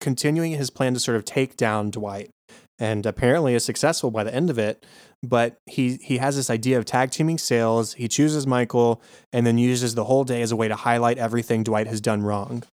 continuing 0.00 0.52
his 0.52 0.70
plan 0.70 0.94
to 0.94 1.00
sort 1.00 1.16
of 1.16 1.24
take 1.24 1.56
down 1.56 1.90
Dwight 1.90 2.30
and 2.78 3.06
apparently 3.06 3.54
is 3.54 3.64
successful 3.64 4.10
by 4.10 4.24
the 4.24 4.34
end 4.34 4.50
of 4.50 4.58
it. 4.58 4.84
But 5.22 5.56
he, 5.66 5.96
he 6.02 6.18
has 6.18 6.36
this 6.36 6.50
idea 6.50 6.76
of 6.76 6.84
tag 6.84 7.10
teaming 7.10 7.38
sales. 7.38 7.94
He 7.94 8.08
chooses 8.08 8.46
Michael 8.46 9.00
and 9.32 9.46
then 9.46 9.56
uses 9.56 9.94
the 9.94 10.04
whole 10.04 10.24
day 10.24 10.42
as 10.42 10.52
a 10.52 10.56
way 10.56 10.68
to 10.68 10.76
highlight 10.76 11.16
everything 11.16 11.62
Dwight 11.62 11.86
has 11.86 12.00
done 12.00 12.22
wrong. 12.22 12.64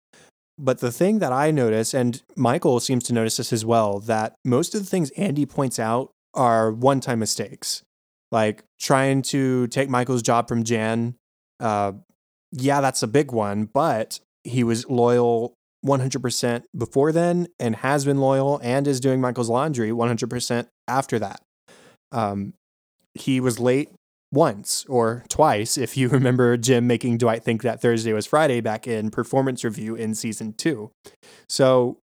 But 0.58 0.80
the 0.80 0.92
thing 0.92 1.20
that 1.20 1.32
I 1.32 1.50
notice, 1.52 1.94
and 1.94 2.20
Michael 2.36 2.80
seems 2.80 3.04
to 3.04 3.14
notice 3.14 3.36
this 3.36 3.52
as 3.52 3.64
well, 3.64 4.00
that 4.00 4.34
most 4.44 4.74
of 4.74 4.80
the 4.80 4.86
things 4.86 5.10
Andy 5.12 5.46
points 5.46 5.78
out 5.78 6.10
are 6.34 6.72
one 6.72 7.00
time 7.00 7.18
mistakes. 7.20 7.82
Like 8.32 8.64
trying 8.78 9.22
to 9.22 9.68
take 9.68 9.88
Michael's 9.88 10.22
job 10.22 10.48
from 10.48 10.64
Jan. 10.64 11.14
Uh, 11.58 11.92
yeah, 12.52 12.80
that's 12.80 13.02
a 13.02 13.08
big 13.08 13.32
one, 13.32 13.64
but 13.72 14.20
he 14.44 14.64
was 14.64 14.88
loyal 14.88 15.54
100% 15.84 16.62
before 16.76 17.12
then 17.12 17.48
and 17.58 17.76
has 17.76 18.04
been 18.04 18.18
loyal 18.18 18.60
and 18.62 18.86
is 18.86 19.00
doing 19.00 19.20
Michael's 19.20 19.48
laundry 19.48 19.90
100% 19.90 20.66
after 20.88 21.18
that. 21.18 21.40
Um, 22.12 22.54
he 23.14 23.40
was 23.40 23.58
late 23.58 23.90
once 24.32 24.84
or 24.88 25.24
twice, 25.28 25.76
if 25.76 25.96
you 25.96 26.08
remember 26.10 26.56
Jim 26.56 26.86
making 26.86 27.18
Dwight 27.18 27.42
think 27.42 27.62
that 27.62 27.80
Thursday 27.80 28.12
was 28.12 28.26
Friday 28.26 28.60
back 28.60 28.86
in 28.86 29.10
performance 29.10 29.64
review 29.64 29.94
in 29.94 30.14
season 30.14 30.52
two. 30.52 30.90
So 31.48 31.98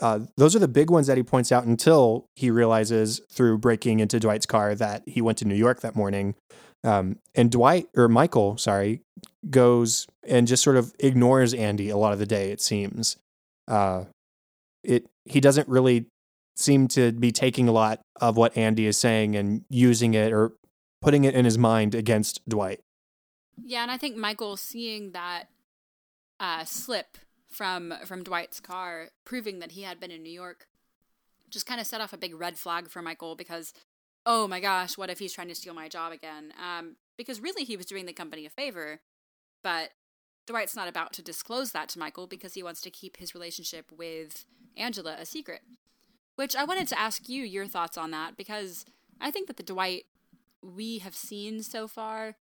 uh, 0.00 0.20
those 0.36 0.54
are 0.56 0.60
the 0.60 0.68
big 0.68 0.90
ones 0.90 1.06
that 1.08 1.16
he 1.16 1.22
points 1.22 1.52
out 1.52 1.64
until 1.64 2.26
he 2.36 2.50
realizes 2.50 3.20
through 3.30 3.58
breaking 3.58 4.00
into 4.00 4.20
Dwight's 4.20 4.46
car 4.46 4.74
that 4.74 5.02
he 5.06 5.20
went 5.20 5.38
to 5.38 5.44
New 5.44 5.54
York 5.54 5.80
that 5.80 5.96
morning. 5.96 6.34
Um, 6.82 7.18
and 7.34 7.50
Dwight, 7.50 7.88
or 7.96 8.08
Michael, 8.08 8.56
sorry, 8.56 9.02
goes 9.48 10.06
and 10.26 10.46
just 10.46 10.62
sort 10.62 10.76
of 10.76 10.94
ignores 10.98 11.52
Andy 11.52 11.90
a 11.90 11.96
lot 11.96 12.12
of 12.12 12.18
the 12.18 12.26
day, 12.26 12.50
it 12.50 12.60
seems. 12.60 13.16
Uh, 13.68 14.04
it 14.82 15.06
He 15.24 15.40
doesn't 15.40 15.68
really 15.68 16.06
seem 16.56 16.88
to 16.88 17.12
be 17.12 17.32
taking 17.32 17.68
a 17.68 17.72
lot 17.72 18.00
of 18.20 18.36
what 18.36 18.56
Andy 18.56 18.86
is 18.86 18.98
saying 18.98 19.36
and 19.36 19.64
using 19.68 20.14
it 20.14 20.32
or 20.32 20.52
putting 21.00 21.24
it 21.24 21.34
in 21.34 21.44
his 21.44 21.58
mind 21.58 21.94
against 21.94 22.46
Dwight. 22.48 22.80
Yeah, 23.62 23.82
and 23.82 23.90
I 23.90 23.96
think 23.96 24.16
Michael 24.16 24.56
seeing 24.56 25.12
that 25.12 25.48
uh, 26.38 26.64
slip 26.64 27.18
from 27.50 27.94
from 28.04 28.22
Dwight's 28.22 28.60
car, 28.60 29.08
proving 29.24 29.58
that 29.58 29.72
he 29.72 29.82
had 29.82 30.00
been 30.00 30.10
in 30.10 30.22
New 30.22 30.32
York, 30.32 30.66
just 31.50 31.66
kind 31.66 31.80
of 31.80 31.86
set 31.86 32.00
off 32.00 32.12
a 32.12 32.18
big 32.18 32.34
red 32.34 32.58
flag 32.58 32.88
for 32.88 33.02
Michael 33.02 33.36
because, 33.36 33.72
oh 34.32 34.46
my 34.46 34.60
gosh, 34.60 34.96
what 34.96 35.10
if 35.10 35.18
he's 35.18 35.32
trying 35.32 35.48
to 35.48 35.56
steal 35.56 35.74
my 35.74 35.88
job 35.88 36.12
again? 36.12 36.52
Um, 36.56 36.94
because 37.18 37.40
really 37.40 37.64
he 37.64 37.76
was 37.76 37.84
doing 37.84 38.06
the 38.06 38.12
company 38.12 38.46
a 38.46 38.50
favor, 38.50 39.00
but 39.64 39.90
Dwight's 40.46 40.76
not 40.76 40.86
about 40.86 41.12
to 41.14 41.22
disclose 41.22 41.72
that 41.72 41.88
to 41.90 41.98
Michael 41.98 42.28
because 42.28 42.54
he 42.54 42.62
wants 42.62 42.80
to 42.82 42.90
keep 42.90 43.16
his 43.16 43.34
relationship 43.34 43.86
with 43.90 44.44
Angela 44.76 45.16
a 45.18 45.26
secret. 45.26 45.62
Which 46.36 46.54
I 46.54 46.62
wanted 46.62 46.86
to 46.88 46.98
ask 46.98 47.28
you 47.28 47.42
your 47.42 47.66
thoughts 47.66 47.98
on 47.98 48.12
that 48.12 48.36
because 48.36 48.86
I 49.20 49.32
think 49.32 49.48
that 49.48 49.56
the 49.56 49.64
Dwight 49.64 50.04
we 50.62 50.98
have 50.98 51.16
seen 51.16 51.64
so 51.64 51.88
far, 51.88 52.36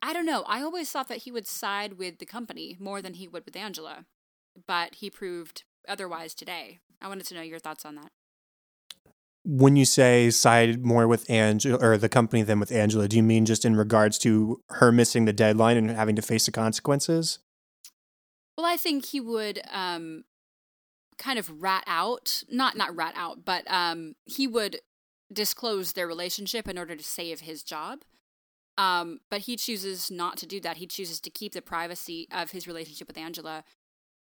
I 0.00 0.14
don't 0.14 0.24
know. 0.24 0.44
I 0.46 0.62
always 0.62 0.90
thought 0.90 1.08
that 1.08 1.24
he 1.24 1.30
would 1.30 1.46
side 1.46 1.98
with 1.98 2.18
the 2.18 2.26
company 2.26 2.78
more 2.80 3.02
than 3.02 3.14
he 3.14 3.28
would 3.28 3.44
with 3.44 3.54
Angela, 3.54 4.06
but 4.66 4.94
he 4.94 5.10
proved 5.10 5.64
otherwise 5.86 6.34
today. 6.34 6.78
I 7.02 7.08
wanted 7.08 7.26
to 7.26 7.34
know 7.34 7.42
your 7.42 7.58
thoughts 7.58 7.84
on 7.84 7.96
that. 7.96 8.12
When 9.52 9.74
you 9.74 9.84
say 9.84 10.30
side 10.30 10.84
more 10.84 11.08
with 11.08 11.28
Angela 11.28 11.76
or 11.84 11.96
the 11.96 12.08
company 12.08 12.42
than 12.42 12.60
with 12.60 12.70
Angela, 12.70 13.08
do 13.08 13.16
you 13.16 13.22
mean 13.24 13.46
just 13.46 13.64
in 13.64 13.74
regards 13.74 14.16
to 14.18 14.62
her 14.68 14.92
missing 14.92 15.24
the 15.24 15.32
deadline 15.32 15.76
and 15.76 15.90
having 15.90 16.14
to 16.14 16.22
face 16.22 16.46
the 16.46 16.52
consequences? 16.52 17.40
Well, 18.56 18.64
I 18.64 18.76
think 18.76 19.06
he 19.06 19.20
would 19.20 19.60
um, 19.72 20.22
kind 21.18 21.36
of 21.36 21.62
rat 21.62 21.82
out, 21.88 22.44
not 22.48 22.76
not 22.76 22.94
rat 22.94 23.14
out, 23.16 23.44
but 23.44 23.68
um, 23.68 24.14
he 24.24 24.46
would 24.46 24.80
disclose 25.32 25.92
their 25.92 26.06
relationship 26.06 26.68
in 26.68 26.78
order 26.78 26.94
to 26.94 27.02
save 27.02 27.40
his 27.40 27.64
job. 27.64 28.02
Um, 28.78 29.18
but 29.30 29.42
he 29.42 29.56
chooses 29.56 30.10
not 30.12 30.36
to 30.38 30.46
do 30.46 30.60
that. 30.60 30.76
He 30.76 30.86
chooses 30.86 31.20
to 31.22 31.30
keep 31.30 31.54
the 31.54 31.62
privacy 31.62 32.28
of 32.32 32.52
his 32.52 32.68
relationship 32.68 33.08
with 33.08 33.18
Angela 33.18 33.64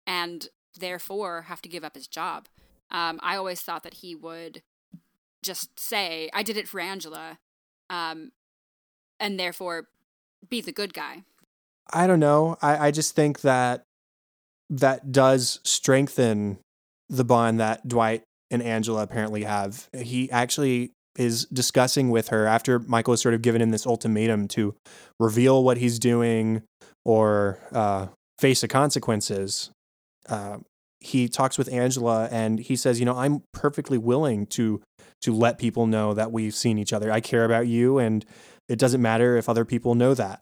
and 0.06 0.48
therefore 0.80 1.44
have 1.44 1.62
to 1.64 1.70
give 1.70 1.84
up 1.84 1.96
his 1.96 2.08
job. 2.08 2.48
Um, 2.90 3.20
I 3.22 3.36
always 3.36 3.62
thought 3.62 3.84
that 3.84 3.96
he 3.96 4.16
would 4.16 4.64
just 5.48 5.80
say, 5.80 6.30
I 6.34 6.44
did 6.44 6.58
it 6.58 6.68
for 6.68 6.80
Angela, 6.80 7.40
um, 7.90 8.32
and 9.20 9.40
therefore 9.40 9.88
be 10.48 10.62
the 10.62 10.72
good 10.72 10.94
guy. 10.94 11.24
I 11.92 12.06
don't 12.06 12.20
know. 12.20 12.58
I, 12.62 12.88
I 12.88 12.92
just 12.92 13.16
think 13.16 13.42
that 13.42 13.84
that 14.70 15.12
does 15.12 15.60
strengthen 15.64 16.60
the 17.10 17.24
bond 17.24 17.60
that 17.60 17.88
Dwight 17.88 18.24
and 18.52 18.62
Angela 18.62 19.04
apparently 19.04 19.44
have. 19.44 19.88
He 19.98 20.30
actually 20.30 20.92
is 21.18 21.46
discussing 21.46 22.10
with 22.12 22.28
her 22.28 22.46
after 22.46 22.80
Michael 22.80 23.14
has 23.14 23.22
sort 23.22 23.34
of 23.34 23.42
given 23.42 23.62
him 23.62 23.72
this 23.72 23.88
ultimatum 23.88 24.48
to 24.50 24.76
reveal 25.20 25.64
what 25.64 25.78
he's 25.78 25.98
doing 25.98 26.62
or 27.06 27.60
uh, 27.72 28.08
face 28.38 28.62
the 28.62 28.68
consequences. 28.68 29.72
Uh, 30.30 30.58
he 31.00 31.30
talks 31.30 31.58
with 31.58 31.72
Angela 31.72 32.28
and 32.32 32.60
he 32.60 32.76
says, 32.76 33.00
"You 33.00 33.06
know, 33.06 33.16
I'm 33.16 33.44
perfectly 33.54 33.98
willing 33.98 34.46
to 34.48 34.82
to 35.22 35.34
let 35.34 35.58
people 35.58 35.88
know 35.88 36.14
that 36.14 36.32
we've 36.32 36.56
seen 36.56 36.78
each 36.78 36.94
other. 36.94 37.12
I 37.12 37.20
care 37.20 37.46
about 37.46 37.68
you, 37.68 37.98
and 37.98 38.26
it 38.70 38.80
doesn't 38.80 39.02
matter 39.02 39.38
if 39.38 39.50
other 39.50 39.66
people 39.66 39.96
know 39.96 40.14
that." 40.14 40.42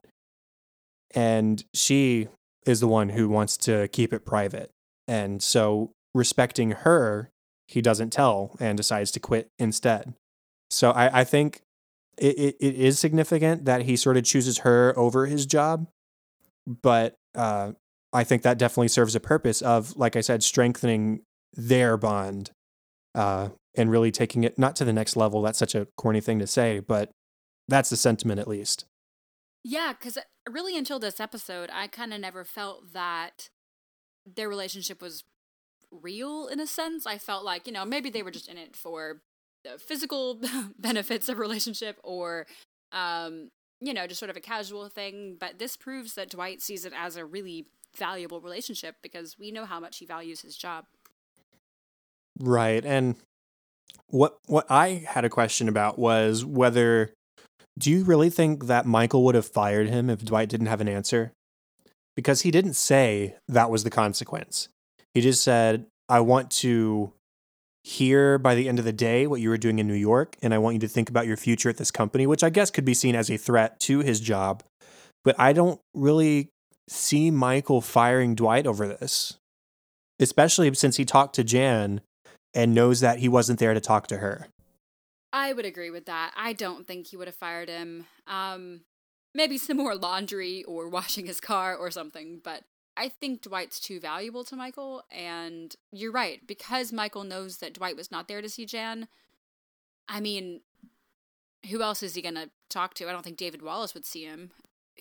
And 1.13 1.63
she 1.73 2.27
is 2.65 2.79
the 2.79 2.87
one 2.87 3.09
who 3.09 3.29
wants 3.29 3.57
to 3.57 3.87
keep 3.89 4.13
it 4.13 4.25
private, 4.25 4.71
and 5.07 5.41
so 5.41 5.91
respecting 6.13 6.71
her, 6.71 7.29
he 7.67 7.81
doesn't 7.81 8.11
tell 8.11 8.55
and 8.59 8.77
decides 8.77 9.11
to 9.11 9.19
quit 9.19 9.47
instead. 9.59 10.13
So 10.69 10.91
I, 10.91 11.21
I 11.21 11.23
think 11.23 11.61
it, 12.17 12.37
it, 12.37 12.55
it 12.59 12.75
is 12.75 12.99
significant 12.99 13.65
that 13.65 13.83
he 13.83 13.95
sort 13.95 14.17
of 14.17 14.23
chooses 14.23 14.59
her 14.59 14.93
over 14.97 15.25
his 15.25 15.45
job, 15.45 15.87
but 16.65 17.15
uh, 17.35 17.73
I 18.13 18.23
think 18.23 18.43
that 18.43 18.57
definitely 18.57 18.87
serves 18.87 19.15
a 19.15 19.19
purpose 19.19 19.61
of, 19.61 19.95
like 19.97 20.15
I 20.15 20.21
said, 20.21 20.41
strengthening 20.41 21.21
their 21.53 21.97
bond 21.97 22.51
uh, 23.13 23.49
and 23.77 23.91
really 23.91 24.11
taking 24.11 24.43
it 24.43 24.57
not 24.57 24.75
to 24.77 24.85
the 24.85 24.93
next 24.93 25.15
level. 25.15 25.41
That's 25.41 25.59
such 25.59 25.75
a 25.75 25.87
corny 25.97 26.21
thing 26.21 26.39
to 26.39 26.47
say, 26.47 26.79
but 26.79 27.11
that's 27.67 27.89
the 27.89 27.97
sentiment 27.97 28.39
at 28.39 28.47
least. 28.47 28.85
Yeah, 29.63 29.93
because 29.93 30.17
uh, 30.17 30.21
really 30.49 30.77
until 30.77 30.99
this 30.99 31.19
episode, 31.19 31.69
I 31.73 31.87
kind 31.87 32.13
of 32.13 32.21
never 32.21 32.43
felt 32.43 32.93
that 32.93 33.49
their 34.25 34.49
relationship 34.49 35.01
was 35.01 35.23
real 35.91 36.47
in 36.47 36.59
a 36.59 36.67
sense. 36.67 37.05
I 37.05 37.17
felt 37.17 37.43
like, 37.43 37.67
you 37.67 37.73
know, 37.73 37.85
maybe 37.85 38.09
they 38.09 38.23
were 38.23 38.31
just 38.31 38.47
in 38.47 38.57
it 38.57 38.75
for 38.75 39.21
the 39.63 39.79
physical 39.79 40.39
benefits 40.79 41.29
of 41.29 41.39
relationship 41.39 41.97
or 42.03 42.45
um, 42.91 43.49
you 43.81 43.93
know, 43.93 44.07
just 44.07 44.19
sort 44.19 44.29
of 44.29 44.37
a 44.37 44.41
casual 44.41 44.87
thing, 44.89 45.37
but 45.39 45.59
this 45.59 45.75
proves 45.75 46.15
that 46.15 46.29
Dwight 46.29 46.61
sees 46.61 46.85
it 46.85 46.93
as 46.95 47.17
a 47.17 47.25
really 47.25 47.67
valuable 47.97 48.41
relationship 48.41 48.95
because 49.01 49.37
we 49.37 49.51
know 49.51 49.65
how 49.65 49.79
much 49.79 49.97
he 49.97 50.05
values 50.05 50.41
his 50.41 50.57
job. 50.57 50.85
Right. 52.39 52.83
And 52.85 53.15
what 54.07 54.37
what 54.47 54.65
I 54.69 55.05
had 55.07 55.25
a 55.25 55.29
question 55.29 55.67
about 55.67 55.97
was 55.97 56.45
whether 56.45 57.11
do 57.77 57.91
you 57.91 58.03
really 58.03 58.29
think 58.29 58.67
that 58.67 58.85
Michael 58.85 59.23
would 59.25 59.35
have 59.35 59.45
fired 59.45 59.89
him 59.89 60.09
if 60.09 60.23
Dwight 60.23 60.49
didn't 60.49 60.67
have 60.67 60.81
an 60.81 60.87
answer? 60.87 61.33
Because 62.15 62.41
he 62.41 62.51
didn't 62.51 62.75
say 62.75 63.35
that 63.47 63.69
was 63.69 63.83
the 63.83 63.89
consequence. 63.89 64.69
He 65.13 65.21
just 65.21 65.43
said, 65.43 65.85
I 66.07 66.21
want 66.21 66.49
to 66.51 67.11
hear 67.83 68.37
by 68.37 68.55
the 68.55 68.69
end 68.69 68.79
of 68.79 68.85
the 68.85 68.93
day 68.93 69.27
what 69.27 69.41
you 69.41 69.49
were 69.49 69.57
doing 69.57 69.79
in 69.79 69.87
New 69.87 69.93
York, 69.93 70.37
and 70.41 70.53
I 70.53 70.57
want 70.57 70.75
you 70.75 70.79
to 70.79 70.87
think 70.87 71.09
about 71.09 71.27
your 71.27 71.37
future 71.37 71.69
at 71.69 71.77
this 71.77 71.91
company, 71.91 72.25
which 72.25 72.43
I 72.43 72.49
guess 72.49 72.71
could 72.71 72.85
be 72.85 72.93
seen 72.93 73.15
as 73.15 73.29
a 73.29 73.37
threat 73.37 73.79
to 73.81 73.99
his 73.99 74.19
job. 74.19 74.63
But 75.23 75.35
I 75.37 75.53
don't 75.53 75.79
really 75.93 76.49
see 76.87 77.31
Michael 77.31 77.81
firing 77.81 78.35
Dwight 78.35 78.65
over 78.65 78.87
this, 78.87 79.37
especially 80.19 80.73
since 80.73 80.97
he 80.97 81.05
talked 81.05 81.35
to 81.35 81.43
Jan 81.43 82.01
and 82.55 82.73
knows 82.73 83.01
that 83.01 83.19
he 83.19 83.27
wasn't 83.27 83.59
there 83.59 83.73
to 83.73 83.81
talk 83.81 84.07
to 84.07 84.17
her. 84.17 84.47
I 85.33 85.51
would 85.51 85.65
agree 85.65 85.89
with 85.89 86.05
that. 86.05 86.31
I 86.37 86.53
don't 86.53 86.87
think 86.87 87.07
he 87.07 87.17
would 87.17 87.27
have 87.27 87.35
fired 87.35 87.67
him. 87.67 88.05
Um, 88.25 88.81
maybe 89.33 89.57
some 89.57 89.77
more 89.77 89.95
laundry 89.95 90.63
or 90.63 90.87
washing 90.89 91.25
his 91.25 91.41
car 91.41 91.75
or 91.75 91.91
something, 91.91 92.39
but 92.43 92.63
I 92.97 93.09
think 93.09 93.41
Dwight's 93.41 93.79
too 93.79 93.99
valuable 93.99 94.45
to 94.45 94.55
Michael, 94.55 95.03
and 95.11 95.75
you're 95.91 96.13
right 96.13 96.39
because 96.47 96.93
Michael 96.93 97.25
knows 97.25 97.57
that 97.57 97.73
Dwight 97.73 97.97
was 97.97 98.09
not 98.09 98.29
there 98.29 98.41
to 98.41 98.47
see 98.47 98.65
Jan. 98.65 99.09
I 100.07 100.21
mean, 100.21 100.61
who 101.69 101.81
else 101.81 102.01
is 102.01 102.15
he 102.15 102.21
gonna 102.21 102.49
talk 102.69 102.93
to? 102.95 103.09
I 103.09 103.11
don't 103.11 103.23
think 103.23 103.37
David 103.37 103.61
Wallace 103.61 103.93
would 103.93 104.05
see 104.05 104.23
him. 104.23 104.51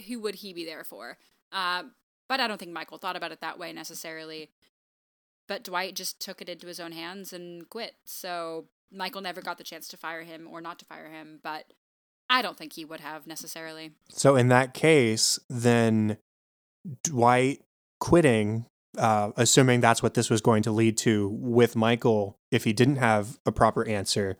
Who 0.08 0.18
would 0.20 0.36
he 0.36 0.52
be 0.52 0.64
there 0.64 0.82
for? 0.82 1.18
Uh, 1.52 1.84
but 2.28 2.40
I 2.40 2.48
don't 2.48 2.58
think 2.58 2.72
Michael 2.72 2.98
thought 2.98 3.16
about 3.16 3.30
it 3.30 3.40
that 3.42 3.60
way 3.60 3.72
necessarily. 3.72 4.50
But 5.46 5.64
Dwight 5.64 5.94
just 5.94 6.20
took 6.20 6.40
it 6.40 6.48
into 6.48 6.66
his 6.66 6.80
own 6.80 6.92
hands 6.92 7.32
and 7.32 7.68
quit. 7.68 7.94
So 8.04 8.66
Michael 8.90 9.20
never 9.20 9.42
got 9.42 9.58
the 9.58 9.64
chance 9.64 9.88
to 9.88 9.96
fire 9.96 10.22
him 10.22 10.48
or 10.50 10.60
not 10.60 10.78
to 10.78 10.84
fire 10.84 11.10
him, 11.10 11.40
but 11.42 11.66
I 12.30 12.42
don't 12.42 12.56
think 12.56 12.72
he 12.74 12.84
would 12.84 13.00
have 13.00 13.26
necessarily. 13.26 13.92
So 14.08 14.36
in 14.36 14.48
that 14.48 14.74
case, 14.74 15.38
then 15.50 16.16
Dwight 17.02 17.62
quitting, 18.00 18.66
uh, 18.98 19.32
assuming 19.36 19.80
that's 19.80 20.02
what 20.02 20.14
this 20.14 20.30
was 20.30 20.40
going 20.40 20.62
to 20.62 20.72
lead 20.72 20.96
to 20.98 21.28
with 21.28 21.76
Michael, 21.76 22.38
if 22.50 22.64
he 22.64 22.72
didn't 22.72 22.96
have 22.96 23.38
a 23.44 23.52
proper 23.52 23.86
answer, 23.86 24.38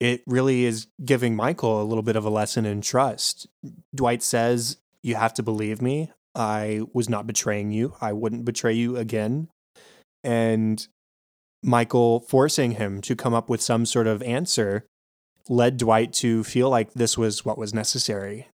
it 0.00 0.22
really 0.26 0.64
is 0.64 0.86
giving 1.04 1.36
Michael 1.36 1.82
a 1.82 1.84
little 1.84 2.02
bit 2.02 2.16
of 2.16 2.24
a 2.24 2.30
lesson 2.30 2.64
in 2.64 2.80
trust. 2.80 3.46
Dwight 3.94 4.22
says, 4.22 4.78
You 5.02 5.14
have 5.16 5.34
to 5.34 5.42
believe 5.42 5.82
me. 5.82 6.10
I 6.34 6.82
was 6.92 7.08
not 7.08 7.26
betraying 7.26 7.70
you. 7.70 7.94
I 8.00 8.12
wouldn't 8.12 8.44
betray 8.44 8.72
you 8.72 8.96
again. 8.96 9.48
And 10.22 10.86
Michael 11.62 12.20
forcing 12.20 12.72
him 12.72 13.00
to 13.02 13.14
come 13.14 13.34
up 13.34 13.48
with 13.48 13.60
some 13.60 13.86
sort 13.86 14.06
of 14.06 14.22
answer 14.22 14.86
led 15.48 15.76
Dwight 15.76 16.12
to 16.14 16.44
feel 16.44 16.70
like 16.70 16.94
this 16.94 17.18
was 17.18 17.44
what 17.44 17.58
was 17.58 17.74
necessary. 17.74 18.48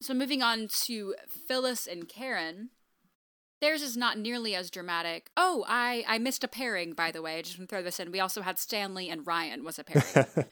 So 0.00 0.14
moving 0.14 0.42
on 0.42 0.68
to 0.84 1.14
Phyllis 1.48 1.86
and 1.86 2.08
Karen. 2.08 2.70
Theirs 3.60 3.80
is 3.80 3.96
not 3.96 4.18
nearly 4.18 4.54
as 4.54 4.70
dramatic. 4.70 5.30
Oh, 5.36 5.64
I, 5.66 6.04
I 6.06 6.18
missed 6.18 6.44
a 6.44 6.48
pairing, 6.48 6.92
by 6.92 7.10
the 7.10 7.22
way. 7.22 7.38
I 7.38 7.42
just 7.42 7.58
want 7.58 7.70
to 7.70 7.74
throw 7.74 7.82
this 7.82 7.98
in. 7.98 8.12
We 8.12 8.20
also 8.20 8.42
had 8.42 8.58
Stanley 8.58 9.08
and 9.08 9.26
Ryan 9.26 9.64
was 9.64 9.78
a 9.78 9.84
pairing, 9.84 10.46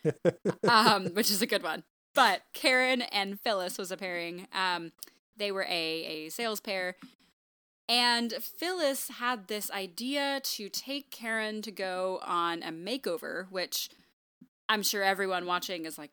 um, 0.69 1.07
which 1.15 1.31
is 1.31 1.43
a 1.43 1.47
good 1.47 1.63
one. 1.63 1.85
But 2.15 2.43
Karen 2.55 3.03
and 3.03 3.39
Phyllis 3.39 3.77
was 3.77 3.93
a 3.93 3.97
pairing. 3.99 4.47
Um, 4.55 4.93
they 5.37 5.53
were 5.53 5.65
a, 5.65 5.69
a 5.69 6.29
sales 6.31 6.61
pair. 6.61 6.97
And 7.89 8.33
Phyllis 8.33 9.09
had 9.19 9.49
this 9.49 9.71
idea 9.71 10.41
to 10.43 10.69
take 10.69 11.11
Karen 11.11 11.61
to 11.63 11.71
go 11.71 12.21
on 12.23 12.63
a 12.63 12.73
makeover, 12.73 13.51
which 13.51 13.91
I'm 14.69 14.83
sure 14.83 15.03
everyone 15.03 15.45
watching 15.45 15.85
is 15.85 15.99
like, 15.99 16.11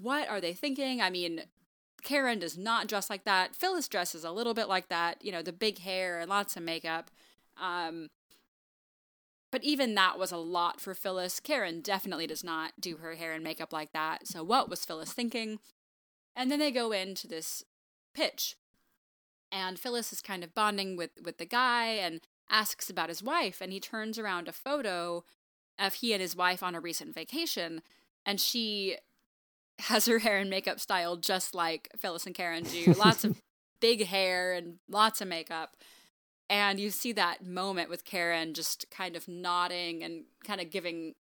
what 0.00 0.28
are 0.28 0.40
they 0.40 0.54
thinking? 0.54 1.00
I 1.00 1.10
mean, 1.10 1.42
Karen 2.02 2.38
does 2.38 2.56
not 2.56 2.86
dress 2.86 3.10
like 3.10 3.24
that. 3.24 3.54
Phyllis 3.54 3.88
dresses 3.88 4.24
a 4.24 4.30
little 4.30 4.54
bit 4.54 4.68
like 4.68 4.88
that, 4.88 5.22
you 5.22 5.32
know, 5.32 5.42
the 5.42 5.52
big 5.52 5.80
hair 5.80 6.20
and 6.20 6.30
lots 6.30 6.56
of 6.56 6.62
makeup. 6.62 7.10
Um, 7.60 8.08
but 9.50 9.64
even 9.64 9.94
that 9.94 10.18
was 10.18 10.32
a 10.32 10.36
lot 10.36 10.80
for 10.80 10.94
Phyllis. 10.94 11.40
Karen 11.40 11.80
definitely 11.80 12.26
does 12.26 12.44
not 12.44 12.72
do 12.80 12.98
her 12.98 13.14
hair 13.14 13.32
and 13.32 13.44
makeup 13.44 13.72
like 13.72 13.92
that. 13.92 14.26
So, 14.26 14.42
what 14.42 14.68
was 14.68 14.84
Phyllis 14.84 15.12
thinking? 15.12 15.58
And 16.34 16.50
then 16.50 16.58
they 16.58 16.70
go 16.70 16.92
into 16.92 17.26
this 17.26 17.64
pitch. 18.14 18.56
And 19.56 19.78
Phyllis 19.78 20.12
is 20.12 20.20
kind 20.20 20.44
of 20.44 20.54
bonding 20.54 20.96
with, 20.96 21.12
with 21.24 21.38
the 21.38 21.46
guy 21.46 21.86
and 21.86 22.20
asks 22.50 22.90
about 22.90 23.08
his 23.08 23.22
wife. 23.22 23.62
And 23.62 23.72
he 23.72 23.80
turns 23.80 24.18
around 24.18 24.48
a 24.48 24.52
photo 24.52 25.24
of 25.78 25.94
he 25.94 26.12
and 26.12 26.20
his 26.20 26.36
wife 26.36 26.62
on 26.62 26.74
a 26.74 26.80
recent 26.80 27.14
vacation. 27.14 27.80
And 28.26 28.38
she 28.38 28.98
has 29.78 30.04
her 30.04 30.18
hair 30.18 30.36
and 30.36 30.50
makeup 30.50 30.78
styled 30.78 31.22
just 31.22 31.54
like 31.54 31.88
Phyllis 31.96 32.26
and 32.26 32.34
Karen 32.34 32.64
do. 32.64 32.92
Lots 32.98 33.24
of 33.24 33.40
big 33.80 34.04
hair 34.04 34.52
and 34.52 34.74
lots 34.90 35.20
of 35.22 35.28
makeup. 35.28 35.76
And 36.50 36.78
you 36.78 36.90
see 36.90 37.12
that 37.12 37.44
moment 37.44 37.88
with 37.88 38.04
Karen 38.04 38.52
just 38.52 38.90
kind 38.90 39.16
of 39.16 39.26
nodding 39.26 40.02
and 40.02 40.24
kind 40.44 40.60
of 40.60 40.70
giving 40.70 41.14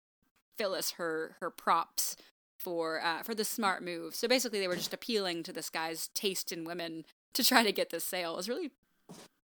Phyllis 0.57 0.91
her 0.91 1.35
her 1.39 1.49
props 1.49 2.15
for 2.57 3.01
uh, 3.03 3.23
for 3.23 3.33
the 3.33 3.43
smart 3.43 3.83
move. 3.83 4.13
So 4.13 4.27
basically, 4.27 4.59
they 4.59 4.67
were 4.67 4.75
just 4.75 4.93
appealing 4.93 5.43
to 5.43 5.53
this 5.53 5.69
guy's 5.69 6.09
taste 6.09 6.51
in 6.51 6.63
women 6.63 7.05
to 7.35 7.43
try 7.43 7.63
to 7.63 7.71
get 7.71 7.89
this 7.89 8.03
sale. 8.03 8.33
It 8.33 8.37
was 8.37 8.49
really 8.49 8.71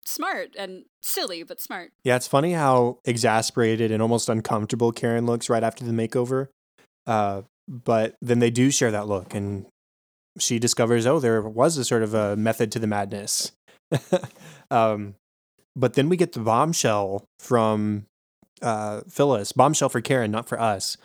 smart 0.05 0.55
and 0.59 0.85
silly, 1.03 1.43
but 1.43 1.61
smart. 1.61 1.93
Yeah, 2.05 2.17
it's 2.17 2.29
funny 2.29 2.53
how 2.53 2.99
exasperated 3.05 3.91
and 3.91 4.03
almost 4.03 4.29
uncomfortable 4.29 4.93
Karen 4.93 5.27
looks 5.27 5.49
right 5.49 5.63
after 5.63 5.85
the 5.85 5.93
makeover. 5.93 6.49
Uh, 7.07 7.43
but 7.69 8.17
then 8.21 8.41
they 8.41 8.51
do 8.51 8.71
share 8.71 8.91
that 8.91 9.07
look, 9.07 9.35
and 9.35 9.67
she 10.39 10.59
discovers, 10.59 11.07
oh, 11.07 11.21
there 11.21 11.41
was 11.43 11.77
a 11.77 11.85
sort 11.85 12.03
of 12.03 12.15
a 12.15 12.37
method 12.37 12.73
to 12.73 12.79
the 12.79 12.87
madness. 12.87 13.53
um, 14.71 15.15
but 15.77 15.95
then 15.95 16.09
we 16.09 16.17
get 16.17 16.33
the 16.33 16.41
bombshell 16.41 17.25
from 17.39 18.07
uh, 18.61 19.03
Phyllis, 19.09 19.53
bombshell 19.53 19.89
for 19.89 20.01
Karen, 20.01 20.31
not 20.31 20.49
for 20.49 20.61
us, 20.61 20.97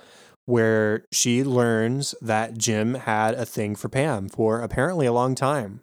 where 0.46 1.06
she 1.12 1.44
learns 1.44 2.16
that 2.22 2.58
Jim 2.58 2.96
had 2.96 3.36
a 3.36 3.46
thing 3.46 3.76
for 3.76 3.90
Pam 3.90 4.30
for 4.30 4.62
apparently 4.62 5.06
a 5.06 5.14
long 5.14 5.36
time. 5.36 5.82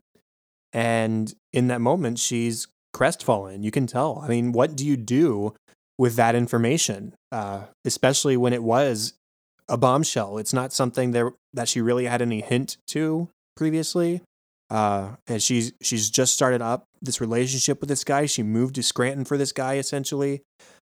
And 0.73 1.33
in 1.53 1.68
that 1.68 1.81
moment, 1.81 2.18
she's 2.18 2.68
crestfallen. 2.93 3.62
You 3.62 3.70
can 3.70 3.87
tell. 3.87 4.20
I 4.23 4.29
mean, 4.29 4.53
what 4.53 4.77
do 4.77 4.87
you 4.87 4.97
do 4.97 5.55
with 5.99 6.16
that 6.16 6.35
information, 6.35 7.14
uh, 7.31 7.64
especially 7.85 8.37
when 8.37 8.53
it 8.53 8.62
was 8.62 9.14
a 9.68 9.77
bombshell? 9.77 10.39
It's 10.39 10.53
not 10.53 10.73
something 10.73 11.12
that 11.12 11.33
that 11.53 11.68
she 11.68 11.81
really 11.81 12.07
had 12.07 12.23
any 12.23 12.41
hint 12.41 12.77
to 12.89 13.29
previously. 13.57 14.23
Uh, 14.70 15.16
and 15.27 15.43
she's 15.43 15.73
she's 15.83 16.09
just 16.09 16.33
started 16.33 16.62
up 16.62 16.87
this 17.03 17.20
relationship 17.20 17.81
with 17.81 17.91
this 17.91 18.05
guy. 18.05 18.25
She 18.25 18.43
moved 18.43 18.75
to 18.77 18.83
Scranton 18.83 19.27
for 19.27 19.37
this 19.37 19.53
guy 19.53 19.75
essentially, 19.75 20.41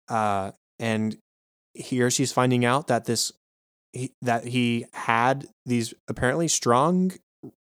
uh, 0.09 0.53
and 0.79 1.17
here 1.75 2.09
she's 2.09 2.33
finding 2.33 2.65
out 2.65 2.87
that 2.87 3.07
this 3.07 3.33
he, 3.93 4.13
that 4.23 4.47
he 4.47 4.87
had 4.93 5.49
these 5.67 5.95
apparently 6.07 6.47
strong 6.47 7.13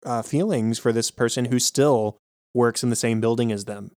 uh, 0.06 0.22
feelings 0.22 0.80
for 0.80 0.92
this 0.92 1.12
person 1.12 1.46
who 1.46 1.60
still 1.60 2.18
works 2.54 2.84
in 2.84 2.90
the 2.90 2.96
same 2.96 3.22
building 3.22 3.52
as 3.52 3.66
them. 3.66 3.92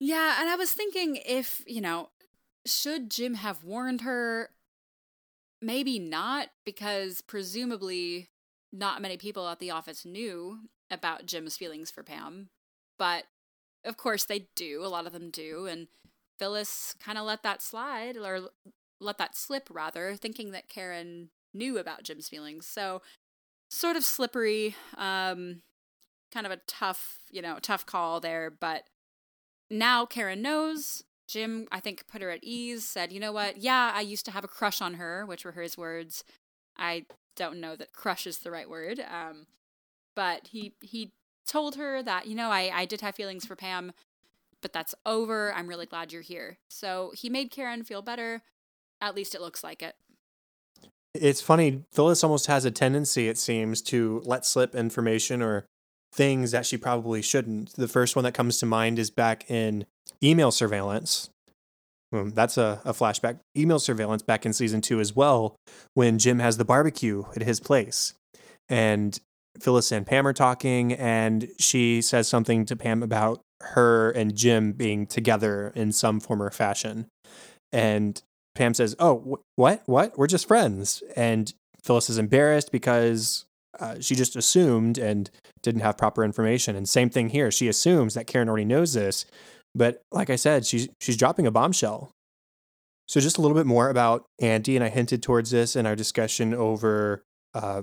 Yeah, 0.00 0.36
and 0.40 0.48
I 0.48 0.56
was 0.56 0.72
thinking 0.72 1.16
if 1.26 1.62
you 1.66 1.80
know, 1.80 2.10
should 2.66 3.10
Jim 3.10 3.34
have 3.34 3.64
warned 3.64 4.02
her? 4.02 4.50
Maybe 5.60 5.98
not, 5.98 6.48
because 6.64 7.20
presumably 7.20 8.28
not 8.72 9.02
many 9.02 9.16
people 9.16 9.48
at 9.48 9.58
the 9.58 9.72
office 9.72 10.04
knew 10.04 10.60
about 10.90 11.26
Jim's 11.26 11.56
feelings 11.56 11.90
for 11.90 12.02
Pam, 12.02 12.48
but 12.98 13.24
of 13.84 13.96
course 13.96 14.24
they 14.24 14.46
do. 14.54 14.84
A 14.84 14.86
lot 14.86 15.06
of 15.06 15.12
them 15.12 15.30
do, 15.30 15.66
and 15.66 15.88
Phyllis 16.38 16.94
kind 17.02 17.18
of 17.18 17.24
let 17.24 17.42
that 17.42 17.60
slide 17.60 18.16
or 18.16 18.50
let 19.00 19.18
that 19.18 19.36
slip 19.36 19.68
rather, 19.70 20.14
thinking 20.14 20.52
that 20.52 20.68
Karen 20.68 21.30
knew 21.52 21.78
about 21.78 22.04
Jim's 22.04 22.28
feelings. 22.28 22.66
So 22.66 23.02
sort 23.68 23.96
of 23.96 24.04
slippery, 24.04 24.74
um, 24.96 25.62
kind 26.32 26.46
of 26.46 26.52
a 26.52 26.60
tough, 26.66 27.18
you 27.30 27.42
know, 27.42 27.58
tough 27.60 27.86
call 27.86 28.20
there. 28.20 28.50
But 28.50 28.84
now 29.70 30.06
Karen 30.06 30.42
knows. 30.42 31.04
Jim, 31.26 31.68
I 31.70 31.80
think, 31.80 32.06
put 32.08 32.22
her 32.22 32.30
at 32.30 32.42
ease. 32.42 32.84
Said, 32.88 33.12
"You 33.12 33.20
know 33.20 33.32
what? 33.32 33.58
Yeah, 33.58 33.92
I 33.94 34.00
used 34.00 34.24
to 34.26 34.30
have 34.30 34.44
a 34.44 34.48
crush 34.48 34.80
on 34.80 34.94
her," 34.94 35.26
which 35.26 35.44
were 35.44 35.52
his 35.52 35.76
words. 35.76 36.24
I 36.76 37.04
don't 37.36 37.60
know 37.60 37.76
that 37.76 37.92
crush 37.92 38.26
is 38.26 38.38
the 38.38 38.50
right 38.50 38.68
word. 38.68 39.00
Um, 39.00 39.46
but 40.16 40.48
he 40.48 40.74
he 40.80 41.12
told 41.46 41.76
her 41.76 42.02
that 42.02 42.26
you 42.26 42.34
know 42.34 42.50
I 42.50 42.70
I 42.74 42.84
did 42.86 43.02
have 43.02 43.14
feelings 43.14 43.46
for 43.46 43.56
Pam, 43.56 43.92
but 44.62 44.72
that's 44.72 44.94
over. 45.06 45.52
I'm 45.52 45.68
really 45.68 45.86
glad 45.86 46.12
you're 46.12 46.22
here. 46.22 46.58
So 46.68 47.12
he 47.14 47.28
made 47.28 47.50
Karen 47.50 47.84
feel 47.84 48.02
better. 48.02 48.42
At 49.00 49.14
least 49.14 49.34
it 49.34 49.40
looks 49.40 49.62
like 49.62 49.82
it. 49.82 49.96
It's 51.14 51.40
funny. 51.40 51.84
Phyllis 51.92 52.22
almost 52.22 52.46
has 52.46 52.64
a 52.64 52.70
tendency, 52.70 53.28
it 53.28 53.38
seems, 53.38 53.82
to 53.82 54.22
let 54.24 54.44
slip 54.44 54.74
information 54.74 55.42
or 55.42 55.66
things 56.12 56.50
that 56.52 56.66
she 56.66 56.76
probably 56.76 57.22
shouldn't. 57.22 57.74
The 57.74 57.88
first 57.88 58.16
one 58.16 58.24
that 58.24 58.34
comes 58.34 58.58
to 58.58 58.66
mind 58.66 58.98
is 58.98 59.10
back 59.10 59.50
in 59.50 59.86
email 60.22 60.50
surveillance. 60.50 61.30
Um, 62.12 62.30
that's 62.30 62.56
a, 62.56 62.80
a 62.84 62.92
flashback. 62.92 63.38
Email 63.56 63.78
surveillance 63.78 64.22
back 64.22 64.46
in 64.46 64.52
season 64.52 64.80
two 64.80 65.00
as 65.00 65.14
well, 65.14 65.56
when 65.94 66.18
Jim 66.18 66.38
has 66.38 66.56
the 66.56 66.64
barbecue 66.64 67.24
at 67.36 67.42
his 67.42 67.60
place. 67.60 68.14
And 68.68 69.18
Phyllis 69.60 69.92
and 69.92 70.06
Pam 70.06 70.26
are 70.26 70.32
talking, 70.32 70.92
and 70.92 71.48
she 71.58 72.00
says 72.00 72.28
something 72.28 72.64
to 72.66 72.76
Pam 72.76 73.02
about 73.02 73.40
her 73.60 74.10
and 74.10 74.36
Jim 74.36 74.72
being 74.72 75.06
together 75.06 75.72
in 75.74 75.92
some 75.92 76.20
form 76.20 76.42
or 76.42 76.50
fashion. 76.50 77.06
And 77.72 78.22
Pam 78.58 78.74
says, 78.74 78.96
Oh, 78.98 79.20
wh- 79.20 79.58
what? 79.58 79.82
What? 79.86 80.18
We're 80.18 80.26
just 80.26 80.48
friends. 80.48 81.02
And 81.16 81.52
Phyllis 81.82 82.10
is 82.10 82.18
embarrassed 82.18 82.72
because 82.72 83.46
uh, 83.78 84.00
she 84.00 84.14
just 84.16 84.34
assumed 84.34 84.98
and 84.98 85.30
didn't 85.62 85.82
have 85.82 85.96
proper 85.96 86.24
information. 86.24 86.74
And 86.74 86.88
same 86.88 87.08
thing 87.08 87.30
here. 87.30 87.50
She 87.50 87.68
assumes 87.68 88.14
that 88.14 88.26
Karen 88.26 88.48
already 88.48 88.64
knows 88.64 88.92
this. 88.92 89.24
But 89.74 90.02
like 90.10 90.28
I 90.28 90.36
said, 90.36 90.66
she's, 90.66 90.88
she's 91.00 91.16
dropping 91.16 91.46
a 91.46 91.52
bombshell. 91.52 92.10
So, 93.06 93.20
just 93.20 93.38
a 93.38 93.40
little 93.40 93.56
bit 93.56 93.64
more 93.64 93.88
about 93.88 94.26
Andy, 94.38 94.76
and 94.76 94.84
I 94.84 94.90
hinted 94.90 95.22
towards 95.22 95.50
this 95.50 95.76
in 95.76 95.86
our 95.86 95.96
discussion 95.96 96.52
over 96.52 97.22
uh, 97.54 97.82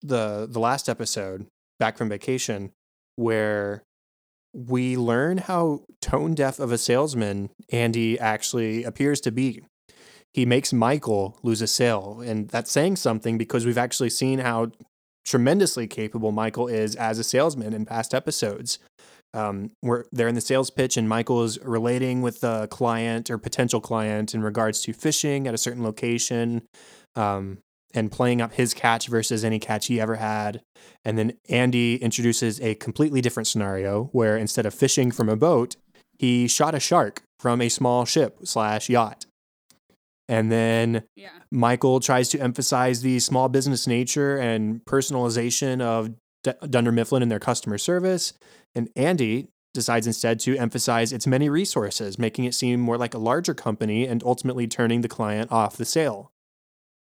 the 0.00 0.48
the 0.50 0.58
last 0.58 0.88
episode 0.88 1.46
back 1.78 1.98
from 1.98 2.08
vacation 2.08 2.70
where 3.16 3.82
we 4.54 4.96
learn 4.96 5.38
how 5.38 5.82
tone 6.00 6.34
deaf 6.34 6.58
of 6.58 6.72
a 6.72 6.78
salesman 6.78 7.50
Andy 7.70 8.18
actually 8.18 8.82
appears 8.82 9.20
to 9.22 9.30
be. 9.30 9.62
He 10.34 10.46
makes 10.46 10.72
Michael 10.72 11.38
lose 11.42 11.60
a 11.60 11.66
sale, 11.66 12.22
and 12.24 12.48
that's 12.48 12.70
saying 12.70 12.96
something 12.96 13.36
because 13.36 13.66
we've 13.66 13.78
actually 13.78 14.10
seen 14.10 14.38
how 14.38 14.72
tremendously 15.24 15.86
capable 15.86 16.32
Michael 16.32 16.68
is 16.68 16.96
as 16.96 17.18
a 17.18 17.24
salesman 17.24 17.72
in 17.72 17.84
past 17.84 18.14
episodes. 18.14 18.78
Um, 19.34 19.70
where 19.80 20.04
they're 20.12 20.28
in 20.28 20.34
the 20.34 20.42
sales 20.42 20.68
pitch, 20.68 20.98
and 20.98 21.08
Michael 21.08 21.42
is 21.42 21.58
relating 21.62 22.20
with 22.20 22.40
the 22.40 22.66
client 22.68 23.30
or 23.30 23.38
potential 23.38 23.80
client 23.80 24.34
in 24.34 24.42
regards 24.42 24.82
to 24.82 24.92
fishing 24.92 25.46
at 25.46 25.54
a 25.54 25.58
certain 25.58 25.82
location. 25.82 26.62
Um, 27.16 27.58
and 27.94 28.10
playing 28.10 28.40
up 28.40 28.54
his 28.54 28.74
catch 28.74 29.08
versus 29.08 29.44
any 29.44 29.58
catch 29.58 29.86
he 29.86 30.00
ever 30.00 30.16
had. 30.16 30.62
And 31.04 31.18
then 31.18 31.34
Andy 31.48 31.96
introduces 31.96 32.60
a 32.60 32.74
completely 32.76 33.20
different 33.20 33.46
scenario 33.46 34.04
where 34.12 34.36
instead 34.36 34.66
of 34.66 34.74
fishing 34.74 35.10
from 35.10 35.28
a 35.28 35.36
boat, 35.36 35.76
he 36.18 36.48
shot 36.48 36.74
a 36.74 36.80
shark 36.80 37.22
from 37.38 37.60
a 37.60 37.68
small 37.68 38.04
ship 38.04 38.38
slash 38.44 38.88
yacht. 38.88 39.26
And 40.32 40.50
then 40.50 41.02
Yeah. 41.14 41.28
Michael 41.50 42.00
tries 42.00 42.30
to 42.30 42.38
emphasize 42.40 43.02
the 43.02 43.18
small 43.18 43.50
business 43.50 43.86
nature 43.86 44.38
and 44.38 44.82
personalization 44.86 45.82
of 45.82 46.10
D- 46.42 46.52
Dunder 46.70 46.90
Mifflin 46.90 47.20
and 47.22 47.30
their 47.30 47.38
customer 47.38 47.76
service. 47.76 48.32
And 48.74 48.88
Andy 48.96 49.48
decides 49.74 50.06
instead 50.06 50.40
to 50.40 50.56
emphasize 50.56 51.12
its 51.12 51.26
many 51.26 51.50
resources, 51.50 52.18
making 52.18 52.44
it 52.46 52.54
seem 52.54 52.80
more 52.80 52.96
like 52.96 53.12
a 53.14 53.18
larger 53.18 53.52
company 53.52 54.06
and 54.06 54.22
ultimately 54.24 54.66
turning 54.66 55.02
the 55.02 55.08
client 55.08 55.52
off 55.52 55.76
the 55.76 55.84
sale. 55.84 56.30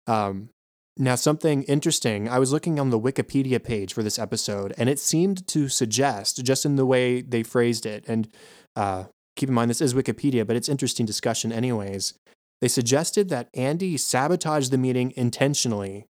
Um, 0.07 0.49
now, 0.97 1.15
something 1.15 1.63
interesting, 1.63 2.27
I 2.29 2.39
was 2.39 2.51
looking 2.53 2.79
on 2.79 2.89
the 2.89 2.99
Wikipedia 2.99 3.63
page 3.63 3.93
for 3.93 4.03
this 4.03 4.17
episode, 4.17 4.73
and 4.77 4.89
it 4.89 4.99
seemed 4.99 5.47
to 5.49 5.69
suggest, 5.69 6.43
just 6.43 6.65
in 6.65 6.75
the 6.77 6.85
way 6.85 7.21
they 7.21 7.43
phrased 7.43 7.85
it, 7.85 8.03
and 8.07 8.27
uh, 8.75 9.03
keep 9.35 9.49
in 9.49 9.55
mind 9.55 9.69
this 9.69 9.81
is 9.81 9.93
Wikipedia, 9.93 10.47
but 10.47 10.55
it's 10.55 10.69
interesting 10.69 11.05
discussion, 11.05 11.51
anyways. 11.51 12.13
They 12.61 12.67
suggested 12.67 13.29
that 13.29 13.49
Andy 13.53 13.97
sabotaged 13.97 14.71
the 14.71 14.77
meeting 14.77 15.13
intentionally 15.15 16.07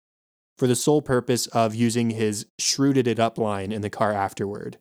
for 0.57 0.67
the 0.67 0.75
sole 0.75 1.01
purpose 1.01 1.47
of 1.47 1.75
using 1.75 2.11
his 2.11 2.45
Schruted 2.59 3.07
it 3.07 3.19
up 3.19 3.37
line 3.37 3.71
in 3.71 3.81
the 3.81 3.89
car 3.89 4.11
afterward. 4.11 4.77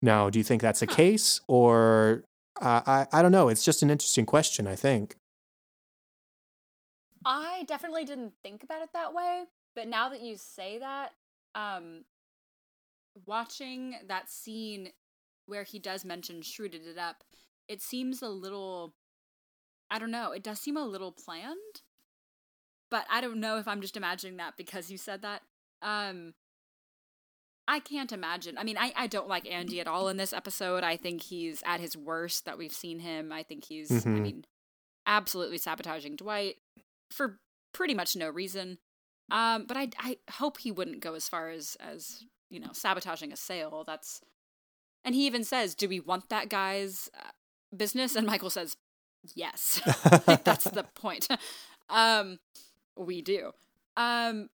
Now, 0.00 0.30
do 0.30 0.38
you 0.38 0.44
think 0.44 0.62
that's 0.62 0.80
the 0.80 0.86
case, 0.86 1.40
or 1.48 2.24
uh, 2.60 2.82
I 2.86 3.06
I 3.12 3.22
don't 3.22 3.32
know? 3.32 3.48
It's 3.48 3.64
just 3.64 3.82
an 3.82 3.90
interesting 3.90 4.26
question. 4.26 4.66
I 4.66 4.76
think. 4.76 5.16
I 7.24 7.64
definitely 7.66 8.04
didn't 8.04 8.34
think 8.42 8.62
about 8.62 8.82
it 8.82 8.90
that 8.92 9.12
way, 9.12 9.44
but 9.74 9.88
now 9.88 10.08
that 10.10 10.20
you 10.20 10.36
say 10.36 10.78
that, 10.78 11.10
um, 11.56 12.04
watching 13.24 13.96
that 14.06 14.30
scene 14.30 14.90
where 15.46 15.64
he 15.64 15.80
does 15.80 16.04
mention 16.04 16.40
Schruted 16.40 16.86
it 16.86 16.98
up, 16.98 17.24
it 17.68 17.82
seems 17.82 18.22
a 18.22 18.28
little. 18.28 18.94
I 19.90 19.98
don't 19.98 20.10
know. 20.10 20.32
It 20.32 20.42
does 20.42 20.60
seem 20.60 20.76
a 20.76 20.84
little 20.84 21.12
planned, 21.12 21.82
but 22.90 23.04
I 23.10 23.20
don't 23.20 23.40
know 23.40 23.58
if 23.58 23.68
I'm 23.68 23.80
just 23.80 23.96
imagining 23.96 24.36
that 24.38 24.54
because 24.56 24.90
you 24.90 24.98
said 24.98 25.22
that. 25.22 25.42
Um, 25.82 26.34
I 27.68 27.80
can't 27.80 28.12
imagine. 28.12 28.58
I 28.58 28.64
mean, 28.64 28.78
I, 28.78 28.92
I 28.96 29.06
don't 29.08 29.28
like 29.28 29.50
Andy 29.50 29.80
at 29.80 29.88
all 29.88 30.08
in 30.08 30.16
this 30.16 30.32
episode. 30.32 30.84
I 30.84 30.96
think 30.96 31.22
he's 31.22 31.62
at 31.66 31.80
his 31.80 31.96
worst 31.96 32.44
that 32.44 32.58
we've 32.58 32.72
seen 32.72 33.00
him. 33.00 33.32
I 33.32 33.42
think 33.42 33.64
he's, 33.64 33.90
Mhm. 33.90 34.06
I 34.06 34.20
mean, 34.20 34.44
absolutely 35.04 35.58
sabotaging 35.58 36.16
Dwight 36.16 36.56
for 37.10 37.40
pretty 37.72 37.94
much 37.94 38.14
no 38.14 38.28
reason. 38.30 38.78
Um, 39.32 39.64
but 39.66 39.76
I, 39.76 39.90
I 39.98 40.18
hope 40.32 40.58
he 40.58 40.70
wouldn't 40.70 41.00
go 41.00 41.14
as 41.14 41.28
far 41.28 41.50
as, 41.50 41.76
as, 41.80 42.24
you 42.50 42.60
know, 42.60 42.70
sabotaging 42.72 43.32
a 43.32 43.36
sale. 43.36 43.82
That's, 43.84 44.20
and 45.04 45.14
he 45.16 45.26
even 45.26 45.42
says, 45.42 45.74
do 45.74 45.88
we 45.88 45.98
want 45.98 46.28
that 46.28 46.48
guy's 46.48 47.10
uh, 47.18 47.30
business? 47.76 48.14
And 48.14 48.26
Michael 48.28 48.50
says, 48.50 48.76
yes. 49.34 49.80
that's 50.44 50.64
the 50.64 50.84
point. 50.94 51.28
um, 51.90 52.38
we 52.96 53.22
do. 53.22 53.52
Um, 53.96 54.50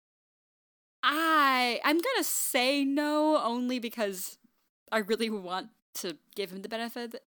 I 1.04 1.80
I'm 1.84 1.98
gonna 1.98 2.24
say 2.24 2.84
no 2.86 3.42
only 3.44 3.80
because 3.80 4.38
I 4.92 5.00
really 5.00 5.30
want 5.30 5.70
to 5.96 6.18
give 6.36 6.52
him 6.52 6.62
the 6.62 6.70
benefit 6.70 7.24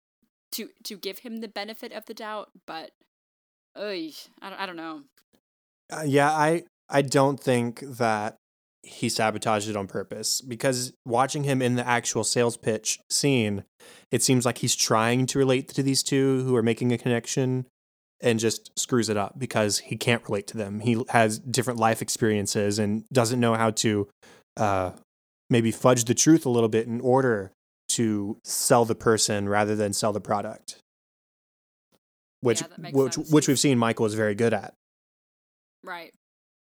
to 0.53 0.69
to 0.83 0.97
give 0.97 1.19
him 1.19 1.37
the 1.37 1.47
benefit 1.47 1.93
of 1.93 2.05
the 2.05 2.13
doubt, 2.13 2.49
but 2.65 2.91
oy, 3.77 4.11
I 4.41 4.49
don't, 4.49 4.59
I 4.59 4.65
don't 4.65 4.75
know. 4.75 5.01
Uh, 5.91 6.03
yeah, 6.05 6.31
I 6.31 6.63
I 6.89 7.01
don't 7.01 7.39
think 7.39 7.79
that 7.79 8.37
he 8.83 9.09
sabotaged 9.09 9.69
it 9.69 9.75
on 9.75 9.87
purpose 9.87 10.41
because 10.41 10.93
watching 11.05 11.43
him 11.43 11.61
in 11.61 11.75
the 11.75 11.87
actual 11.87 12.23
sales 12.23 12.57
pitch 12.57 12.99
scene, 13.09 13.63
it 14.11 14.23
seems 14.23 14.45
like 14.45 14.59
he's 14.59 14.75
trying 14.75 15.25
to 15.27 15.39
relate 15.39 15.67
to 15.69 15.83
these 15.83 16.01
two 16.03 16.43
who 16.43 16.55
are 16.55 16.63
making 16.63 16.91
a 16.91 16.97
connection 16.97 17.67
and 18.21 18.39
just 18.39 18.77
screws 18.77 19.09
it 19.09 19.17
up 19.17 19.37
because 19.37 19.79
he 19.79 19.97
can't 19.97 20.23
relate 20.27 20.47
to 20.47 20.57
them. 20.57 20.79
He 20.79 21.03
has 21.09 21.39
different 21.39 21.79
life 21.79 22.01
experiences 22.01 22.79
and 22.79 23.03
doesn't 23.11 23.39
know 23.39 23.55
how 23.55 23.71
to 23.71 24.07
uh, 24.57 24.91
maybe 25.49 25.71
fudge 25.71 26.05
the 26.05 26.13
truth 26.13 26.45
a 26.45 26.49
little 26.49 26.69
bit 26.69 26.87
in 26.87 27.01
order 27.01 27.51
to 27.89 28.37
sell 28.43 28.85
the 28.85 28.95
person 28.95 29.49
rather 29.49 29.75
than 29.75 29.93
sell 29.93 30.13
the 30.13 30.21
product. 30.21 30.77
Which 32.41 32.61
Yeah, 32.61 32.89
which 32.91 33.13
sense. 33.13 33.31
which 33.31 33.47
we've 33.47 33.59
seen 33.59 33.77
Michael 33.77 34.05
is 34.05 34.13
very 34.13 34.33
good 34.33 34.53
at. 34.53 34.73
Right. 35.83 36.13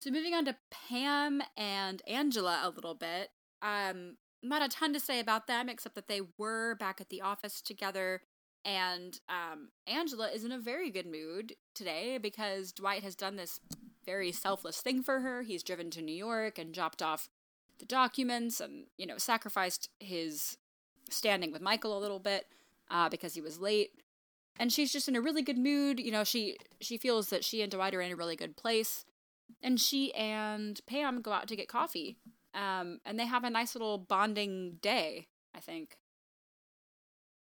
So 0.08 0.14
moving 0.14 0.34
on 0.34 0.46
to 0.46 0.56
Pam 0.72 1.42
and 1.58 2.02
Angela 2.08 2.62
a 2.64 2.70
little 2.70 2.96
bit. 2.96 3.30
Um, 3.62 4.16
not 4.42 4.62
a 4.62 4.70
ton 4.70 4.94
to 4.94 5.02
say 5.02 5.20
about 5.20 5.48
them 5.48 5.68
except 5.68 5.96
that 5.96 6.08
they 6.08 6.22
were 6.38 6.76
back 6.76 7.02
at 7.02 7.10
the 7.10 7.20
office 7.20 7.62
together. 7.62 8.22
And 8.64 9.20
um, 9.28 9.72
Angela 9.86 10.30
is 10.30 10.46
in 10.46 10.54
a 10.54 10.60
very 10.60 10.92
good 10.92 11.08
mood 11.08 11.56
today 11.76 12.18
because 12.20 12.72
Dwight 12.72 13.04
has 13.04 13.16
done 13.16 13.36
this 13.36 13.60
very 14.06 14.32
selfless 14.32 14.80
thing 14.80 15.04
for 15.04 15.20
her. 15.20 15.42
He's 15.42 15.62
driven 15.62 15.90
to 15.92 16.02
New 16.02 16.16
York 16.16 16.58
and 16.58 16.74
dropped 16.74 17.02
off 17.02 17.28
the 17.78 17.86
documents 17.86 18.62
and, 18.62 18.86
you 18.98 19.06
know, 19.06 19.18
sacrificed 19.18 19.90
his 20.00 20.58
standing 21.10 21.52
with 21.52 21.62
Michael 21.62 21.98
a 21.98 22.00
little 22.00 22.20
bit 22.20 22.46
uh, 22.90 23.10
because 23.10 23.34
he 23.34 23.42
was 23.42 23.60
late. 23.60 23.90
And 24.58 24.72
she's 24.72 24.94
just 24.94 25.10
in 25.10 25.18
a 25.18 25.22
really 25.22 25.42
good 25.42 25.58
mood. 25.58 26.00
You 26.00 26.14
know, 26.14 26.24
she 26.24 26.56
she 26.80 26.98
feels 26.98 27.28
that 27.28 27.44
she 27.44 27.62
and 27.62 27.70
Dwight 27.70 27.94
are 27.94 28.00
in 28.00 28.14
a 28.14 28.16
really 28.16 28.38
good 28.38 28.56
place. 28.56 29.04
And 29.62 29.80
she 29.80 30.14
and 30.14 30.80
Pam 30.88 31.22
go 31.22 31.32
out 31.32 31.48
to 31.48 31.56
get 31.56 31.68
coffee. 31.68 32.18
Um, 32.54 33.00
and 33.06 33.20
they 33.20 33.26
have 33.26 33.44
a 33.44 33.50
nice 33.50 33.76
little 33.76 33.98
bonding 33.98 34.78
day, 34.82 35.28
I 35.56 35.60
think. 35.60 35.98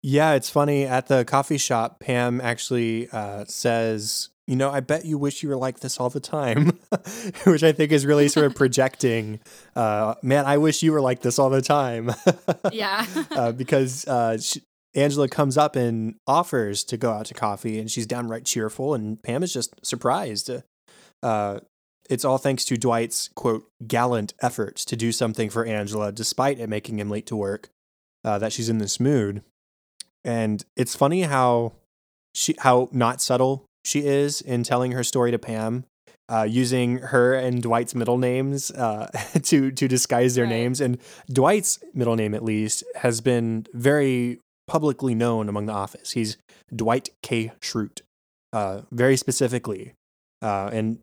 Yeah, 0.02 0.32
it's 0.34 0.50
funny. 0.50 0.84
At 0.84 1.06
the 1.06 1.24
coffee 1.24 1.58
shop, 1.58 2.00
Pam 2.00 2.40
actually 2.40 3.08
uh, 3.10 3.44
says, 3.46 4.30
You 4.48 4.56
know, 4.56 4.70
I 4.70 4.80
bet 4.80 5.04
you 5.04 5.16
wish 5.16 5.42
you 5.42 5.48
were 5.48 5.56
like 5.56 5.78
this 5.80 6.00
all 6.00 6.10
the 6.10 6.20
time, 6.20 6.78
which 7.44 7.62
I 7.62 7.70
think 7.72 7.92
is 7.92 8.04
really 8.04 8.28
sort 8.28 8.46
of 8.46 8.54
projecting, 8.56 9.38
uh, 9.76 10.16
man, 10.22 10.44
I 10.44 10.58
wish 10.58 10.82
you 10.82 10.92
were 10.92 11.00
like 11.00 11.22
this 11.22 11.38
all 11.38 11.50
the 11.50 11.62
time. 11.62 12.10
Yeah. 12.72 13.06
uh, 13.32 13.52
because 13.52 14.06
uh, 14.08 14.38
she, 14.38 14.62
Angela 14.94 15.28
comes 15.28 15.58
up 15.58 15.76
and 15.76 16.16
offers 16.26 16.84
to 16.84 16.96
go 16.96 17.12
out 17.12 17.26
to 17.26 17.34
coffee, 17.34 17.78
and 17.78 17.90
she's 17.90 18.06
downright 18.06 18.44
cheerful, 18.44 18.94
and 18.94 19.22
Pam 19.22 19.42
is 19.42 19.52
just 19.52 19.74
surprised. 19.84 20.50
Uh, 21.22 21.60
it's 22.10 22.24
all 22.24 22.38
thanks 22.38 22.64
to 22.66 22.76
Dwight's 22.76 23.28
quote 23.34 23.66
gallant 23.86 24.34
efforts 24.40 24.84
to 24.86 24.96
do 24.96 25.12
something 25.12 25.50
for 25.50 25.64
Angela, 25.64 26.12
despite 26.12 26.58
it 26.60 26.68
making 26.68 26.98
him 26.98 27.08
late 27.10 27.26
to 27.26 27.36
work. 27.36 27.68
Uh, 28.24 28.38
that 28.38 28.52
she's 28.52 28.68
in 28.68 28.78
this 28.78 29.00
mood, 29.00 29.42
and 30.24 30.64
it's 30.76 30.94
funny 30.94 31.22
how 31.22 31.72
she 32.34 32.54
how 32.60 32.88
not 32.92 33.20
subtle 33.20 33.64
she 33.84 34.06
is 34.06 34.40
in 34.40 34.62
telling 34.62 34.92
her 34.92 35.02
story 35.04 35.30
to 35.30 35.38
Pam. 35.38 35.84
Uh, 36.28 36.44
using 36.44 36.98
her 36.98 37.34
and 37.34 37.62
Dwight's 37.62 37.94
middle 37.94 38.16
names 38.16 38.70
uh, 38.70 39.10
to 39.42 39.70
to 39.72 39.88
disguise 39.88 40.34
their 40.34 40.44
Right. 40.44 40.50
names, 40.50 40.80
and 40.80 40.98
Dwight's 41.30 41.80
middle 41.92 42.14
name, 42.16 42.32
at 42.32 42.44
least, 42.44 42.84
has 42.96 43.20
been 43.20 43.66
very 43.74 44.38
publicly 44.68 45.14
known 45.14 45.48
among 45.48 45.66
the 45.66 45.72
office. 45.72 46.12
He's 46.12 46.38
Dwight 46.74 47.10
K. 47.22 47.52
Schrute, 47.60 48.00
uh, 48.52 48.82
very 48.92 49.16
specifically. 49.16 49.92
Uh, 50.40 50.70
and 50.72 51.00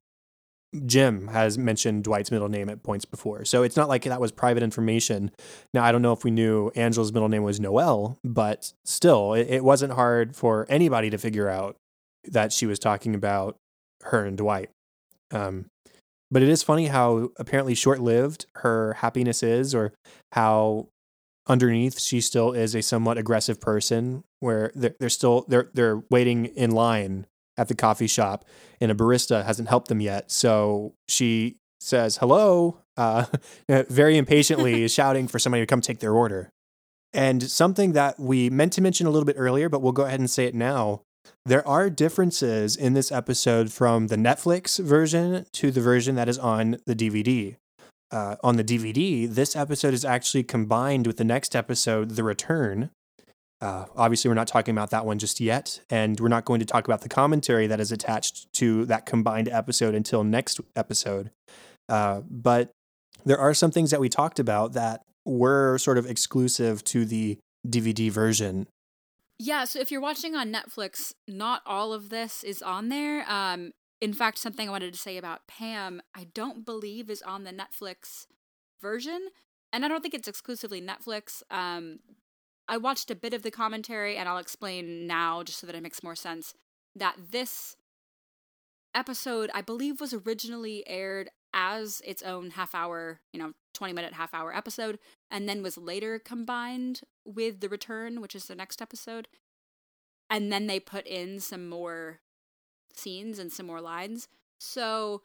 Jim 0.85 1.29
has 1.29 1.57
mentioned 1.57 2.03
Dwight's 2.03 2.31
middle 2.31 2.49
name 2.49 2.69
at 2.69 2.83
points 2.83 3.05
before. 3.05 3.43
So 3.43 3.63
it's 3.63 3.75
not 3.75 3.89
like 3.89 4.03
that 4.03 4.21
was 4.21 4.31
private 4.31 4.61
information. 4.61 5.31
Now, 5.73 5.83
I 5.83 5.91
don't 5.91 6.01
know 6.01 6.13
if 6.13 6.23
we 6.23 6.31
knew 6.31 6.69
Angela's 6.75 7.11
middle 7.11 7.29
name 7.29 7.43
was 7.43 7.59
Noelle, 7.59 8.17
but 8.23 8.71
still, 8.85 9.33
it, 9.33 9.47
it 9.49 9.63
wasn't 9.63 9.93
hard 9.93 10.35
for 10.35 10.67
anybody 10.69 11.09
to 11.09 11.17
figure 11.17 11.49
out 11.49 11.75
that 12.25 12.53
she 12.53 12.65
was 12.65 12.77
talking 12.77 13.15
about 13.15 13.55
her 14.03 14.25
and 14.25 14.37
Dwight. 14.37 14.69
Um, 15.31 15.65
but 16.31 16.43
it 16.43 16.49
is 16.49 16.61
funny 16.61 16.87
how 16.87 17.31
apparently 17.37 17.73
short 17.73 17.99
lived 17.99 18.45
her 18.57 18.93
happiness 18.93 19.41
is, 19.41 19.73
or 19.73 19.93
how 20.33 20.89
underneath 21.47 21.99
she 21.99 22.21
still 22.21 22.53
is 22.53 22.75
a 22.75 22.81
somewhat 22.81 23.17
aggressive 23.17 23.59
person 23.59 24.23
where 24.39 24.71
they're, 24.75 24.95
they're 24.99 25.09
still 25.09 25.45
they're 25.47 25.71
they're 25.73 26.03
waiting 26.11 26.45
in 26.45 26.69
line 26.69 27.25
at 27.59 27.67
the 27.67 27.75
coffee 27.75 28.07
shop 28.07 28.45
and 28.81 28.91
a 28.91 28.95
barista 28.95 29.45
hasn't 29.45 29.69
helped 29.69 29.87
them 29.87 30.01
yet. 30.01 30.31
So 30.31 30.93
she 31.07 31.57
says 31.79 32.17
hello 32.17 32.81
uh, 32.97 33.25
very 33.89 34.17
impatiently 34.17 34.87
shouting 34.89 35.27
for 35.27 35.39
somebody 35.39 35.61
to 35.61 35.67
come 35.67 35.81
take 35.81 35.99
their 35.99 36.13
order. 36.13 36.49
And 37.13 37.43
something 37.43 37.93
that 37.93 38.19
we 38.19 38.49
meant 38.49 38.73
to 38.73 38.81
mention 38.81 39.07
a 39.07 39.09
little 39.09 39.25
bit 39.25 39.35
earlier 39.37 39.69
but 39.69 39.81
we'll 39.81 39.91
go 39.91 40.05
ahead 40.05 40.19
and 40.19 40.29
say 40.29 40.45
it 40.45 40.55
now. 40.55 41.01
There 41.45 41.67
are 41.67 41.89
differences 41.89 42.75
in 42.75 42.93
this 42.93 43.11
episode 43.11 43.71
from 43.71 44.07
the 44.07 44.15
Netflix 44.15 44.83
version 44.83 45.45
to 45.53 45.71
the 45.71 45.81
version 45.81 46.15
that 46.15 46.29
is 46.29 46.39
on 46.39 46.77
the 46.85 46.95
DVD 46.95 47.55
uh, 48.11 48.35
on 48.43 48.57
the 48.57 48.63
DVD, 48.63 49.29
this 49.29 49.55
episode 49.55 49.93
is 49.93 50.03
actually 50.03 50.43
combined 50.43 51.05
with 51.05 51.17
the 51.17 51.23
next 51.23 51.55
episode, 51.55 52.11
The 52.11 52.23
Return. 52.23 52.89
Uh, 53.61 53.85
obviously, 53.95 54.29
we're 54.29 54.35
not 54.35 54.47
talking 54.47 54.71
about 54.73 54.89
that 54.91 55.05
one 55.05 55.19
just 55.19 55.39
yet, 55.39 55.81
and 55.89 56.19
we're 56.19 56.29
not 56.29 56.45
going 56.45 56.59
to 56.59 56.65
talk 56.65 56.85
about 56.85 57.01
the 57.01 57.09
commentary 57.09 57.67
that 57.67 57.79
is 57.79 57.91
attached 57.91 58.51
to 58.53 58.85
that 58.85 59.05
combined 59.05 59.49
episode 59.49 59.93
until 59.93 60.23
next 60.23 60.61
episode. 60.75 61.31
Uh, 61.89 62.21
but 62.29 62.71
there 63.25 63.37
are 63.37 63.53
some 63.53 63.71
things 63.71 63.91
that 63.91 63.99
we 63.99 64.07
talked 64.07 64.39
about 64.39 64.73
that 64.73 65.01
were 65.25 65.77
sort 65.77 65.97
of 65.97 66.05
exclusive 66.05 66.83
to 66.85 67.03
the 67.05 67.37
DVD 67.67 68.09
version. 68.09 68.67
Yeah, 69.37 69.65
so 69.65 69.79
if 69.79 69.91
you're 69.91 70.01
watching 70.01 70.35
on 70.35 70.53
Netflix, 70.53 71.13
not 71.27 71.61
all 71.65 71.93
of 71.93 72.09
this 72.09 72.43
is 72.43 72.61
on 72.61 72.89
there. 72.89 73.29
Um, 73.29 73.71
in 74.01 74.13
fact, 74.13 74.37
something 74.37 74.67
I 74.67 74.71
wanted 74.71 74.93
to 74.93 74.99
say 74.99 75.17
about 75.17 75.47
Pam, 75.47 76.01
I 76.15 76.27
don't 76.33 76.65
believe 76.65 77.09
is 77.09 77.21
on 77.21 77.43
the 77.43 77.51
Netflix 77.51 78.27
version, 78.81 79.29
and 79.73 79.83
I 79.83 79.87
don't 79.87 80.01
think 80.01 80.13
it's 80.13 80.27
exclusively 80.27 80.81
Netflix. 80.81 81.41
Um, 81.51 81.99
I 82.69 82.77
watched 82.77 83.09
a 83.09 83.15
bit 83.15 83.33
of 83.33 83.41
the 83.41 83.51
commentary, 83.51 84.15
and 84.15 84.29
I'll 84.29 84.37
explain 84.37 85.07
now, 85.07 85.41
just 85.41 85.59
so 85.59 85.67
that 85.67 85.75
it 85.75 85.81
makes 85.81 86.03
more 86.03 86.15
sense. 86.15 86.53
That 86.95 87.15
this 87.31 87.75
episode, 88.93 89.49
I 89.53 89.61
believe, 89.61 89.99
was 89.99 90.13
originally 90.13 90.87
aired 90.87 91.31
as 91.51 92.01
its 92.05 92.21
own 92.21 92.51
half 92.51 92.75
hour, 92.75 93.21
you 93.33 93.39
know, 93.39 93.53
20 93.73 93.93
minute 93.93 94.13
half 94.13 94.35
hour 94.35 94.55
episode, 94.55 94.99
and 95.31 95.49
then 95.49 95.63
was 95.63 95.77
later 95.77 96.19
combined 96.19 97.01
with 97.25 97.59
The 97.59 97.69
Return, 97.69 98.21
which 98.21 98.35
is 98.35 98.45
the 98.45 98.55
next 98.55 98.81
episode. 98.83 99.27
And 100.29 100.51
then 100.51 100.67
they 100.67 100.79
put 100.79 101.07
in 101.07 101.39
some 101.39 101.67
more 101.67 102.19
scenes 102.93 103.39
and 103.39 103.51
some 103.51 103.65
more 103.65 103.81
lines. 103.81 104.27
So, 104.59 105.23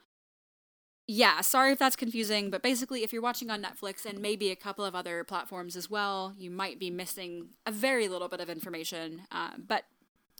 yeah, 1.06 1.42
sorry 1.42 1.72
if 1.72 1.78
that's 1.78 1.96
confusing, 1.96 2.50
but 2.50 2.62
basically, 2.62 3.02
if 3.02 3.12
you're 3.12 3.22
watching 3.22 3.50
on 3.50 3.62
Netflix 3.62 4.06
and 4.06 4.20
maybe 4.20 4.50
a 4.50 4.56
couple 4.56 4.84
of 4.84 4.94
other 4.94 5.22
platforms 5.22 5.76
as 5.76 5.90
well, 5.90 6.32
you 6.36 6.50
might 6.50 6.78
be 6.78 6.90
missing 6.90 7.50
a 7.66 7.70
very 7.70 8.08
little 8.08 8.28
bit 8.28 8.40
of 8.40 8.48
information, 8.48 9.22
uh, 9.30 9.50
but 9.58 9.84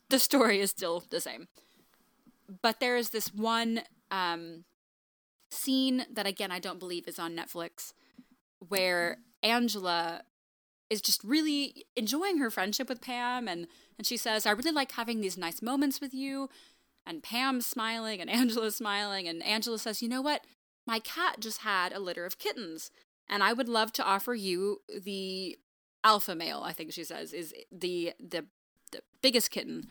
the 0.09 0.19
story 0.19 0.61
is 0.61 0.71
still 0.71 1.05
the 1.11 1.21
same. 1.21 1.49
But 2.63 2.81
there 2.81 2.97
is 2.97 3.11
this 3.11 3.33
one 3.33 3.83
um, 4.11 4.65
scene 5.51 6.07
that, 6.11 6.27
again, 6.27 6.51
I 6.51 6.61
don't 6.61 6.79
believe 6.79 7.07
is 7.09 7.19
on 7.19 7.37
Netflix 7.37 7.93
where 8.69 9.19
Angela 9.43 10.23
is 10.91 11.01
just 11.03 11.23
really 11.25 11.87
enjoying 11.97 12.39
her 12.39 12.51
friendship 12.51 12.89
with 12.89 13.01
Pam 13.01 13.49
and 13.49 13.67
and 13.97 14.07
she 14.07 14.17
says, 14.17 14.45
"I 14.45 14.51
really 14.51 14.73
like 14.73 14.93
having 14.93 15.21
these 15.21 15.39
nice 15.39 15.63
moments 15.63 16.01
with 16.01 16.13
you." 16.13 16.49
And 17.07 17.23
Pam's 17.23 17.67
smiling 17.67 18.21
and 18.21 18.31
Angela's 18.41 18.77
smiling 18.77 19.29
and 19.29 19.43
Angela 19.43 19.79
says, 19.79 20.03
"You 20.03 20.09
know 20.09 20.23
what? 20.23 20.45
My 20.87 20.99
cat 20.99 21.41
just 21.41 21.63
had 21.63 21.93
a 21.93 21.99
litter 21.99 22.27
of 22.27 22.39
kittens 22.39 22.91
and 23.29 23.43
I 23.43 23.53
would 23.53 23.69
love 23.69 23.93
to 23.93 24.05
offer 24.05 24.35
you 24.35 24.83
the 24.89 25.59
alpha 26.03 26.35
male, 26.35 26.63
I 26.65 26.73
think 26.73 26.93
she 26.93 27.05
says, 27.05 27.33
is 27.33 27.55
the 27.73 28.13
the 28.21 28.45
the 28.93 29.01
biggest 29.23 29.51
kitten." 29.51 29.85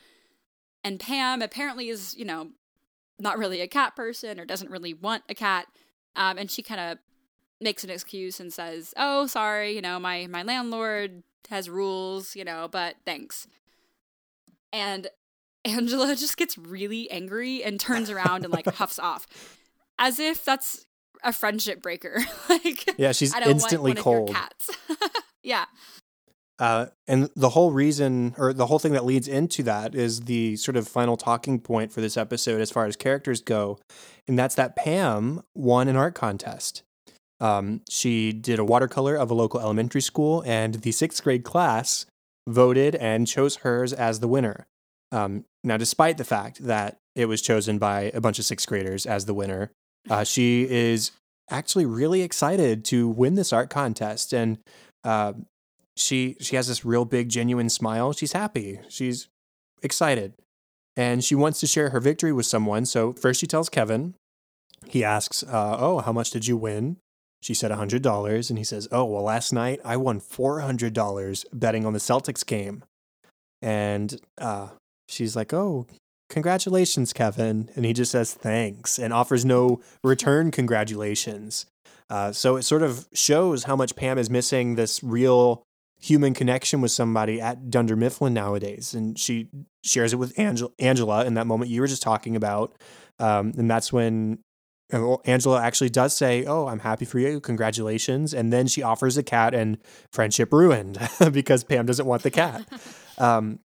And 0.84 1.00
Pam 1.00 1.42
apparently 1.42 1.90
is, 1.90 2.16
you 2.16 2.26
know, 2.26 2.50
not 3.20 3.38
really 3.38 3.62
a 3.62 3.68
cat 3.68 3.96
person 3.96 4.40
or 4.40 4.46
doesn't 4.46 4.70
really 4.70 4.94
want 4.94 5.24
a 5.30 5.34
cat. 5.34 5.68
Um, 6.16 6.38
and 6.38 6.52
she 6.52 6.62
kind 6.62 6.80
of 6.80 6.98
makes 7.62 7.84
an 7.84 7.90
excuse 7.90 8.40
and 8.40 8.54
says, 8.54 8.94
"Oh, 8.98 9.28
sorry, 9.28 9.76
you 9.76 9.82
know, 9.82 10.00
my 10.00 10.28
my 10.28 10.44
landlord 10.44 11.24
has 11.50 11.70
rules, 11.70 12.36
you 12.36 12.44
know, 12.44 12.68
but 12.72 12.96
thanks." 13.06 13.48
And 14.72 15.08
Angela 15.66 16.16
just 16.16 16.38
gets 16.38 16.58
really 16.58 17.10
angry 17.10 17.64
and 17.64 17.80
turns 17.80 18.10
around 18.10 18.44
and 18.44 18.52
like 18.54 18.66
huffs 18.66 19.00
off, 19.00 19.26
as 20.00 20.20
if 20.20 20.44
that's 20.44 20.86
a 21.24 21.34
friendship 21.34 21.82
breaker. 21.82 22.20
like, 22.50 22.98
yeah, 22.98 23.12
she's 23.12 23.36
instantly 23.36 23.94
cold. 23.94 24.34
cats. 24.34 24.70
yeah. 25.44 25.66
Uh, 26.60 26.88
and 27.08 27.30
the 27.36 27.50
whole 27.50 27.72
reason, 27.72 28.36
or 28.38 28.54
the 28.54 28.68
whole 28.68 28.80
thing 28.80 28.94
that 28.94 29.06
leads 29.06 29.28
into 29.28 29.64
that, 29.64 29.96
is 29.96 30.22
the 30.22 30.56
sort 30.56 30.78
of 30.78 30.88
final 30.88 31.18
talking 31.18 31.60
point 31.60 31.92
for 31.92 32.00
this 32.00 32.16
episode 32.16 32.62
as 32.62 32.70
far 32.70 32.86
as 32.86 32.96
characters 32.96 33.42
go, 33.42 33.80
and 34.28 34.38
that's 34.38 34.56
that 34.56 34.76
Pam 34.76 35.42
won 35.56 35.88
an 35.88 35.96
art 35.96 36.14
contest. 36.14 36.84
Um, 37.40 37.82
she 37.90 38.32
did 38.32 38.60
a 38.60 38.64
watercolor 38.64 39.16
of 39.16 39.32
a 39.32 39.34
local 39.34 39.60
elementary 39.60 40.02
school, 40.02 40.44
and 40.46 40.76
the 40.76 40.92
sixth 40.92 41.24
grade 41.24 41.44
class 41.44 42.06
voted 42.48 42.96
and 42.96 43.28
chose 43.28 43.58
hers 43.58 43.92
as 43.92 44.20
the 44.20 44.28
winner. 44.28 44.68
Um, 45.12 45.46
now, 45.64 45.78
despite 45.78 46.18
the 46.18 46.24
fact 46.24 46.64
that 46.64 46.98
it 47.16 47.26
was 47.26 47.42
chosen 47.42 47.78
by 47.80 48.12
a 48.14 48.22
bunch 48.22 48.40
of 48.40 48.46
sixth 48.46 48.68
graders 48.68 49.06
as 49.06 49.26
the 49.26 49.34
winner, 49.34 49.72
uh, 50.10 50.24
she 50.24 50.68
is 50.70 51.12
actually 51.50 51.86
really 51.86 52.22
excited 52.22 52.86
to 52.86 53.08
win 53.08 53.36
this 53.36 53.54
art 53.54 53.70
contest, 53.70 54.34
and 54.34 54.58
uh, 55.04 55.34
she 55.96 56.36
she 56.40 56.56
has 56.56 56.68
this 56.68 56.86
real 56.86 57.06
big, 57.06 57.30
genuine 57.30 57.70
smile. 57.70 58.14
She's 58.14 58.34
happy. 58.34 58.80
She's 58.90 59.28
excited, 59.82 60.34
and 60.96 61.24
she 61.24 61.36
wants 61.36 61.60
to 61.62 61.68
share 61.68 61.90
her 61.90 62.00
victory 62.00 62.34
with 62.34 62.46
someone. 62.46 62.86
So 62.86 63.14
first, 63.14 63.40
she 63.40 63.48
tells 63.48 63.70
Kevin. 63.70 64.16
He 64.88 65.04
asks, 65.04 65.44
uh, 65.44 65.78
"Oh, 65.80 66.00
how 66.00 66.12
much 66.12 66.32
did 66.32 66.48
you 66.48 66.58
win?" 66.58 66.98
She 67.44 67.54
said 67.54 67.72
$100. 67.72 68.50
And 68.50 68.58
he 68.58 68.64
says, 68.64 68.88
Oh, 68.90 69.04
well, 69.04 69.24
last 69.24 69.52
night 69.52 69.82
I 69.84 69.98
won 69.98 70.22
$400 70.22 71.46
betting 71.52 71.86
on 71.86 71.92
the 71.92 72.00
Celtics 72.00 72.46
game. 72.46 72.86
And 73.62 74.18
uh, 74.38 74.70
she's 75.10 75.36
like, 75.36 75.54
Oh, 75.54 75.86
congratulations, 76.34 77.14
Kevin. 77.14 77.70
And 77.76 77.86
he 77.86 77.94
just 77.94 78.12
says 78.12 78.34
thanks 78.34 78.98
and 78.98 79.14
offers 79.14 79.46
no 79.46 79.82
return 80.04 80.52
congratulations. 80.52 81.68
Uh, 82.10 82.32
so 82.32 82.58
it 82.58 82.64
sort 82.64 82.82
of 82.82 83.08
shows 83.14 83.64
how 83.66 83.76
much 83.76 83.96
Pam 83.96 84.18
is 84.18 84.30
missing 84.30 84.76
this 84.76 85.02
real 85.04 85.64
human 86.02 86.34
connection 86.34 86.82
with 86.82 86.92
somebody 86.92 87.40
at 87.40 87.70
Dunder 87.70 87.96
Mifflin 87.96 88.34
nowadays. 88.34 88.94
And 88.94 89.18
she 89.18 89.48
shares 89.84 90.12
it 90.12 90.18
with 90.18 90.38
Angela, 90.38 90.72
Angela 90.80 91.24
in 91.24 91.36
that 91.36 91.48
moment 91.48 91.72
you 91.72 91.80
were 91.80 91.88
just 91.88 92.02
talking 92.02 92.36
about. 92.36 92.76
Um, 93.20 93.54
and 93.56 93.70
that's 93.70 93.94
when 93.94 94.40
Angela 95.26 95.62
actually 95.62 95.90
does 95.90 96.16
say, 96.16 96.46
"Oh, 96.46 96.68
I'm 96.68 96.80
happy 96.80 97.06
for 97.06 97.20
you. 97.20 97.40
Congratulations." 97.40 98.34
And 98.34 98.52
then 98.52 98.68
she 98.68 98.84
offers 98.84 99.18
a 99.18 99.24
cat, 99.24 99.54
and 99.54 99.78
friendship 100.12 100.52
ruined 100.52 101.00
because 101.32 101.64
Pam 101.64 101.86
doesn't 101.86 102.06
want 102.06 102.24
the 102.24 102.32
cat. 102.32 102.68
um, 103.18 103.60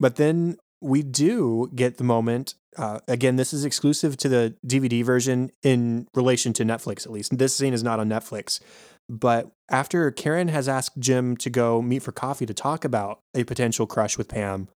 but 0.00 0.16
then 0.16 0.56
we 0.80 1.02
do 1.02 1.70
get 1.74 1.98
the 1.98 2.04
moment. 2.04 2.54
Uh, 2.76 3.00
again, 3.08 3.36
this 3.36 3.52
is 3.52 3.64
exclusive 3.64 4.16
to 4.18 4.28
the 4.28 4.54
DVD 4.66 5.04
version 5.04 5.50
in 5.62 6.06
relation 6.14 6.52
to 6.54 6.64
Netflix, 6.64 7.06
at 7.06 7.12
least. 7.12 7.36
This 7.38 7.56
scene 7.56 7.72
is 7.72 7.82
not 7.82 8.00
on 8.00 8.08
Netflix. 8.08 8.60
But 9.08 9.50
after 9.70 10.10
Karen 10.10 10.48
has 10.48 10.68
asked 10.68 10.98
Jim 10.98 11.36
to 11.38 11.50
go 11.50 11.80
meet 11.80 12.02
for 12.02 12.12
coffee 12.12 12.46
to 12.46 12.54
talk 12.54 12.84
about 12.84 13.20
a 13.34 13.44
potential 13.44 13.86
crush 13.86 14.18
with 14.18 14.28
Pam, 14.28 14.68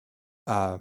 uh, 0.47 0.79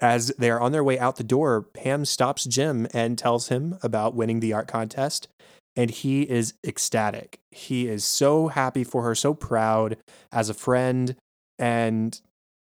as 0.00 0.28
they 0.38 0.50
are 0.50 0.60
on 0.60 0.72
their 0.72 0.84
way 0.84 0.98
out 0.98 1.16
the 1.16 1.24
door, 1.24 1.62
Pam 1.62 2.04
stops 2.04 2.44
Jim 2.44 2.86
and 2.92 3.16
tells 3.16 3.48
him 3.48 3.78
about 3.82 4.14
winning 4.14 4.40
the 4.40 4.52
art 4.52 4.68
contest. 4.68 5.28
And 5.74 5.90
he 5.90 6.22
is 6.22 6.54
ecstatic. 6.66 7.38
He 7.50 7.86
is 7.86 8.02
so 8.04 8.48
happy 8.48 8.82
for 8.82 9.02
her, 9.02 9.14
so 9.14 9.34
proud 9.34 9.98
as 10.32 10.48
a 10.48 10.54
friend. 10.54 11.16
And 11.58 12.18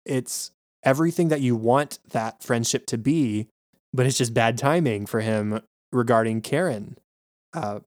it's 0.06 0.52
everything 0.90 1.28
that 1.28 1.42
you 1.42 1.56
want 1.56 2.00
that 2.10 2.42
friendship 2.44 2.88
to 2.88 2.98
be, 2.98 3.48
but 3.94 4.08
it's 4.08 4.18
just 4.18 4.34
bad 4.34 4.58
timing 4.58 5.06
for 5.06 5.22
him 5.22 5.62
regarding 5.92 6.42
Karen. 6.42 6.98
Uh, 7.54 7.82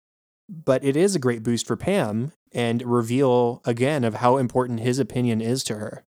but 0.48 0.84
it 0.84 0.96
is 0.96 1.16
a 1.16 1.18
great 1.18 1.42
boost 1.42 1.66
for 1.66 1.76
Pam 1.76 2.30
and 2.52 2.80
reveal 2.82 3.60
again 3.64 4.04
of 4.04 4.14
how 4.14 4.36
important 4.36 4.80
his 4.80 5.00
opinion 5.00 5.40
is 5.40 5.64
to 5.64 5.74
her. 5.74 6.04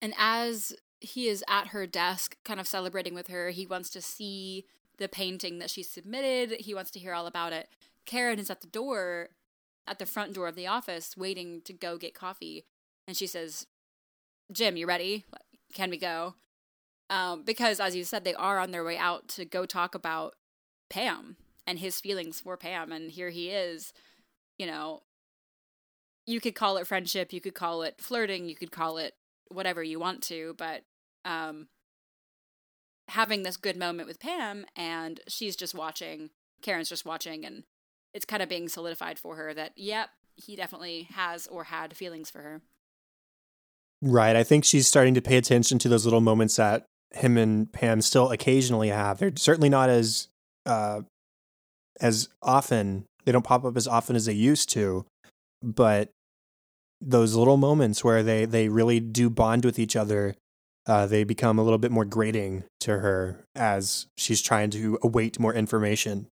And 0.00 0.14
as 0.16 0.74
he 1.00 1.28
is 1.28 1.44
at 1.48 1.68
her 1.68 1.86
desk, 1.86 2.36
kind 2.44 2.58
of 2.58 2.66
celebrating 2.66 3.14
with 3.14 3.28
her. 3.28 3.50
He 3.50 3.66
wants 3.66 3.90
to 3.90 4.00
see 4.00 4.64
the 4.98 5.08
painting 5.08 5.58
that 5.58 5.70
she 5.70 5.82
submitted. 5.82 6.60
He 6.60 6.74
wants 6.74 6.90
to 6.92 6.98
hear 6.98 7.12
all 7.12 7.26
about 7.26 7.52
it. 7.52 7.68
Karen 8.06 8.38
is 8.38 8.50
at 8.50 8.60
the 8.60 8.66
door, 8.66 9.28
at 9.86 9.98
the 9.98 10.06
front 10.06 10.32
door 10.32 10.48
of 10.48 10.54
the 10.54 10.66
office, 10.66 11.16
waiting 11.16 11.60
to 11.62 11.72
go 11.72 11.98
get 11.98 12.14
coffee. 12.14 12.64
And 13.06 13.16
she 13.16 13.26
says, 13.26 13.66
Jim, 14.52 14.76
you 14.76 14.86
ready? 14.86 15.24
Can 15.72 15.90
we 15.90 15.98
go? 15.98 16.34
Um, 17.10 17.42
because, 17.44 17.80
as 17.80 17.94
you 17.94 18.04
said, 18.04 18.24
they 18.24 18.34
are 18.34 18.58
on 18.58 18.70
their 18.70 18.84
way 18.84 18.96
out 18.96 19.28
to 19.28 19.44
go 19.44 19.66
talk 19.66 19.94
about 19.94 20.34
Pam 20.88 21.36
and 21.66 21.78
his 21.78 22.00
feelings 22.00 22.40
for 22.40 22.56
Pam. 22.56 22.92
And 22.92 23.10
here 23.10 23.30
he 23.30 23.50
is, 23.50 23.92
you 24.58 24.66
know, 24.66 25.02
you 26.26 26.40
could 26.40 26.54
call 26.54 26.76
it 26.76 26.86
friendship, 26.86 27.32
you 27.32 27.40
could 27.40 27.54
call 27.54 27.82
it 27.82 28.00
flirting, 28.00 28.48
you 28.48 28.56
could 28.56 28.72
call 28.72 28.98
it 28.98 29.14
whatever 29.48 29.82
you 29.82 30.00
want 30.00 30.22
to, 30.24 30.54
but 30.58 30.82
um, 31.24 31.68
having 33.08 33.42
this 33.42 33.56
good 33.56 33.76
moment 33.76 34.08
with 34.08 34.20
Pam, 34.20 34.66
and 34.74 35.20
she's 35.28 35.54
just 35.54 35.74
watching. 35.74 36.30
Karen's 36.62 36.88
just 36.88 37.04
watching, 37.04 37.44
and 37.44 37.64
it's 38.12 38.24
kind 38.24 38.42
of 38.42 38.48
being 38.48 38.68
solidified 38.68 39.18
for 39.18 39.36
her 39.36 39.54
that, 39.54 39.72
yep, 39.76 40.10
he 40.34 40.56
definitely 40.56 41.08
has 41.14 41.46
or 41.46 41.64
had 41.64 41.96
feelings 41.96 42.30
for 42.30 42.42
her. 42.42 42.62
Right. 44.02 44.36
I 44.36 44.42
think 44.42 44.64
she's 44.64 44.86
starting 44.86 45.14
to 45.14 45.22
pay 45.22 45.36
attention 45.36 45.78
to 45.80 45.88
those 45.88 46.04
little 46.04 46.20
moments 46.20 46.56
that 46.56 46.86
him 47.14 47.36
and 47.36 47.72
Pam 47.72 48.02
still 48.02 48.30
occasionally 48.30 48.88
have. 48.88 49.18
They're 49.18 49.32
certainly 49.36 49.68
not 49.68 49.88
as 49.88 50.28
uh, 50.66 51.02
as 52.00 52.28
often. 52.42 53.06
They 53.24 53.32
don't 53.32 53.44
pop 53.44 53.64
up 53.64 53.76
as 53.76 53.88
often 53.88 54.14
as 54.16 54.26
they 54.26 54.32
used 54.32 54.70
to, 54.70 55.06
but 55.62 56.10
those 57.00 57.34
little 57.34 57.56
moments 57.56 58.04
where 58.04 58.22
they 58.22 58.44
they 58.44 58.68
really 58.68 59.00
do 59.00 59.30
bond 59.30 59.64
with 59.64 59.78
each 59.78 59.96
other 59.96 60.34
uh, 60.86 61.06
they 61.06 61.24
become 61.24 61.58
a 61.58 61.62
little 61.62 61.78
bit 61.78 61.90
more 61.90 62.04
grating 62.04 62.64
to 62.80 62.98
her 62.98 63.44
as 63.54 64.06
she's 64.16 64.40
trying 64.40 64.70
to 64.70 64.98
await 65.02 65.38
more 65.38 65.54
information 65.54 66.28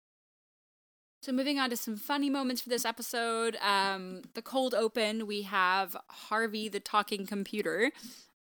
so 1.22 1.32
moving 1.32 1.60
on 1.60 1.70
to 1.70 1.78
some 1.78 1.96
funny 1.96 2.30
moments 2.30 2.62
for 2.62 2.70
this 2.70 2.86
episode 2.86 3.58
um, 3.62 4.22
the 4.34 4.42
cold 4.42 4.74
open 4.74 5.28
we 5.28 5.44
have 5.44 5.96
harvey 6.10 6.68
the 6.70 6.80
talking 6.80 7.26
computer 7.26 7.92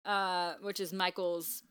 uh, 0.06 0.54
which 0.62 0.80
is 0.80 0.94
michael's 0.94 1.64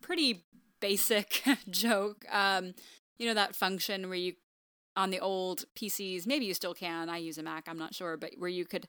pretty 0.00 0.44
basic 0.80 1.42
joke 1.70 2.24
um, 2.30 2.74
you 3.18 3.26
know 3.26 3.34
that 3.34 3.54
function 3.54 4.08
where 4.08 4.18
you 4.18 4.34
on 4.96 5.10
the 5.10 5.20
old 5.20 5.64
pcs 5.76 6.26
maybe 6.26 6.44
you 6.44 6.54
still 6.54 6.74
can 6.74 7.08
i 7.08 7.16
use 7.16 7.38
a 7.38 7.42
mac 7.42 7.64
i'm 7.68 7.78
not 7.78 7.94
sure 7.94 8.16
but 8.16 8.30
where 8.38 8.50
you 8.50 8.64
could 8.64 8.86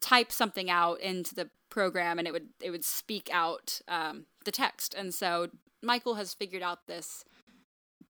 type 0.00 0.30
something 0.30 0.70
out 0.70 1.00
into 1.00 1.34
the 1.34 1.48
program 1.68 2.18
and 2.18 2.28
it 2.28 2.32
would 2.32 2.48
it 2.60 2.70
would 2.70 2.84
speak 2.84 3.28
out 3.32 3.80
um, 3.88 4.26
the 4.44 4.52
text. 4.52 4.94
And 4.94 5.14
so 5.14 5.48
Michael 5.82 6.14
has 6.14 6.34
figured 6.34 6.62
out 6.62 6.86
this 6.86 7.24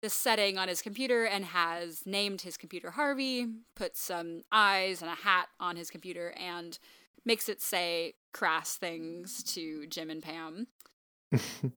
this 0.05 0.13
setting 0.13 0.59
on 0.59 0.67
his 0.67 0.83
computer 0.83 1.25
and 1.25 1.45
has 1.45 2.03
named 2.05 2.41
his 2.41 2.57
computer 2.57 2.91
Harvey, 2.91 3.47
put 3.75 3.97
some 3.97 4.43
eyes 4.51 5.01
and 5.01 5.09
a 5.09 5.15
hat 5.15 5.47
on 5.59 5.75
his 5.75 5.89
computer, 5.89 6.31
and 6.39 6.77
makes 7.25 7.49
it 7.49 7.59
say 7.59 8.13
crass 8.31 8.75
things 8.75 9.41
to 9.41 9.87
Jim 9.87 10.11
and 10.11 10.21
Pam. 10.21 10.67
it, 11.31 11.71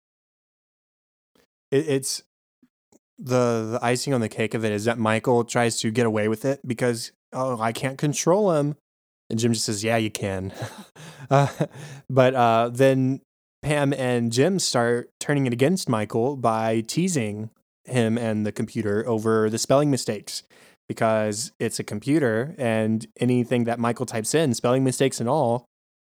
it's 1.70 2.22
the 3.18 3.70
the 3.72 3.78
icing 3.80 4.12
on 4.12 4.20
the 4.20 4.28
cake 4.28 4.52
of 4.52 4.62
it 4.62 4.72
is 4.72 4.84
that 4.84 4.98
Michael 4.98 5.42
tries 5.42 5.80
to 5.80 5.90
get 5.90 6.04
away 6.04 6.28
with 6.28 6.44
it 6.44 6.60
because 6.68 7.12
oh 7.32 7.58
I 7.58 7.72
can't 7.72 7.96
control 7.96 8.52
him, 8.52 8.76
and 9.30 9.38
Jim 9.38 9.54
just 9.54 9.64
says 9.64 9.82
yeah 9.82 9.96
you 9.96 10.10
can, 10.10 10.52
uh, 11.30 11.48
but 12.10 12.34
uh, 12.34 12.68
then 12.70 13.22
Pam 13.62 13.94
and 13.94 14.30
Jim 14.30 14.58
start 14.58 15.08
turning 15.18 15.46
it 15.46 15.54
against 15.54 15.88
Michael 15.88 16.36
by 16.36 16.82
teasing 16.82 17.48
him 17.88 18.18
and 18.18 18.46
the 18.46 18.52
computer 18.52 19.06
over 19.06 19.50
the 19.50 19.58
spelling 19.58 19.90
mistakes 19.90 20.42
because 20.88 21.52
it's 21.58 21.78
a 21.78 21.84
computer 21.84 22.54
and 22.58 23.06
anything 23.18 23.64
that 23.64 23.78
Michael 23.78 24.06
types 24.06 24.34
in, 24.34 24.54
spelling 24.54 24.84
mistakes 24.84 25.20
and 25.20 25.28
all, 25.28 25.66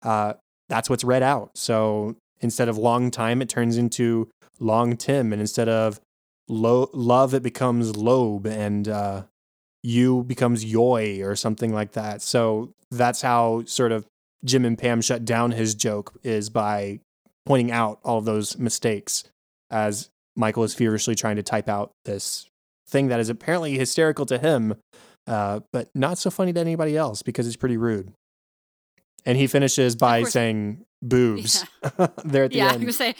uh, 0.02 0.34
that's 0.70 0.90
what's 0.90 1.04
read 1.04 1.24
out. 1.24 1.52
So 1.56 2.16
instead 2.42 2.70
of 2.70 2.78
long 2.78 3.12
time, 3.12 3.42
it 3.42 3.50
turns 3.50 3.78
into 3.78 4.30
long 4.60 4.98
Tim, 4.98 5.32
and 5.32 5.42
instead 5.42 5.70
of 5.70 6.00
lo- 6.48 6.90
love, 6.94 7.34
it 7.34 7.44
becomes 7.44 7.96
lobe, 7.96 8.48
and 8.48 8.88
uh, 8.88 9.24
you 9.84 10.24
becomes 10.24 10.66
yoy 10.66 11.22
or 11.22 11.36
something 11.36 11.74
like 11.74 11.92
that. 11.94 12.22
So 12.22 12.74
that's 12.90 13.22
how 13.22 13.64
sort 13.66 13.92
of 13.92 14.06
Jim 14.44 14.66
and 14.66 14.78
Pam 14.78 15.02
shut 15.02 15.26
down 15.26 15.52
his 15.52 15.76
joke 15.76 16.14
is 16.24 16.50
by 16.50 17.00
pointing 17.46 17.72
out 17.72 18.00
all 18.04 18.22
those 18.22 18.58
mistakes 18.58 19.24
as 19.70 20.10
Michael 20.36 20.64
is 20.64 20.74
feverishly 20.74 21.16
trying 21.16 21.36
to 21.36 21.44
type 21.44 21.70
out 21.70 21.92
this 22.06 22.48
thing 22.88 23.08
that 23.08 23.20
is 23.20 23.30
apparently 23.30 23.78
hysterical 23.78 24.26
to 24.26 24.38
him, 24.38 24.76
uh, 25.28 25.62
but 25.72 25.90
not 25.94 26.18
so 26.18 26.30
funny 26.30 26.54
to 26.54 26.60
anybody 26.60 26.98
else 26.98 27.22
because 27.22 27.48
it's 27.48 27.56
pretty 27.56 27.78
rude. 27.78 28.14
And 29.26 29.38
he 29.38 29.48
finishes 29.48 29.96
by 29.96 30.24
saying 30.24 30.86
boobs 31.02 31.66
yeah. 31.84 32.08
there 32.26 32.46
at 32.46 32.52
the 32.52 32.58
yeah, 32.58 32.74
end. 32.74 32.84
Yeah, 32.84 32.92
say 32.92 33.16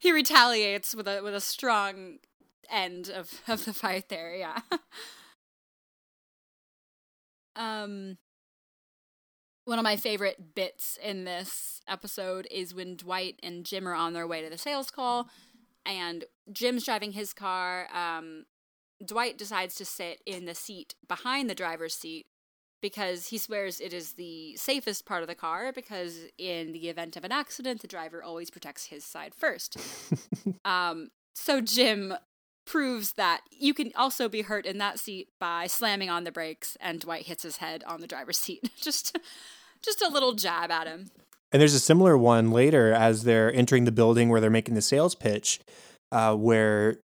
he 0.00 0.12
retaliates 0.12 0.94
with 0.94 1.06
a 1.06 1.20
with 1.22 1.34
a 1.34 1.40
strong 1.40 2.18
end 2.70 3.08
of 3.08 3.40
of 3.46 3.64
the 3.64 3.72
fight 3.72 4.08
there. 4.08 4.34
Yeah. 4.34 4.58
um, 7.56 8.18
one 9.64 9.78
of 9.78 9.84
my 9.84 9.96
favorite 9.96 10.54
bits 10.54 10.98
in 11.02 11.24
this 11.24 11.82
episode 11.86 12.48
is 12.50 12.74
when 12.74 12.96
Dwight 12.96 13.38
and 13.42 13.66
Jim 13.66 13.86
are 13.86 13.94
on 13.94 14.14
their 14.14 14.26
way 14.26 14.42
to 14.42 14.48
the 14.48 14.56
sales 14.56 14.90
call, 14.90 15.28
and 15.88 16.24
Jim's 16.52 16.84
driving 16.84 17.12
his 17.12 17.32
car. 17.32 17.88
Um, 17.92 18.44
Dwight 19.04 19.38
decides 19.38 19.74
to 19.76 19.84
sit 19.84 20.20
in 20.26 20.44
the 20.44 20.54
seat 20.54 20.94
behind 21.08 21.48
the 21.48 21.54
driver's 21.54 21.94
seat 21.94 22.26
because 22.80 23.28
he 23.28 23.38
swears 23.38 23.80
it 23.80 23.92
is 23.92 24.12
the 24.12 24.56
safest 24.56 25.06
part 25.06 25.22
of 25.22 25.28
the 25.28 25.34
car 25.34 25.72
because 25.72 26.26
in 26.36 26.72
the 26.72 26.88
event 26.88 27.16
of 27.16 27.24
an 27.24 27.32
accident 27.32 27.80
the 27.80 27.88
driver 27.88 28.22
always 28.22 28.50
protects 28.50 28.86
his 28.86 29.04
side 29.04 29.34
first 29.34 29.76
um, 30.64 31.08
so 31.34 31.60
jim 31.60 32.14
proves 32.64 33.14
that 33.14 33.40
you 33.50 33.74
can 33.74 33.90
also 33.96 34.28
be 34.28 34.42
hurt 34.42 34.66
in 34.66 34.78
that 34.78 34.98
seat 35.00 35.28
by 35.40 35.66
slamming 35.66 36.10
on 36.10 36.24
the 36.24 36.30
brakes 36.30 36.76
and 36.80 37.00
dwight 37.00 37.26
hits 37.26 37.42
his 37.42 37.56
head 37.56 37.82
on 37.84 38.00
the 38.00 38.06
driver's 38.06 38.38
seat 38.38 38.70
just 38.80 39.18
just 39.82 40.02
a 40.02 40.08
little 40.08 40.34
jab 40.34 40.70
at 40.70 40.86
him 40.86 41.10
and 41.52 41.60
there's 41.60 41.74
a 41.74 41.80
similar 41.80 42.16
one 42.16 42.50
later 42.50 42.92
as 42.92 43.24
they're 43.24 43.52
entering 43.52 43.84
the 43.84 43.92
building 43.92 44.28
where 44.28 44.40
they're 44.40 44.50
making 44.50 44.74
the 44.74 44.82
sales 44.82 45.14
pitch 45.14 45.60
uh, 46.12 46.34
where 46.34 46.98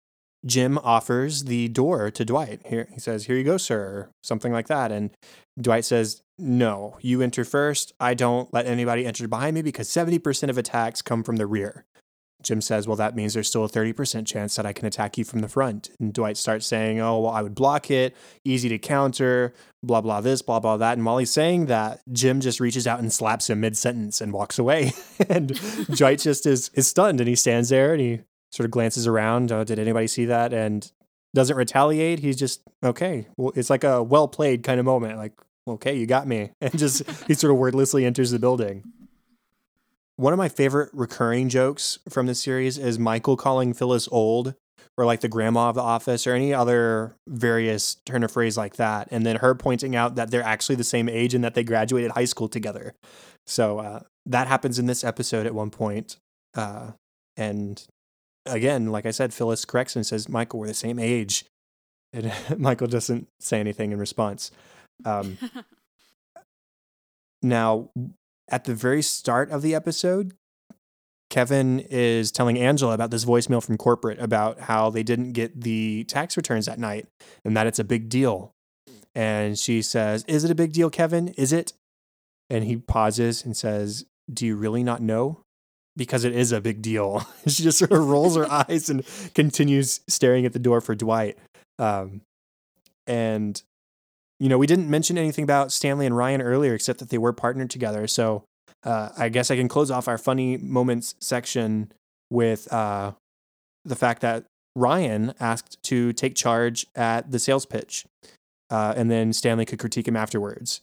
Jim 0.47 0.79
offers 0.79 1.45
the 1.45 1.69
door 1.69 2.11
to 2.11 2.25
Dwight. 2.25 2.61
Here 2.67 2.89
he 2.93 3.01
says, 3.01 3.25
"Here 3.25 3.37
you 3.37 3.45
go, 3.45 3.57
sir," 3.57 3.81
or 3.81 4.11
something 4.23 4.53
like 4.53 4.69
that. 4.69 4.93
And 4.93 5.11
Dwight 5.59 5.85
says, 5.85 6.23
"No, 6.39 6.99
you 7.01 7.23
enter 7.23 7.45
first. 7.45 7.93
I 7.99 8.15
don't 8.15 8.53
let 8.53 8.67
anybody 8.67 9.07
enter 9.07 9.27
behind 9.27 9.55
me 9.55 9.63
because 9.63 9.89
70% 9.89 10.51
of 10.51 10.59
attacks 10.59 11.01
come 11.01 11.23
from 11.23 11.37
the 11.37 11.47
rear." 11.47 11.85
Jim 12.45 12.61
says, 12.61 12.87
"Well, 12.87 12.97
that 12.97 13.17
means 13.17 13.35
there's 13.35 13.49
still 13.49 13.65
a 13.65 13.69
30% 13.69 14.27
chance 14.27 14.57
that 14.57 14.67
I 14.67 14.73
can 14.73 14.87
attack 14.87 15.19
you 15.19 15.25
from 15.25 15.41
the 15.41 15.49
front." 15.49 15.91
And 15.99 16.13
Dwight 16.13 16.37
starts 16.37 16.67
saying, 16.67 17.01
"Oh, 17.01 17.21
well, 17.21 17.33
I 17.33 17.43
would 17.43 17.55
block 17.55 17.91
it, 17.91 18.15
easy 18.45 18.69
to 18.69 18.79
counter, 18.79 19.55
blah 19.83 20.01
blah 20.01 20.21
this, 20.21 20.43
blah 20.43 20.61
blah 20.61 20.77
that." 20.77 20.97
And 20.97 21.05
while 21.05 21.19
he's 21.19 21.31
saying 21.31 21.67
that, 21.67 22.01
Jim 22.13 22.41
just 22.41 22.61
reaches 22.61 22.87
out 22.87 23.01
and 23.01 23.13
slaps 23.13 23.51
him 23.51 23.61
mid-sentence 23.61 24.21
and 24.21 24.33
walks 24.33 24.59
away. 24.59 24.93
and 25.29 25.59
Dwight 25.97 26.21
just 26.21 26.47
is 26.47 26.71
is 26.75 26.87
stunned 26.87 27.21
and 27.21 27.29
he 27.29 27.35
stands 27.35 27.71
there 27.71 27.93
and 27.93 28.01
he 28.01 28.21
sort 28.53 28.65
of 28.67 28.71
glances 28.71 29.07
around. 29.07 29.51
Oh, 29.51 29.65
did 29.65 29.79
anybody 29.79 30.07
see 30.07 30.27
that? 30.27 30.53
And 30.53 30.91
doesn't 31.35 31.57
retaliate. 31.57 32.21
He's 32.21 32.37
just 32.37 32.63
okay. 32.83 33.27
Well, 33.37 33.53
it's 33.55 33.69
like 33.69 33.85
a 33.85 34.03
well 34.03 34.29
played 34.29 34.63
kind 34.63 34.81
of 34.81 34.87
moment. 34.87 35.19
Like, 35.19 35.33
okay, 35.67 35.97
you 35.97 36.07
got 36.07 36.27
me, 36.27 36.53
and 36.61 36.79
just 36.79 37.03
he 37.27 37.35
sort 37.35 37.53
of 37.53 37.59
wordlessly 37.59 38.07
enters 38.07 38.31
the 38.31 38.39
building. 38.39 38.85
One 40.17 40.33
of 40.33 40.39
my 40.39 40.49
favorite 40.49 40.91
recurring 40.93 41.49
jokes 41.49 41.99
from 42.09 42.27
this 42.27 42.41
series 42.41 42.79
is 42.79 42.99
Michael 42.99 43.37
calling 43.37 43.75
Phyllis 43.75 44.09
old, 44.13 44.55
or 44.97 45.05
like 45.05 45.21
the 45.21 45.29
grandma 45.29 45.71
of 45.71 45.75
the 45.75 45.83
office, 45.83 46.27
or 46.27 46.35
any 46.35 46.55
other 46.55 47.17
various 47.27 47.97
turn 48.07 48.23
of 48.23 48.31
phrase 48.31 48.57
like 48.57 48.77
that, 48.77 49.09
and 49.11 49.27
then 49.27 49.37
her 49.37 49.57
pointing 49.57 49.97
out 49.97 50.15
that 50.15 50.31
they're 50.31 50.43
actually 50.43 50.77
the 50.77 50.85
same 50.85 51.09
age 51.09 51.35
and 51.35 51.43
that 51.43 51.55
they 51.55 51.65
graduated 51.65 52.13
high 52.13 52.27
school 52.27 52.49
together. 52.49 52.95
So 53.47 53.81
uh, 53.81 54.01
that 54.27 54.47
happens 54.47 54.79
in 54.79 54.87
this 54.87 55.03
episode 55.03 55.47
at 55.47 55.55
one 55.55 55.71
point. 55.71 56.17
Uh, 56.55 56.93
and 57.37 57.85
again, 58.47 58.93
like 58.93 59.07
I 59.07 59.11
said, 59.11 59.35
Phyllis 59.35 59.65
corrects 59.65 59.97
and 59.97 60.07
says, 60.07 60.29
Michael, 60.29 60.61
we're 60.61 60.69
the 60.69 60.75
same 60.75 61.01
age. 61.01 61.45
And 62.13 62.33
Michael 62.57 62.87
doesn't 62.87 63.27
say 63.41 63.59
anything 63.59 63.91
in 63.91 63.99
response. 63.99 64.53
Um, 65.05 65.39
now, 67.43 67.91
at 68.49 68.65
the 68.65 68.75
very 68.75 69.03
start 69.03 69.51
of 69.51 69.63
the 69.63 69.75
episode, 69.75 70.35
Kevin 71.31 71.81
is 71.81 72.31
telling 72.31 72.59
Angela 72.59 72.95
about 72.95 73.11
this 73.11 73.25
voicemail 73.25 73.65
from 73.65 73.77
corporate 73.77 74.21
about 74.21 74.61
how 74.61 74.91
they 74.91 75.03
didn't 75.03 75.33
get 75.33 75.63
the 75.63 76.05
tax 76.05 76.37
returns 76.37 76.67
that 76.67 76.79
night 76.79 77.07
and 77.45 77.57
that 77.57 77.67
it's 77.67 77.79
a 77.79 77.85
big 77.85 78.09
deal. 78.09 78.53
And 79.15 79.59
she 79.59 79.83
says, 79.83 80.25
Is 80.29 80.45
it 80.45 80.51
a 80.51 80.55
big 80.55 80.73
deal, 80.73 80.91
Kevin? 80.91 81.29
Is 81.29 81.53
it? 81.53 81.73
And 82.51 82.65
he 82.65 82.77
pauses 82.77 83.45
and 83.45 83.57
says, 83.57 84.05
Do 84.33 84.47
you 84.47 84.57
really 84.57 84.83
not 84.83 85.01
know? 85.01 85.41
because 85.97 86.25
it 86.25 86.35
is 86.35 86.53
a 86.53 86.61
big 86.61 86.83
deal. 86.83 87.27
she 87.47 87.63
just 87.63 87.79
sort 87.79 87.93
of 87.93 88.07
rolls 88.07 88.37
her 88.37 88.51
eyes 88.69 88.89
and 88.89 89.05
continues 89.35 90.01
staring 90.09 90.47
at 90.47 90.53
the 90.53 90.59
door 90.59 90.81
for 90.81 90.95
Dwight. 90.95 91.39
Um, 91.79 92.23
and 93.07 93.61
you 94.41 94.49
know, 94.49 94.59
we 94.59 94.67
didn't 94.67 94.91
mention 94.91 95.17
anything 95.17 95.45
about 95.45 95.73
Stanley 95.73 96.07
and 96.07 96.17
Ryan 96.17 96.43
earlier, 96.43 96.75
except 96.75 96.99
that 96.99 97.11
they 97.11 97.19
were 97.19 97.33
partnered 97.33 97.71
together. 97.71 98.07
So 98.07 98.45
uh, 98.85 99.11
I 99.17 99.29
guess 99.29 99.51
I 99.51 99.57
can 99.57 99.69
close 99.69 99.91
off 99.91 100.09
our 100.09 100.19
funny 100.19 100.57
moments 100.57 101.15
section 101.21 101.93
with 102.31 102.71
uh, 102.73 103.13
the 103.85 103.97
fact 103.97 104.23
that 104.23 104.45
Ryan 104.77 105.35
asked 105.39 105.83
to 105.85 106.13
take 106.13 106.35
charge 106.35 106.87
at 106.95 107.31
the 107.31 107.39
sales 107.39 107.65
pitch, 107.65 108.05
uh, 108.71 108.95
and 108.97 109.11
then 109.11 109.33
Stanley 109.33 109.65
could 109.65 109.79
critique 109.79 110.09
him 110.09 110.17
afterwards. 110.17 110.81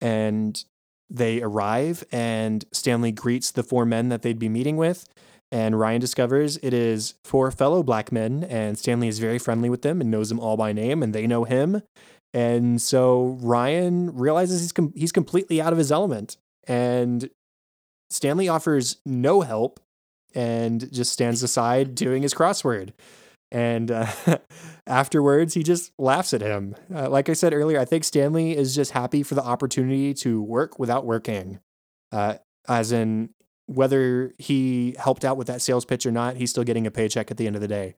And 0.00 0.62
they 1.08 1.42
arrive, 1.42 2.04
and 2.12 2.64
Stanley 2.72 3.12
greets 3.12 3.50
the 3.50 3.62
four 3.62 3.84
men 3.84 4.10
that 4.10 4.22
they'd 4.22 4.38
be 4.38 4.48
meeting 4.48 4.76
with. 4.76 5.06
And 5.52 5.78
Ryan 5.78 6.00
discovers 6.00 6.58
it 6.62 6.72
is 6.72 7.14
four 7.24 7.50
fellow 7.50 7.82
black 7.82 8.12
men, 8.12 8.44
and 8.44 8.78
Stanley 8.78 9.08
is 9.08 9.18
very 9.18 9.38
friendly 9.38 9.68
with 9.68 9.82
them 9.82 10.00
and 10.00 10.10
knows 10.10 10.28
them 10.28 10.38
all 10.38 10.56
by 10.56 10.72
name, 10.72 11.02
and 11.02 11.12
they 11.12 11.26
know 11.26 11.44
him. 11.44 11.82
And 12.32 12.80
so 12.80 13.38
Ryan 13.40 14.14
realizes 14.14 14.60
he's 14.60 14.72
com- 14.72 14.92
he's 14.94 15.12
completely 15.12 15.60
out 15.60 15.72
of 15.72 15.78
his 15.78 15.90
element, 15.90 16.36
and 16.66 17.28
Stanley 18.10 18.48
offers 18.48 18.98
no 19.04 19.40
help 19.40 19.80
and 20.34 20.92
just 20.92 21.12
stands 21.12 21.42
aside 21.42 21.94
doing 21.94 22.22
his 22.22 22.34
crossword. 22.34 22.92
And 23.50 23.90
uh, 23.90 24.06
afterwards, 24.86 25.54
he 25.54 25.64
just 25.64 25.92
laughs 25.98 26.32
at 26.32 26.40
him. 26.40 26.76
Uh, 26.94 27.08
like 27.08 27.28
I 27.28 27.32
said 27.32 27.52
earlier, 27.52 27.80
I 27.80 27.84
think 27.84 28.04
Stanley 28.04 28.56
is 28.56 28.76
just 28.76 28.92
happy 28.92 29.24
for 29.24 29.34
the 29.34 29.42
opportunity 29.42 30.14
to 30.14 30.40
work 30.40 30.78
without 30.78 31.04
working. 31.04 31.58
Uh, 32.12 32.34
as 32.68 32.92
in, 32.92 33.30
whether 33.66 34.32
he 34.38 34.94
helped 34.98 35.24
out 35.24 35.36
with 35.36 35.48
that 35.48 35.62
sales 35.62 35.84
pitch 35.84 36.06
or 36.06 36.12
not, 36.12 36.36
he's 36.36 36.50
still 36.50 36.64
getting 36.64 36.86
a 36.86 36.90
paycheck 36.92 37.30
at 37.30 37.36
the 37.36 37.46
end 37.48 37.56
of 37.56 37.62
the 37.62 37.68
day. 37.68 37.94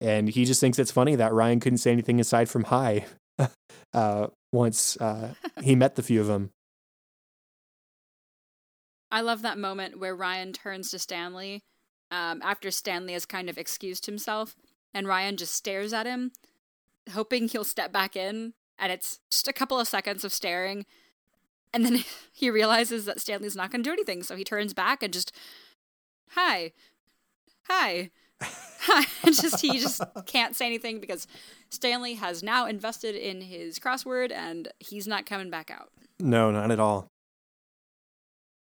And 0.00 0.28
he 0.28 0.44
just 0.44 0.60
thinks 0.60 0.78
it's 0.78 0.90
funny 0.90 1.14
that 1.14 1.32
Ryan 1.32 1.60
couldn't 1.60 1.78
say 1.78 1.92
anything 1.92 2.20
aside 2.20 2.48
from 2.48 2.64
hi 2.64 3.06
uh, 3.94 4.26
once 4.52 4.96
uh, 4.98 5.34
he 5.62 5.74
met 5.74 5.94
the 5.94 6.02
few 6.02 6.20
of 6.20 6.26
them. 6.26 6.50
I 9.10 9.20
love 9.20 9.42
that 9.42 9.58
moment 9.58 9.98
where 9.98 10.16
Ryan 10.16 10.52
turns 10.52 10.90
to 10.90 10.98
Stanley 10.98 11.62
um, 12.10 12.40
after 12.42 12.70
Stanley 12.70 13.12
has 13.12 13.26
kind 13.26 13.48
of 13.48 13.58
excused 13.58 14.06
himself 14.06 14.56
and 14.92 15.06
Ryan 15.06 15.36
just 15.36 15.54
stares 15.54 15.92
at 15.92 16.06
him, 16.06 16.32
hoping 17.12 17.48
he'll 17.48 17.64
step 17.64 17.92
back 17.92 18.16
in. 18.16 18.54
And 18.78 18.92
it's 18.92 19.20
just 19.30 19.48
a 19.48 19.52
couple 19.52 19.78
of 19.78 19.88
seconds 19.88 20.24
of 20.24 20.32
staring. 20.32 20.86
And 21.72 21.84
then 21.84 22.04
he 22.32 22.50
realizes 22.50 23.04
that 23.04 23.20
Stanley's 23.20 23.56
not 23.56 23.70
going 23.70 23.82
to 23.82 23.88
do 23.88 23.92
anything, 23.92 24.22
so 24.22 24.36
he 24.36 24.44
turns 24.44 24.74
back 24.74 25.02
and 25.02 25.12
just, 25.12 25.32
hi, 26.30 26.72
hi, 27.68 28.10
just 29.24 29.60
he 29.60 29.78
just 29.78 30.02
can't 30.26 30.54
say 30.54 30.66
anything 30.66 31.00
because 31.00 31.26
Stanley 31.70 32.14
has 32.14 32.42
now 32.42 32.66
invested 32.66 33.14
in 33.14 33.40
his 33.40 33.78
crossword 33.78 34.32
and 34.32 34.68
he's 34.78 35.06
not 35.06 35.26
coming 35.26 35.50
back 35.50 35.70
out. 35.70 35.90
No, 36.20 36.50
not 36.50 36.70
at 36.70 36.80
all. 36.80 37.08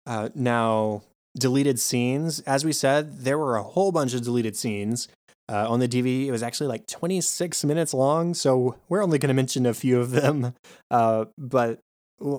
Uh, 0.05 0.30
now, 0.36 1.03
deleted 1.38 1.80
scenes. 1.80 2.39
As 2.41 2.65
we 2.65 2.72
said, 2.72 3.20
there 3.20 3.38
were 3.38 3.55
a 3.55 3.63
whole 3.63 3.91
bunch 3.91 4.13
of 4.13 4.22
deleted 4.22 4.55
scenes. 4.55 5.07
Uh, 5.47 5.67
on 5.67 5.80
the 5.80 5.88
DVD, 5.88 6.28
it 6.28 6.32
was 6.32 6.43
actually 6.43 6.67
like 6.67 6.86
26 6.86 7.63
minutes 7.63 7.91
long, 7.93 8.36
so 8.36 8.76
we're 8.88 9.01
only 9.01 9.17
going 9.17 9.30
to 9.30 9.34
mention 9.34 9.65
a 9.65 9.74
few 9.74 9.99
of 9.99 10.11
them. 10.11 10.53
Uh, 10.91 11.26
but 11.38 11.80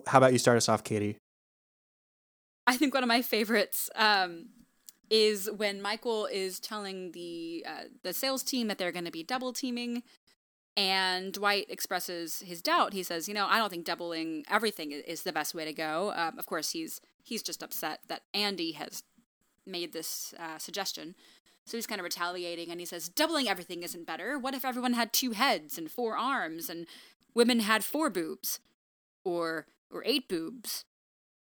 how 0.09 0.19
about 0.19 0.33
you 0.33 0.39
start 0.41 0.57
us 0.57 0.69
off, 0.69 0.83
Katie? 0.83 1.17
I 2.67 2.77
think 2.77 2.93
one 2.93 3.05
of 3.05 3.09
my 3.09 3.23
favorites 3.23 3.89
um, 3.95 4.47
is 5.11 5.51
when 5.51 5.83
Michael 5.83 6.27
is 6.27 6.61
telling 6.61 7.13
the 7.13 7.65
uh, 7.69 7.85
the 8.03 8.13
sales 8.13 8.43
team 8.43 8.69
that 8.69 8.79
they're 8.79 8.93
going 8.93 9.05
to 9.05 9.11
be 9.11 9.23
double 9.23 9.53
teaming, 9.53 10.03
and 10.77 11.33
Dwight 11.33 11.67
expresses 11.69 12.41
his 12.47 12.63
doubt. 12.63 12.93
He 12.93 13.03
says, 13.03 13.29
"You 13.29 13.35
know, 13.35 13.47
I 13.49 13.59
don't 13.59 13.71
think 13.71 13.85
doubling 13.85 14.45
everything 14.49 14.93
is 14.93 15.23
the 15.23 15.33
best 15.33 15.55
way 15.55 15.65
to 15.65 15.73
go." 15.73 16.13
Um, 16.15 16.39
of 16.39 16.47
course, 16.47 16.71
he's 16.71 17.01
he's 17.23 17.43
just 17.43 17.63
upset 17.63 18.01
that 18.09 18.23
Andy 18.33 18.73
has 18.73 19.03
made 19.67 19.93
this 19.93 20.35
uh, 20.39 20.59
suggestion. 20.59 21.15
So 21.65 21.77
he's 21.77 21.87
kind 21.87 22.01
of 22.01 22.05
retaliating 22.05 22.71
and 22.71 22.81
he 22.81 22.87
says, 22.87 23.09
Doubling 23.09 23.49
everything 23.49 23.83
isn't 23.83 24.07
better. 24.07 24.39
What 24.39 24.55
if 24.55 24.65
everyone 24.65 24.95
had 24.95 25.13
two 25.13 25.33
heads 25.33 25.79
and 25.79 25.91
four 25.91 26.17
arms 26.17 26.69
and 26.69 26.87
women 27.35 27.61
had 27.61 27.85
four 27.85 28.11
boobs? 28.11 28.59
Or 29.25 29.67
or 29.91 30.03
eight 30.05 30.29
boobs? 30.29 30.85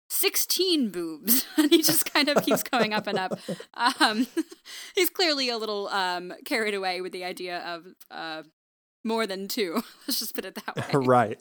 16 0.10 0.90
boobs. 0.90 1.46
and 1.58 1.72
he 1.72 1.82
just 1.82 2.12
kind 2.12 2.30
of 2.30 2.44
keeps 2.44 2.64
going 2.64 2.94
up 2.94 3.08
and 3.08 3.18
up. 3.18 3.40
Um, 3.74 4.28
he's 4.96 5.10
clearly 5.10 5.50
a 5.50 5.58
little 5.58 5.88
um, 5.90 6.34
carried 6.46 6.74
away 6.74 7.02
with 7.02 7.12
the 7.12 7.24
idea 7.24 7.60
of 7.60 7.86
uh, 8.12 8.44
more 9.04 9.28
than 9.28 9.48
two. 9.48 9.84
Let's 10.08 10.20
just 10.20 10.36
put 10.36 10.46
it 10.46 10.56
that 10.56 10.94
way. 10.94 11.06
right. 11.06 11.40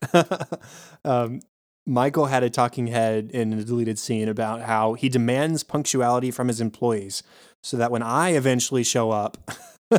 um, 1.05 1.41
Michael 1.87 2.27
had 2.27 2.43
a 2.43 2.51
talking 2.51 2.87
head 2.87 3.31
in 3.33 3.53
a 3.53 3.65
deleted 3.65 3.99
scene 3.99 4.29
about 4.29 4.63
how 4.63 4.95
he 4.95 5.09
demands 5.09 5.65
punctuality 5.65 6.31
from 6.31 6.49
his 6.49 6.61
employees 6.61 7.23
so 7.63 7.77
that 7.77 7.91
when 7.91 8.03
I 8.03 8.31
eventually 8.31 8.85
show 8.85 9.11
up, 9.11 9.37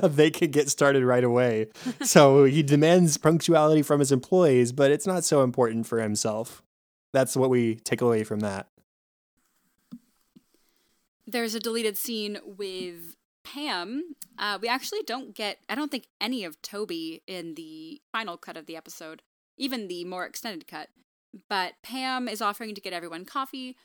they 0.02 0.32
could 0.32 0.52
get 0.52 0.70
started 0.70 1.04
right 1.04 1.24
away. 1.24 1.68
so 2.02 2.46
he 2.46 2.64
demands 2.64 3.18
punctuality 3.18 3.82
from 3.82 4.00
his 4.00 4.12
employees, 4.12 4.72
but 4.72 4.92
it's 4.92 5.06
not 5.06 5.26
so 5.26 5.44
important 5.44 5.86
for 5.86 6.00
himself. 6.00 6.63
That's 7.14 7.38
what 7.38 7.50
we 7.50 7.76
take 7.76 8.02
away 8.02 8.24
from 8.24 8.42
that. 8.42 8.68
There's 11.26 11.56
a 11.56 11.60
deleted 11.60 11.98
scene 11.98 12.40
with 12.46 13.16
Pam. 13.44 14.16
Uh, 14.38 14.58
we 14.62 14.68
actually 14.68 15.04
don't 15.06 15.36
get, 15.36 15.60
I 15.70 15.76
don't 15.76 15.92
think, 15.92 16.08
any 16.20 16.44
of 16.44 16.62
Toby 16.62 17.22
in 17.28 17.56
the 17.56 18.02
final 18.12 18.36
cut 18.36 18.58
of 18.58 18.66
the 18.66 18.76
episode, 18.76 19.22
even 19.58 19.88
the 19.88 20.04
more 20.06 20.26
extended 20.26 20.68
cut. 20.68 20.90
But 21.50 21.74
Pam 21.84 22.28
is 22.28 22.42
offering 22.42 22.76
to 22.76 22.82
get 22.82 22.94
everyone 22.94 23.26
coffee. 23.26 23.78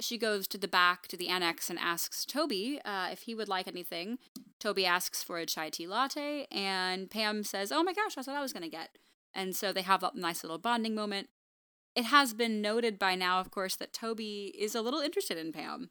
She 0.00 0.18
goes 0.18 0.46
to 0.48 0.58
the 0.58 0.68
back 0.68 1.08
to 1.08 1.16
the 1.16 1.28
annex 1.28 1.70
and 1.70 1.78
asks 1.78 2.24
Toby 2.24 2.80
uh, 2.84 3.08
if 3.12 3.22
he 3.22 3.34
would 3.34 3.48
like 3.48 3.68
anything. 3.68 4.18
Toby 4.58 4.84
asks 4.84 5.22
for 5.22 5.38
a 5.38 5.46
chai 5.46 5.70
tea 5.70 5.86
latte, 5.86 6.46
and 6.50 7.10
Pam 7.10 7.44
says, 7.44 7.70
Oh 7.70 7.82
my 7.82 7.92
gosh, 7.92 8.14
that's 8.14 8.26
what 8.26 8.36
I 8.36 8.42
was 8.42 8.52
going 8.52 8.62
to 8.62 8.68
get. 8.68 8.98
And 9.34 9.54
so 9.54 9.72
they 9.72 9.82
have 9.82 10.02
a 10.02 10.12
nice 10.14 10.42
little 10.42 10.58
bonding 10.58 10.94
moment. 10.94 11.28
It 11.94 12.06
has 12.06 12.34
been 12.34 12.60
noted 12.60 12.98
by 12.98 13.14
now, 13.14 13.40
of 13.40 13.50
course, 13.50 13.76
that 13.76 13.92
Toby 13.92 14.54
is 14.58 14.74
a 14.74 14.82
little 14.82 15.00
interested 15.00 15.38
in 15.38 15.52
Pam. 15.52 15.90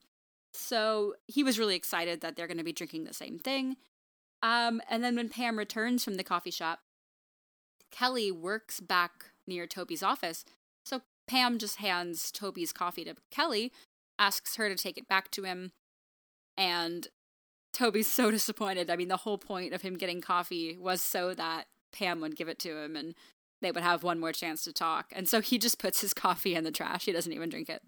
So 0.54 1.16
he 1.28 1.43
was 1.43 1.58
really 1.58 1.76
excited 1.76 2.22
that 2.22 2.36
they're 2.36 2.47
going 2.47 2.58
to 2.58 2.64
be 2.64 2.74
drinking 2.74 3.06
the 3.06 3.14
same 3.14 3.39
thing. 3.39 3.78
Um, 4.41 4.82
and 4.89 5.04
then 5.04 5.16
when 5.16 5.30
Pam 5.30 5.58
returns 5.58 6.04
from 6.04 6.16
the 6.16 6.24
coffee 6.24 6.51
shop, 6.51 6.80
Kelly 7.91 8.32
works 8.32 8.80
back 8.80 9.32
near 9.47 9.66
Toby's 9.66 10.04
office 10.04 10.45
so 10.84 11.01
Pam 11.28 11.58
just 11.58 11.78
hands 11.78 12.32
Toby's 12.32 12.74
coffee 12.74 13.06
to 13.06 13.16
Kelly, 13.32 13.72
asks 14.20 14.58
her 14.58 14.70
to 14.70 14.76
take 14.76 14.97
it 14.97 15.08
back 15.08 15.32
to 15.32 15.43
him, 15.43 15.72
and 16.58 17.08
Toby's 17.72 18.12
so 18.12 18.30
disappointed. 18.32 18.89
I 18.89 18.95
mean, 18.95 19.08
the 19.08 19.18
whole 19.18 19.38
point 19.38 19.74
of 19.74 19.82
him 19.82 19.97
getting 19.97 20.22
coffee 20.22 20.78
was 20.78 21.01
so 21.01 21.34
that 21.34 21.68
Pam 21.91 22.22
would 22.22 22.36
give 22.36 22.47
it 22.47 22.60
to 22.60 22.78
him 22.78 22.95
and 22.95 23.16
they 23.64 23.72
would 23.72 23.84
have 23.84 24.03
one 24.03 24.20
more 24.20 24.32
chance 24.32 24.64
to 24.66 24.74
talk. 24.74 25.11
And 25.16 25.28
so 25.28 25.41
he 25.41 25.57
just 25.57 25.80
puts 25.80 26.01
his 26.01 26.14
coffee 26.14 26.55
in 26.55 26.64
the 26.64 26.72
trash. 26.72 27.05
He 27.05 27.11
doesn't 27.11 27.32
even 27.32 27.49
drink 27.49 27.70
it. 27.70 27.82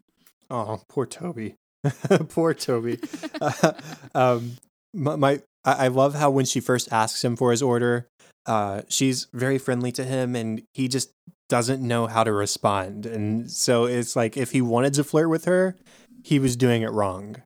Oh, 0.49 0.81
poor 0.89 1.05
Toby. 1.05 1.55
poor 2.29 2.53
Toby. 2.53 2.99
uh, 3.41 3.73
um, 4.13 4.57
my, 4.93 5.15
my 5.15 5.41
I 5.63 5.87
love 5.87 6.13
how 6.13 6.29
when 6.29 6.45
she 6.45 6.59
first 6.59 6.91
asks 6.91 7.23
him 7.23 7.35
for 7.35 7.49
his 7.49 7.61
order, 7.61 8.07
uh, 8.45 8.83
she's 8.87 9.27
very 9.33 9.57
friendly 9.57 9.91
to 9.93 10.03
him 10.03 10.35
and 10.35 10.61
he 10.73 10.87
just 10.87 11.11
doesn't 11.49 11.81
know 11.81 12.07
how 12.07 12.23
to 12.23 12.31
respond. 12.31 13.05
And 13.05 13.49
so 13.49 13.85
it's 13.85 14.15
like 14.15 14.37
if 14.37 14.51
he 14.51 14.61
wanted 14.61 14.93
to 14.95 15.03
flirt 15.03 15.29
with 15.29 15.45
her, 15.45 15.75
he 16.23 16.39
was 16.39 16.55
doing 16.55 16.83
it 16.83 16.91
wrong. 16.91 17.37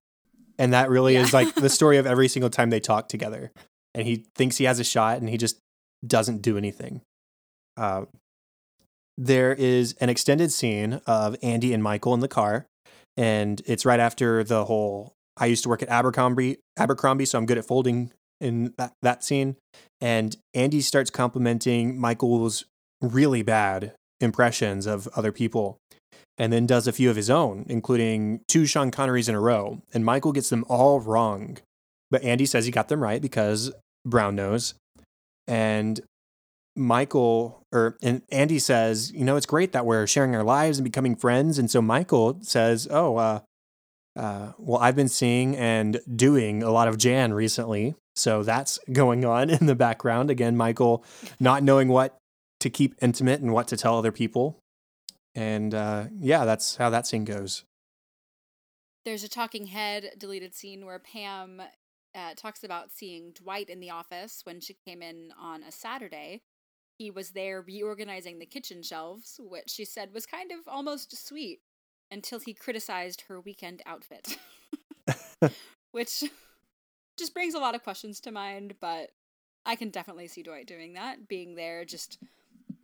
And 0.58 0.74
that 0.74 0.90
really 0.90 1.14
yeah. 1.14 1.22
is 1.22 1.34
like 1.34 1.56
the 1.56 1.70
story 1.70 1.98
of 1.98 2.06
every 2.06 2.28
single 2.30 2.50
time 2.50 2.70
they 2.70 2.82
talk 2.82 3.08
together. 3.08 3.52
And 3.96 4.06
he 4.06 4.26
thinks 4.36 4.58
he 4.58 4.66
has 4.66 4.80
a 4.80 4.84
shot 4.84 5.20
and 5.20 5.30
he 5.30 5.38
just 5.38 5.58
doesn't 6.06 6.42
do 6.42 6.58
anything. 6.58 7.02
Uh, 7.78 8.06
there 9.20 9.54
is 9.54 9.94
an 10.00 10.08
extended 10.08 10.50
scene 10.50 11.02
of 11.06 11.36
Andy 11.44 11.74
and 11.74 11.84
Michael 11.84 12.14
in 12.14 12.22
the 12.22 12.30
car. 12.30 12.66
And 13.18 13.62
it's 13.66 13.86
right 13.86 14.00
after 14.00 14.46
the 14.46 14.64
whole 14.64 15.14
I 15.36 15.48
used 15.48 15.64
to 15.64 15.70
work 15.70 15.84
at 15.84 15.90
Abercrombie, 15.90 16.58
Abercrombie, 16.78 17.26
so 17.26 17.38
I'm 17.38 17.46
good 17.46 17.58
at 17.58 17.66
folding 17.66 18.14
in 18.40 18.74
that, 18.78 18.94
that 19.02 19.24
scene. 19.26 19.58
And 20.00 20.38
Andy 20.54 20.80
starts 20.80 21.10
complimenting 21.10 22.00
Michael's 22.00 22.64
really 23.02 23.42
bad 23.42 23.94
impressions 24.22 24.88
of 24.88 25.10
other 25.16 25.34
people 25.34 25.78
and 26.38 26.54
then 26.54 26.66
does 26.66 26.88
a 26.88 26.94
few 26.94 27.10
of 27.10 27.18
his 27.18 27.30
own, 27.30 27.66
including 27.68 28.40
two 28.48 28.66
Sean 28.66 28.90
Connerys 28.90 29.28
in 29.28 29.36
a 29.36 29.42
row. 29.42 29.82
And 29.94 30.06
Michael 30.06 30.32
gets 30.32 30.50
them 30.50 30.64
all 30.70 31.02
wrong. 31.02 31.58
But 32.10 32.24
Andy 32.24 32.46
says 32.46 32.66
he 32.66 32.72
got 32.72 32.88
them 32.88 33.04
right 33.04 33.22
because 33.22 33.74
Brown 34.06 34.36
knows. 34.36 34.76
And 35.46 36.00
Michael 36.80 37.64
or 37.72 37.98
and 38.02 38.22
Andy 38.32 38.58
says, 38.58 39.12
you 39.12 39.24
know, 39.26 39.36
it's 39.36 39.46
great 39.46 39.74
that 39.74 39.86
we're 39.86 40.08
sharing 40.08 40.36
our 40.36 40.44
lives 40.44 40.80
and 40.80 40.84
becoming 40.84 41.16
friends. 41.16 41.60
And 41.60 41.70
so 41.70 41.82
Michael 41.82 42.40
says, 42.42 42.88
oh, 42.90 43.18
uh, 43.18 43.40
uh, 44.16 44.54
well, 44.58 44.80
I've 44.80 44.96
been 44.96 45.10
seeing 45.10 45.56
and 45.56 46.02
doing 46.16 46.64
a 46.64 46.72
lot 46.72 46.88
of 46.88 46.98
Jan 46.98 47.34
recently. 47.34 47.96
So 48.16 48.44
that's 48.44 48.80
going 48.92 49.24
on 49.26 49.50
in 49.50 49.66
the 49.66 49.76
background. 49.76 50.32
Again, 50.32 50.58
Michael 50.58 51.04
not 51.40 51.64
knowing 51.64 51.90
what 51.90 52.18
to 52.62 52.70
keep 52.70 52.96
intimate 53.02 53.42
and 53.42 53.54
what 53.54 53.68
to 53.68 53.78
tell 53.78 53.98
other 53.98 54.12
people. 54.12 54.60
And 55.36 55.74
uh, 55.74 56.06
yeah, 56.20 56.46
that's 56.46 56.78
how 56.78 56.90
that 56.90 57.06
scene 57.08 57.24
goes. 57.24 57.64
There's 59.06 59.24
a 59.24 59.30
talking 59.30 59.68
head 59.68 60.12
deleted 60.18 60.56
scene 60.56 60.86
where 60.86 61.00
Pam 61.00 61.62
uh, 62.16 62.34
talks 62.36 62.64
about 62.64 62.92
seeing 62.92 63.32
Dwight 63.32 63.70
in 63.70 63.80
the 63.80 63.92
office 63.92 64.42
when 64.44 64.60
she 64.60 64.76
came 64.86 65.02
in 65.02 65.32
on 65.40 65.64
a 65.64 65.72
Saturday. 65.72 66.42
He 67.00 67.10
was 67.10 67.30
there 67.32 67.62
reorganizing 67.62 68.40
the 68.40 68.46
kitchen 68.46 68.84
shelves, 68.84 69.40
which 69.42 69.70
she 69.70 69.86
said 69.86 70.14
was 70.14 70.26
kind 70.26 70.52
of 70.52 70.68
almost 70.68 71.26
sweet 71.26 71.62
until 72.12 72.40
he 72.40 72.54
criticized 72.54 73.24
her 73.30 73.40
weekend 73.40 73.82
outfit. 73.86 74.38
which 75.92 76.26
just 77.18 77.34
brings 77.34 77.54
a 77.54 77.60
lot 77.60 77.74
of 77.74 77.84
questions 77.84 78.20
to 78.20 78.32
mind, 78.32 78.76
but 78.82 79.12
I 79.66 79.78
can 79.78 79.92
definitely 79.92 80.28
see 80.28 80.44
Dwight 80.44 80.68
doing 80.68 80.94
that, 80.94 81.30
being 81.30 81.56
there, 81.56 81.86
just 81.86 82.20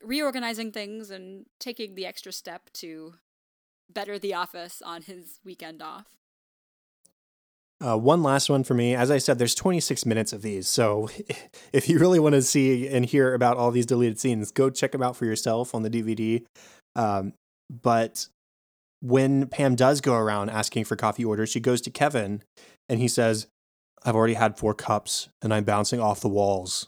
reorganizing 0.01 0.71
things 0.71 1.09
and 1.09 1.45
taking 1.59 1.95
the 1.95 2.05
extra 2.05 2.31
step 2.31 2.69
to 2.75 3.15
better 3.89 4.17
the 4.17 4.33
office 4.33 4.81
on 4.81 5.01
his 5.01 5.41
weekend 5.43 5.81
off. 5.81 6.07
Uh, 7.85 7.97
one 7.97 8.23
last 8.23 8.49
one 8.49 8.63
for 8.63 8.73
me. 8.73 8.95
As 8.95 9.11
I 9.11 9.19
said, 9.19 9.37
there's 9.37 9.53
26 9.53 10.05
minutes 10.05 10.33
of 10.33 10.41
these. 10.41 10.67
So 10.67 11.09
if 11.73 11.87
you 11.87 11.99
really 11.99 12.19
want 12.19 12.33
to 12.33 12.41
see 12.41 12.87
and 12.87 13.05
hear 13.05 13.33
about 13.33 13.57
all 13.57 13.69
these 13.69 13.85
deleted 13.85 14.19
scenes, 14.19 14.51
go 14.51 14.69
check 14.69 14.91
them 14.91 15.03
out 15.03 15.15
for 15.15 15.25
yourself 15.25 15.75
on 15.75 15.83
the 15.83 15.89
DVD. 15.89 16.43
Um, 16.95 17.33
but 17.69 18.27
when 19.01 19.47
Pam 19.47 19.75
does 19.75 20.01
go 20.01 20.15
around 20.15 20.49
asking 20.49 20.85
for 20.85 20.95
coffee 20.95 21.25
orders, 21.25 21.49
she 21.49 21.59
goes 21.59 21.81
to 21.81 21.91
Kevin 21.91 22.41
and 22.89 22.99
he 22.99 23.07
says, 23.07 23.47
I've 24.03 24.15
already 24.15 24.33
had 24.33 24.57
four 24.57 24.73
cups 24.73 25.29
and 25.43 25.53
I'm 25.53 25.63
bouncing 25.63 25.99
off 25.99 26.21
the 26.21 26.29
walls. 26.29 26.87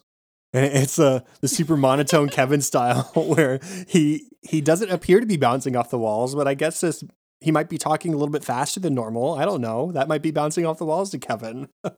And 0.51 0.65
it's 0.73 0.97
uh, 0.97 1.19
the 1.41 1.47
super 1.47 1.77
monotone 1.77 2.29
Kevin 2.29 2.61
style 2.61 3.03
where 3.15 3.59
he 3.87 4.29
he 4.41 4.61
doesn't 4.61 4.89
appear 4.89 5.19
to 5.19 5.25
be 5.25 5.37
bouncing 5.37 5.75
off 5.75 5.91
the 5.91 5.99
walls, 5.99 6.33
but 6.33 6.47
I 6.47 6.55
guess 6.55 6.81
this 6.81 7.03
he 7.41 7.51
might 7.51 7.69
be 7.69 7.77
talking 7.77 8.13
a 8.13 8.17
little 8.17 8.31
bit 8.31 8.43
faster 8.43 8.79
than 8.79 8.95
normal. 8.95 9.35
I 9.35 9.45
don't 9.45 9.61
know. 9.61 9.91
That 9.91 10.07
might 10.07 10.21
be 10.21 10.31
bouncing 10.31 10.65
off 10.65 10.79
the 10.79 10.85
walls 10.85 11.11
to 11.11 11.19
Kevin. 11.19 11.69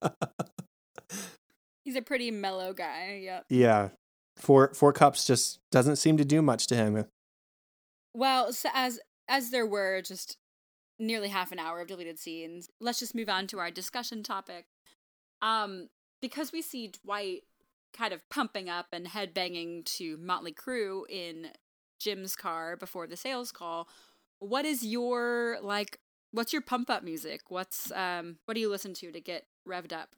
He's 1.83 1.95
a 1.95 2.01
pretty 2.01 2.31
mellow 2.31 2.73
guy. 2.73 3.21
Yep. 3.23 3.45
Yeah. 3.49 3.89
Four 4.37 4.73
four 4.73 4.93
cups 4.93 5.25
just 5.25 5.59
doesn't 5.71 5.97
seem 5.97 6.17
to 6.17 6.25
do 6.25 6.41
much 6.41 6.67
to 6.67 6.75
him. 6.75 7.05
Well, 8.13 8.53
so 8.53 8.69
as 8.73 8.99
as 9.27 9.51
there 9.51 9.65
were 9.65 10.01
just 10.01 10.37
nearly 10.99 11.29
half 11.29 11.51
an 11.51 11.59
hour 11.59 11.81
of 11.81 11.87
deleted 11.87 12.19
scenes. 12.19 12.69
Let's 12.79 12.99
just 12.99 13.15
move 13.15 13.29
on 13.29 13.47
to 13.47 13.59
our 13.59 13.71
discussion 13.71 14.21
topic. 14.21 14.65
Um, 15.41 15.87
because 16.21 16.51
we 16.51 16.61
see 16.61 16.91
Dwight 17.03 17.43
kind 17.93 18.13
of 18.13 18.27
pumping 18.29 18.69
up 18.69 18.87
and 18.91 19.07
headbanging 19.07 19.85
to 19.85 20.17
Motley 20.17 20.53
Crue 20.53 21.03
in 21.09 21.47
Jim's 21.99 22.35
car 22.35 22.75
before 22.75 23.07
the 23.07 23.17
sales 23.17 23.51
call. 23.51 23.87
What 24.39 24.65
is 24.65 24.85
your 24.85 25.57
like? 25.61 25.97
What's 26.31 26.53
your 26.53 26.61
pump 26.61 26.89
up 26.89 27.03
music? 27.03 27.41
What's 27.49 27.91
um? 27.91 28.37
What 28.45 28.53
do 28.55 28.61
you 28.61 28.69
listen 28.69 28.93
to 28.95 29.11
to 29.11 29.19
get 29.19 29.45
revved 29.67 29.93
up? 29.93 30.09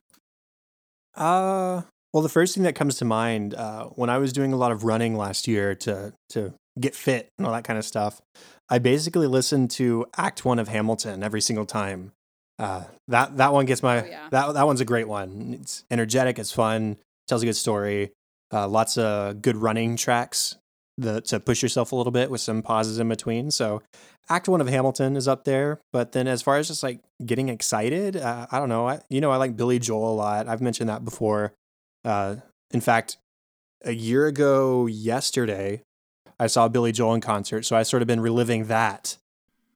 Uh, 1.16 1.82
well, 2.14 2.24
the 2.24 2.30
first 2.30 2.54
thing 2.54 2.64
that 2.64 2.76
comes 2.76 2.98
to 2.98 3.06
mind 3.06 3.54
uh, 3.54 3.86
when 3.88 4.10
I 4.10 4.18
was 4.18 4.34
doing 4.34 4.54
a 4.54 4.58
lot 4.58 4.72
of 4.72 4.84
running 4.84 5.16
last 5.18 5.48
year 5.48 5.76
to 5.76 6.14
to 6.30 6.54
get 6.80 6.96
fit 6.96 7.30
and 7.38 7.46
all 7.46 7.54
that 7.54 7.64
kind 7.64 7.80
of 7.80 7.86
stuff, 7.86 8.22
I 8.70 8.80
basically 8.80 9.28
listened 9.28 9.72
to 9.72 10.06
Act 10.18 10.46
One 10.46 10.60
of 10.60 10.68
Hamilton 10.68 11.24
every 11.24 11.42
single 11.42 11.66
time. 11.66 12.12
Uh, 12.60 12.84
that 13.08 13.38
that 13.38 13.54
one 13.54 13.66
gets 13.66 13.82
my 13.82 14.04
Oh, 14.04 14.06
yeah. 14.06 14.28
that 14.32 14.54
that 14.54 14.66
one's 14.66 14.82
a 14.82 14.86
great 14.86 15.08
one. 15.08 15.58
It's 15.60 15.84
energetic, 15.90 16.38
it's 16.38 16.52
fun, 16.52 16.98
tells 17.28 17.42
a 17.42 17.46
good 17.46 17.56
story. 17.56 18.12
Uh, 18.54 18.68
lots 18.68 18.98
of 18.98 19.42
good 19.42 19.56
running 19.56 19.96
tracks 19.96 20.58
the, 21.02 21.22
to 21.22 21.40
push 21.40 21.62
yourself 21.62 21.92
a 21.92 21.96
little 21.96 22.12
bit 22.12 22.30
with 22.30 22.42
some 22.42 22.62
pauses 22.62 23.00
in 23.00 23.10
between. 23.10 23.52
So, 23.52 23.82
Act 24.30 24.48
One 24.48 24.62
of 24.62 24.68
Hamilton 24.68 25.16
is 25.16 25.28
up 25.28 25.44
there. 25.44 25.80
But 25.92 26.12
then, 26.14 26.28
as 26.28 26.42
far 26.42 26.58
as 26.58 26.68
just 26.68 26.84
like 26.84 27.00
getting 27.26 27.50
excited, 27.50 28.16
uh, 28.16 28.48
I 28.52 28.60
don't 28.60 28.70
know. 28.70 28.88
I, 28.88 29.02
you 29.10 29.22
know, 29.22 29.32
I 29.32 29.38
like 29.38 29.58
Billy 29.58 29.80
Joel 29.80 30.14
a 30.14 30.16
lot. 30.16 30.48
I've 30.48 30.62
mentioned 30.62 30.90
that 30.90 31.04
before. 31.04 31.54
Uh, 32.06 32.38
in 32.72 32.82
fact, 32.82 33.18
a 33.84 33.92
year 33.92 34.28
ago 34.28 34.86
yesterday, 34.86 35.84
I 36.40 36.48
saw 36.48 36.68
Billy 36.68 36.92
Joel 36.92 37.16
in 37.16 37.22
concert, 37.22 37.64
so 37.64 37.76
I 37.76 37.84
sort 37.84 38.02
of 38.02 38.08
been 38.08 38.20
reliving 38.20 38.66
that. 38.66 39.18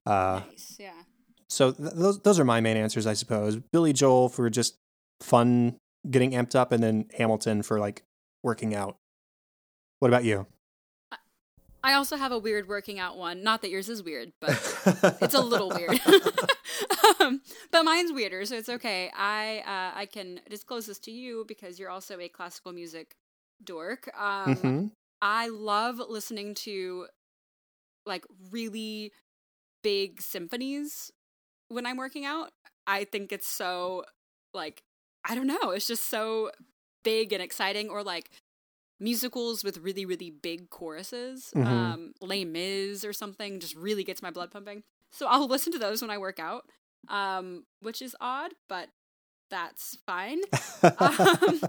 Uh, 0.04 0.42
nice, 0.48 0.76
yeah. 0.78 1.02
so 1.48 1.72
th- 1.72 1.92
those 1.94 2.20
those 2.20 2.40
are 2.40 2.44
my 2.44 2.60
main 2.60 2.76
answers, 2.76 3.06
I 3.06 3.14
suppose. 3.14 3.56
Billy 3.56 3.92
Joel 3.92 4.28
for 4.28 4.48
just 4.50 4.76
fun, 5.20 5.76
getting 6.08 6.32
amped 6.32 6.54
up, 6.54 6.72
and 6.72 6.82
then 6.82 7.06
Hamilton 7.16 7.62
for 7.62 7.78
like 7.78 8.02
working 8.42 8.74
out. 8.74 8.96
What 9.98 10.08
about 10.08 10.24
you? 10.24 10.46
I 11.86 11.94
also 11.94 12.16
have 12.16 12.32
a 12.32 12.38
weird 12.38 12.68
working 12.68 12.98
out 12.98 13.16
one. 13.16 13.44
Not 13.44 13.62
that 13.62 13.70
yours 13.70 13.88
is 13.88 14.02
weird, 14.02 14.32
but 14.40 14.50
it's 15.22 15.34
a 15.34 15.40
little 15.40 15.70
weird. 15.70 16.00
um, 17.20 17.40
but 17.70 17.84
mine's 17.84 18.12
weirder, 18.12 18.44
so 18.44 18.56
it's 18.56 18.68
okay. 18.68 19.10
I 19.16 19.58
uh, 19.66 19.98
I 19.98 20.06
can 20.06 20.40
disclose 20.50 20.86
this 20.86 20.98
to 21.00 21.12
you 21.12 21.44
because 21.46 21.78
you're 21.78 21.90
also 21.90 22.18
a 22.18 22.28
classical 22.28 22.72
music 22.72 23.14
dork. 23.64 24.10
Um, 24.18 24.56
Mhm. 24.56 24.90
I 25.22 25.48
love 25.48 26.00
listening 26.08 26.54
to 26.66 27.06
like 28.04 28.24
really 28.50 29.12
big 29.82 30.20
symphonies 30.20 31.12
when 31.68 31.86
I'm 31.86 31.96
working 31.96 32.24
out. 32.24 32.50
I 32.86 33.04
think 33.04 33.32
it's 33.32 33.48
so 33.48 34.04
like 34.54 34.82
I 35.24 35.34
don't 35.36 35.46
know, 35.46 35.70
it's 35.70 35.86
just 35.86 36.04
so 36.08 36.50
big 37.04 37.32
and 37.32 37.42
exciting 37.42 37.88
or 37.90 38.02
like 38.02 38.30
musicals 39.00 39.62
with 39.64 39.78
really 39.78 40.04
really 40.04 40.30
big 40.30 40.70
choruses. 40.70 41.50
Mhm. 41.54 41.66
Um 41.66 42.12
Les 42.20 42.44
Mis 42.44 43.04
or 43.04 43.12
something 43.12 43.60
just 43.60 43.74
really 43.76 44.04
gets 44.04 44.22
my 44.22 44.30
blood 44.30 44.50
pumping. 44.50 44.82
So 45.12 45.26
I'll 45.26 45.46
listen 45.46 45.72
to 45.72 45.78
those 45.78 46.00
when 46.02 46.10
I 46.10 46.18
work 46.18 46.38
out. 46.38 46.64
Um 47.08 47.64
which 47.80 48.00
is 48.02 48.16
odd, 48.20 48.52
but 48.68 48.88
that's 49.48 49.96
fine 50.06 50.40
um, 50.98 51.60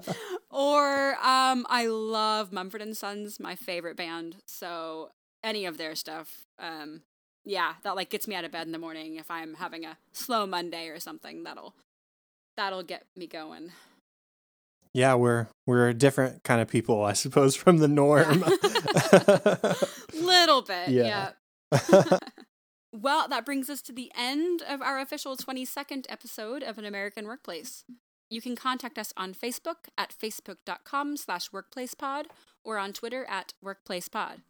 or 0.50 1.16
um, 1.22 1.64
I 1.70 1.86
love 1.88 2.52
Mumford 2.52 2.82
and 2.82 2.98
Sons, 2.98 3.40
my 3.40 3.56
favorite 3.56 3.96
band. 3.96 4.38
So 4.48 5.12
any 5.44 5.66
of 5.68 5.78
their 5.78 5.94
stuff, 5.96 6.46
um, 6.58 7.02
yeah, 7.46 7.74
that 7.84 7.96
like 7.96 8.10
gets 8.10 8.28
me 8.28 8.36
out 8.36 8.46
of 8.46 8.52
bed 8.52 8.66
in 8.66 8.72
the 8.72 8.80
morning 8.80 9.16
if 9.18 9.30
I'm 9.30 9.54
having 9.56 9.86
a 9.86 9.98
slow 10.12 10.48
Monday 10.48 10.88
or 10.88 11.00
something. 11.00 11.44
That'll 11.44 11.76
that'll 12.56 12.84
get 12.84 13.06
me 13.16 13.28
going. 13.28 13.72
Yeah, 14.98 15.14
we're 15.14 15.48
we're 15.68 15.90
a 15.90 15.94
different 15.94 16.44
kind 16.44 16.60
of 16.60 16.68
people, 16.68 17.04
I 17.04 17.14
suppose, 17.14 17.56
from 17.64 17.78
the 17.78 17.88
norm. 17.88 18.42
Little 20.14 20.64
bit, 20.64 20.90
Yeah. 20.90 21.32
yeah. 21.72 22.18
well, 22.92 23.28
that 23.28 23.46
brings 23.46 23.70
us 23.70 23.82
to 23.84 23.94
the 23.94 24.12
end 24.16 24.64
of 24.68 24.82
our 24.82 25.00
official 25.00 25.38
22nd 25.38 26.06
episode 26.10 26.64
of 26.64 26.80
An 26.80 26.86
American 26.86 27.28
Workplace. 27.28 27.84
You 28.30 28.42
can 28.42 28.56
contact 28.56 28.98
us 28.98 29.14
on 29.16 29.34
Facebook 29.36 29.88
at 29.98 30.14
facebook.com 30.14 31.16
slash 31.18 31.52
workplacepod 31.52 32.26
or 32.66 32.78
on 32.80 32.92
Twitter 32.92 33.26
at 33.30 33.54
workplacepod. 33.64 34.42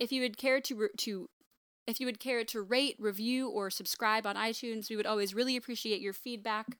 If 0.00 0.10
you 0.10 0.20
would 0.22 0.36
care 0.36 0.60
to, 0.62 0.88
to 0.98 1.30
if 1.86 2.00
you 2.00 2.06
would 2.06 2.18
care 2.18 2.44
to 2.44 2.60
rate, 2.60 2.96
review, 2.98 3.48
or 3.48 3.70
subscribe 3.70 4.26
on 4.26 4.34
iTunes, 4.34 4.90
we 4.90 4.96
would 4.96 5.06
always 5.06 5.32
really 5.32 5.56
appreciate 5.56 6.00
your 6.00 6.12
feedback. 6.12 6.76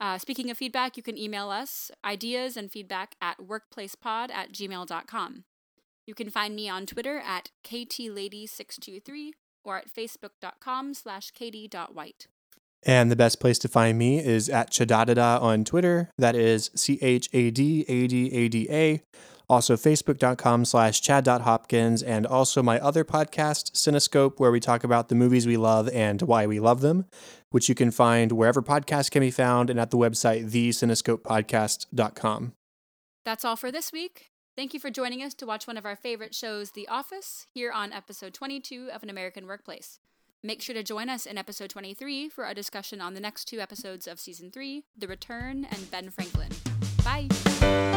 Uh, 0.00 0.18
speaking 0.18 0.50
of 0.50 0.58
feedback, 0.58 0.96
you 0.96 1.02
can 1.02 1.16
email 1.16 1.50
us 1.50 1.90
ideas 2.04 2.56
and 2.56 2.70
feedback 2.70 3.16
at 3.20 3.38
workplacepod 3.38 4.30
at 4.30 4.52
gmail.com. 4.52 5.44
You 6.06 6.14
can 6.14 6.30
find 6.30 6.54
me 6.54 6.68
on 6.68 6.86
Twitter 6.86 7.18
at 7.18 7.50
ktlady623 7.64 9.30
or 9.64 9.78
at 9.78 9.92
facebook.com 9.92 10.94
slash 10.94 11.30
katie.white. 11.32 12.28
and 12.84 13.10
the 13.10 13.16
best 13.16 13.40
place 13.40 13.58
to 13.58 13.68
find 13.68 13.98
me 13.98 14.24
is 14.24 14.48
at 14.48 14.70
Chadadada 14.70 15.40
on 15.42 15.64
Twitter. 15.64 16.10
That 16.18 16.36
is 16.36 16.70
C 16.76 16.98
H 17.02 17.28
A 17.32 17.50
D 17.50 17.84
A 17.88 18.06
D 18.06 18.32
A 18.32 18.48
D 18.48 18.68
A. 18.70 19.02
Also, 19.48 19.76
facebook.com 19.76 20.64
slash 20.64 21.00
chad.hopkins, 21.00 22.02
and 22.02 22.26
also 22.26 22.62
my 22.62 22.80
other 22.80 23.04
podcast, 23.04 23.72
Cinescope, 23.72 24.40
where 24.40 24.50
we 24.50 24.58
talk 24.58 24.82
about 24.82 25.08
the 25.08 25.14
movies 25.14 25.46
we 25.46 25.56
love 25.56 25.88
and 25.90 26.20
why 26.22 26.46
we 26.46 26.58
love 26.58 26.80
them, 26.80 27.06
which 27.50 27.68
you 27.68 27.74
can 27.74 27.92
find 27.92 28.32
wherever 28.32 28.60
podcasts 28.60 29.10
can 29.10 29.20
be 29.20 29.30
found 29.30 29.70
and 29.70 29.78
at 29.78 29.90
the 29.90 29.96
website, 29.96 30.50
theCinescopePodcast.com. 30.50 32.52
That's 33.24 33.44
all 33.44 33.56
for 33.56 33.70
this 33.70 33.92
week. 33.92 34.30
Thank 34.56 34.72
you 34.72 34.80
for 34.80 34.90
joining 34.90 35.22
us 35.22 35.34
to 35.34 35.46
watch 35.46 35.66
one 35.66 35.76
of 35.76 35.84
our 35.84 35.96
favorite 35.96 36.34
shows, 36.34 36.72
The 36.72 36.88
Office, 36.88 37.46
here 37.52 37.70
on 37.70 37.92
episode 37.92 38.34
22 38.34 38.90
of 38.92 39.02
An 39.02 39.10
American 39.10 39.46
Workplace. 39.46 40.00
Make 40.42 40.62
sure 40.62 40.74
to 40.74 40.82
join 40.82 41.08
us 41.08 41.26
in 41.26 41.38
episode 41.38 41.70
23 41.70 42.28
for 42.28 42.44
our 42.44 42.54
discussion 42.54 43.00
on 43.00 43.14
the 43.14 43.20
next 43.20 43.46
two 43.46 43.60
episodes 43.60 44.06
of 44.06 44.18
season 44.18 44.50
3, 44.50 44.84
The 44.96 45.08
Return 45.08 45.66
and 45.70 45.90
Ben 45.90 46.10
Franklin. 46.10 46.50
Bye. 47.04 47.95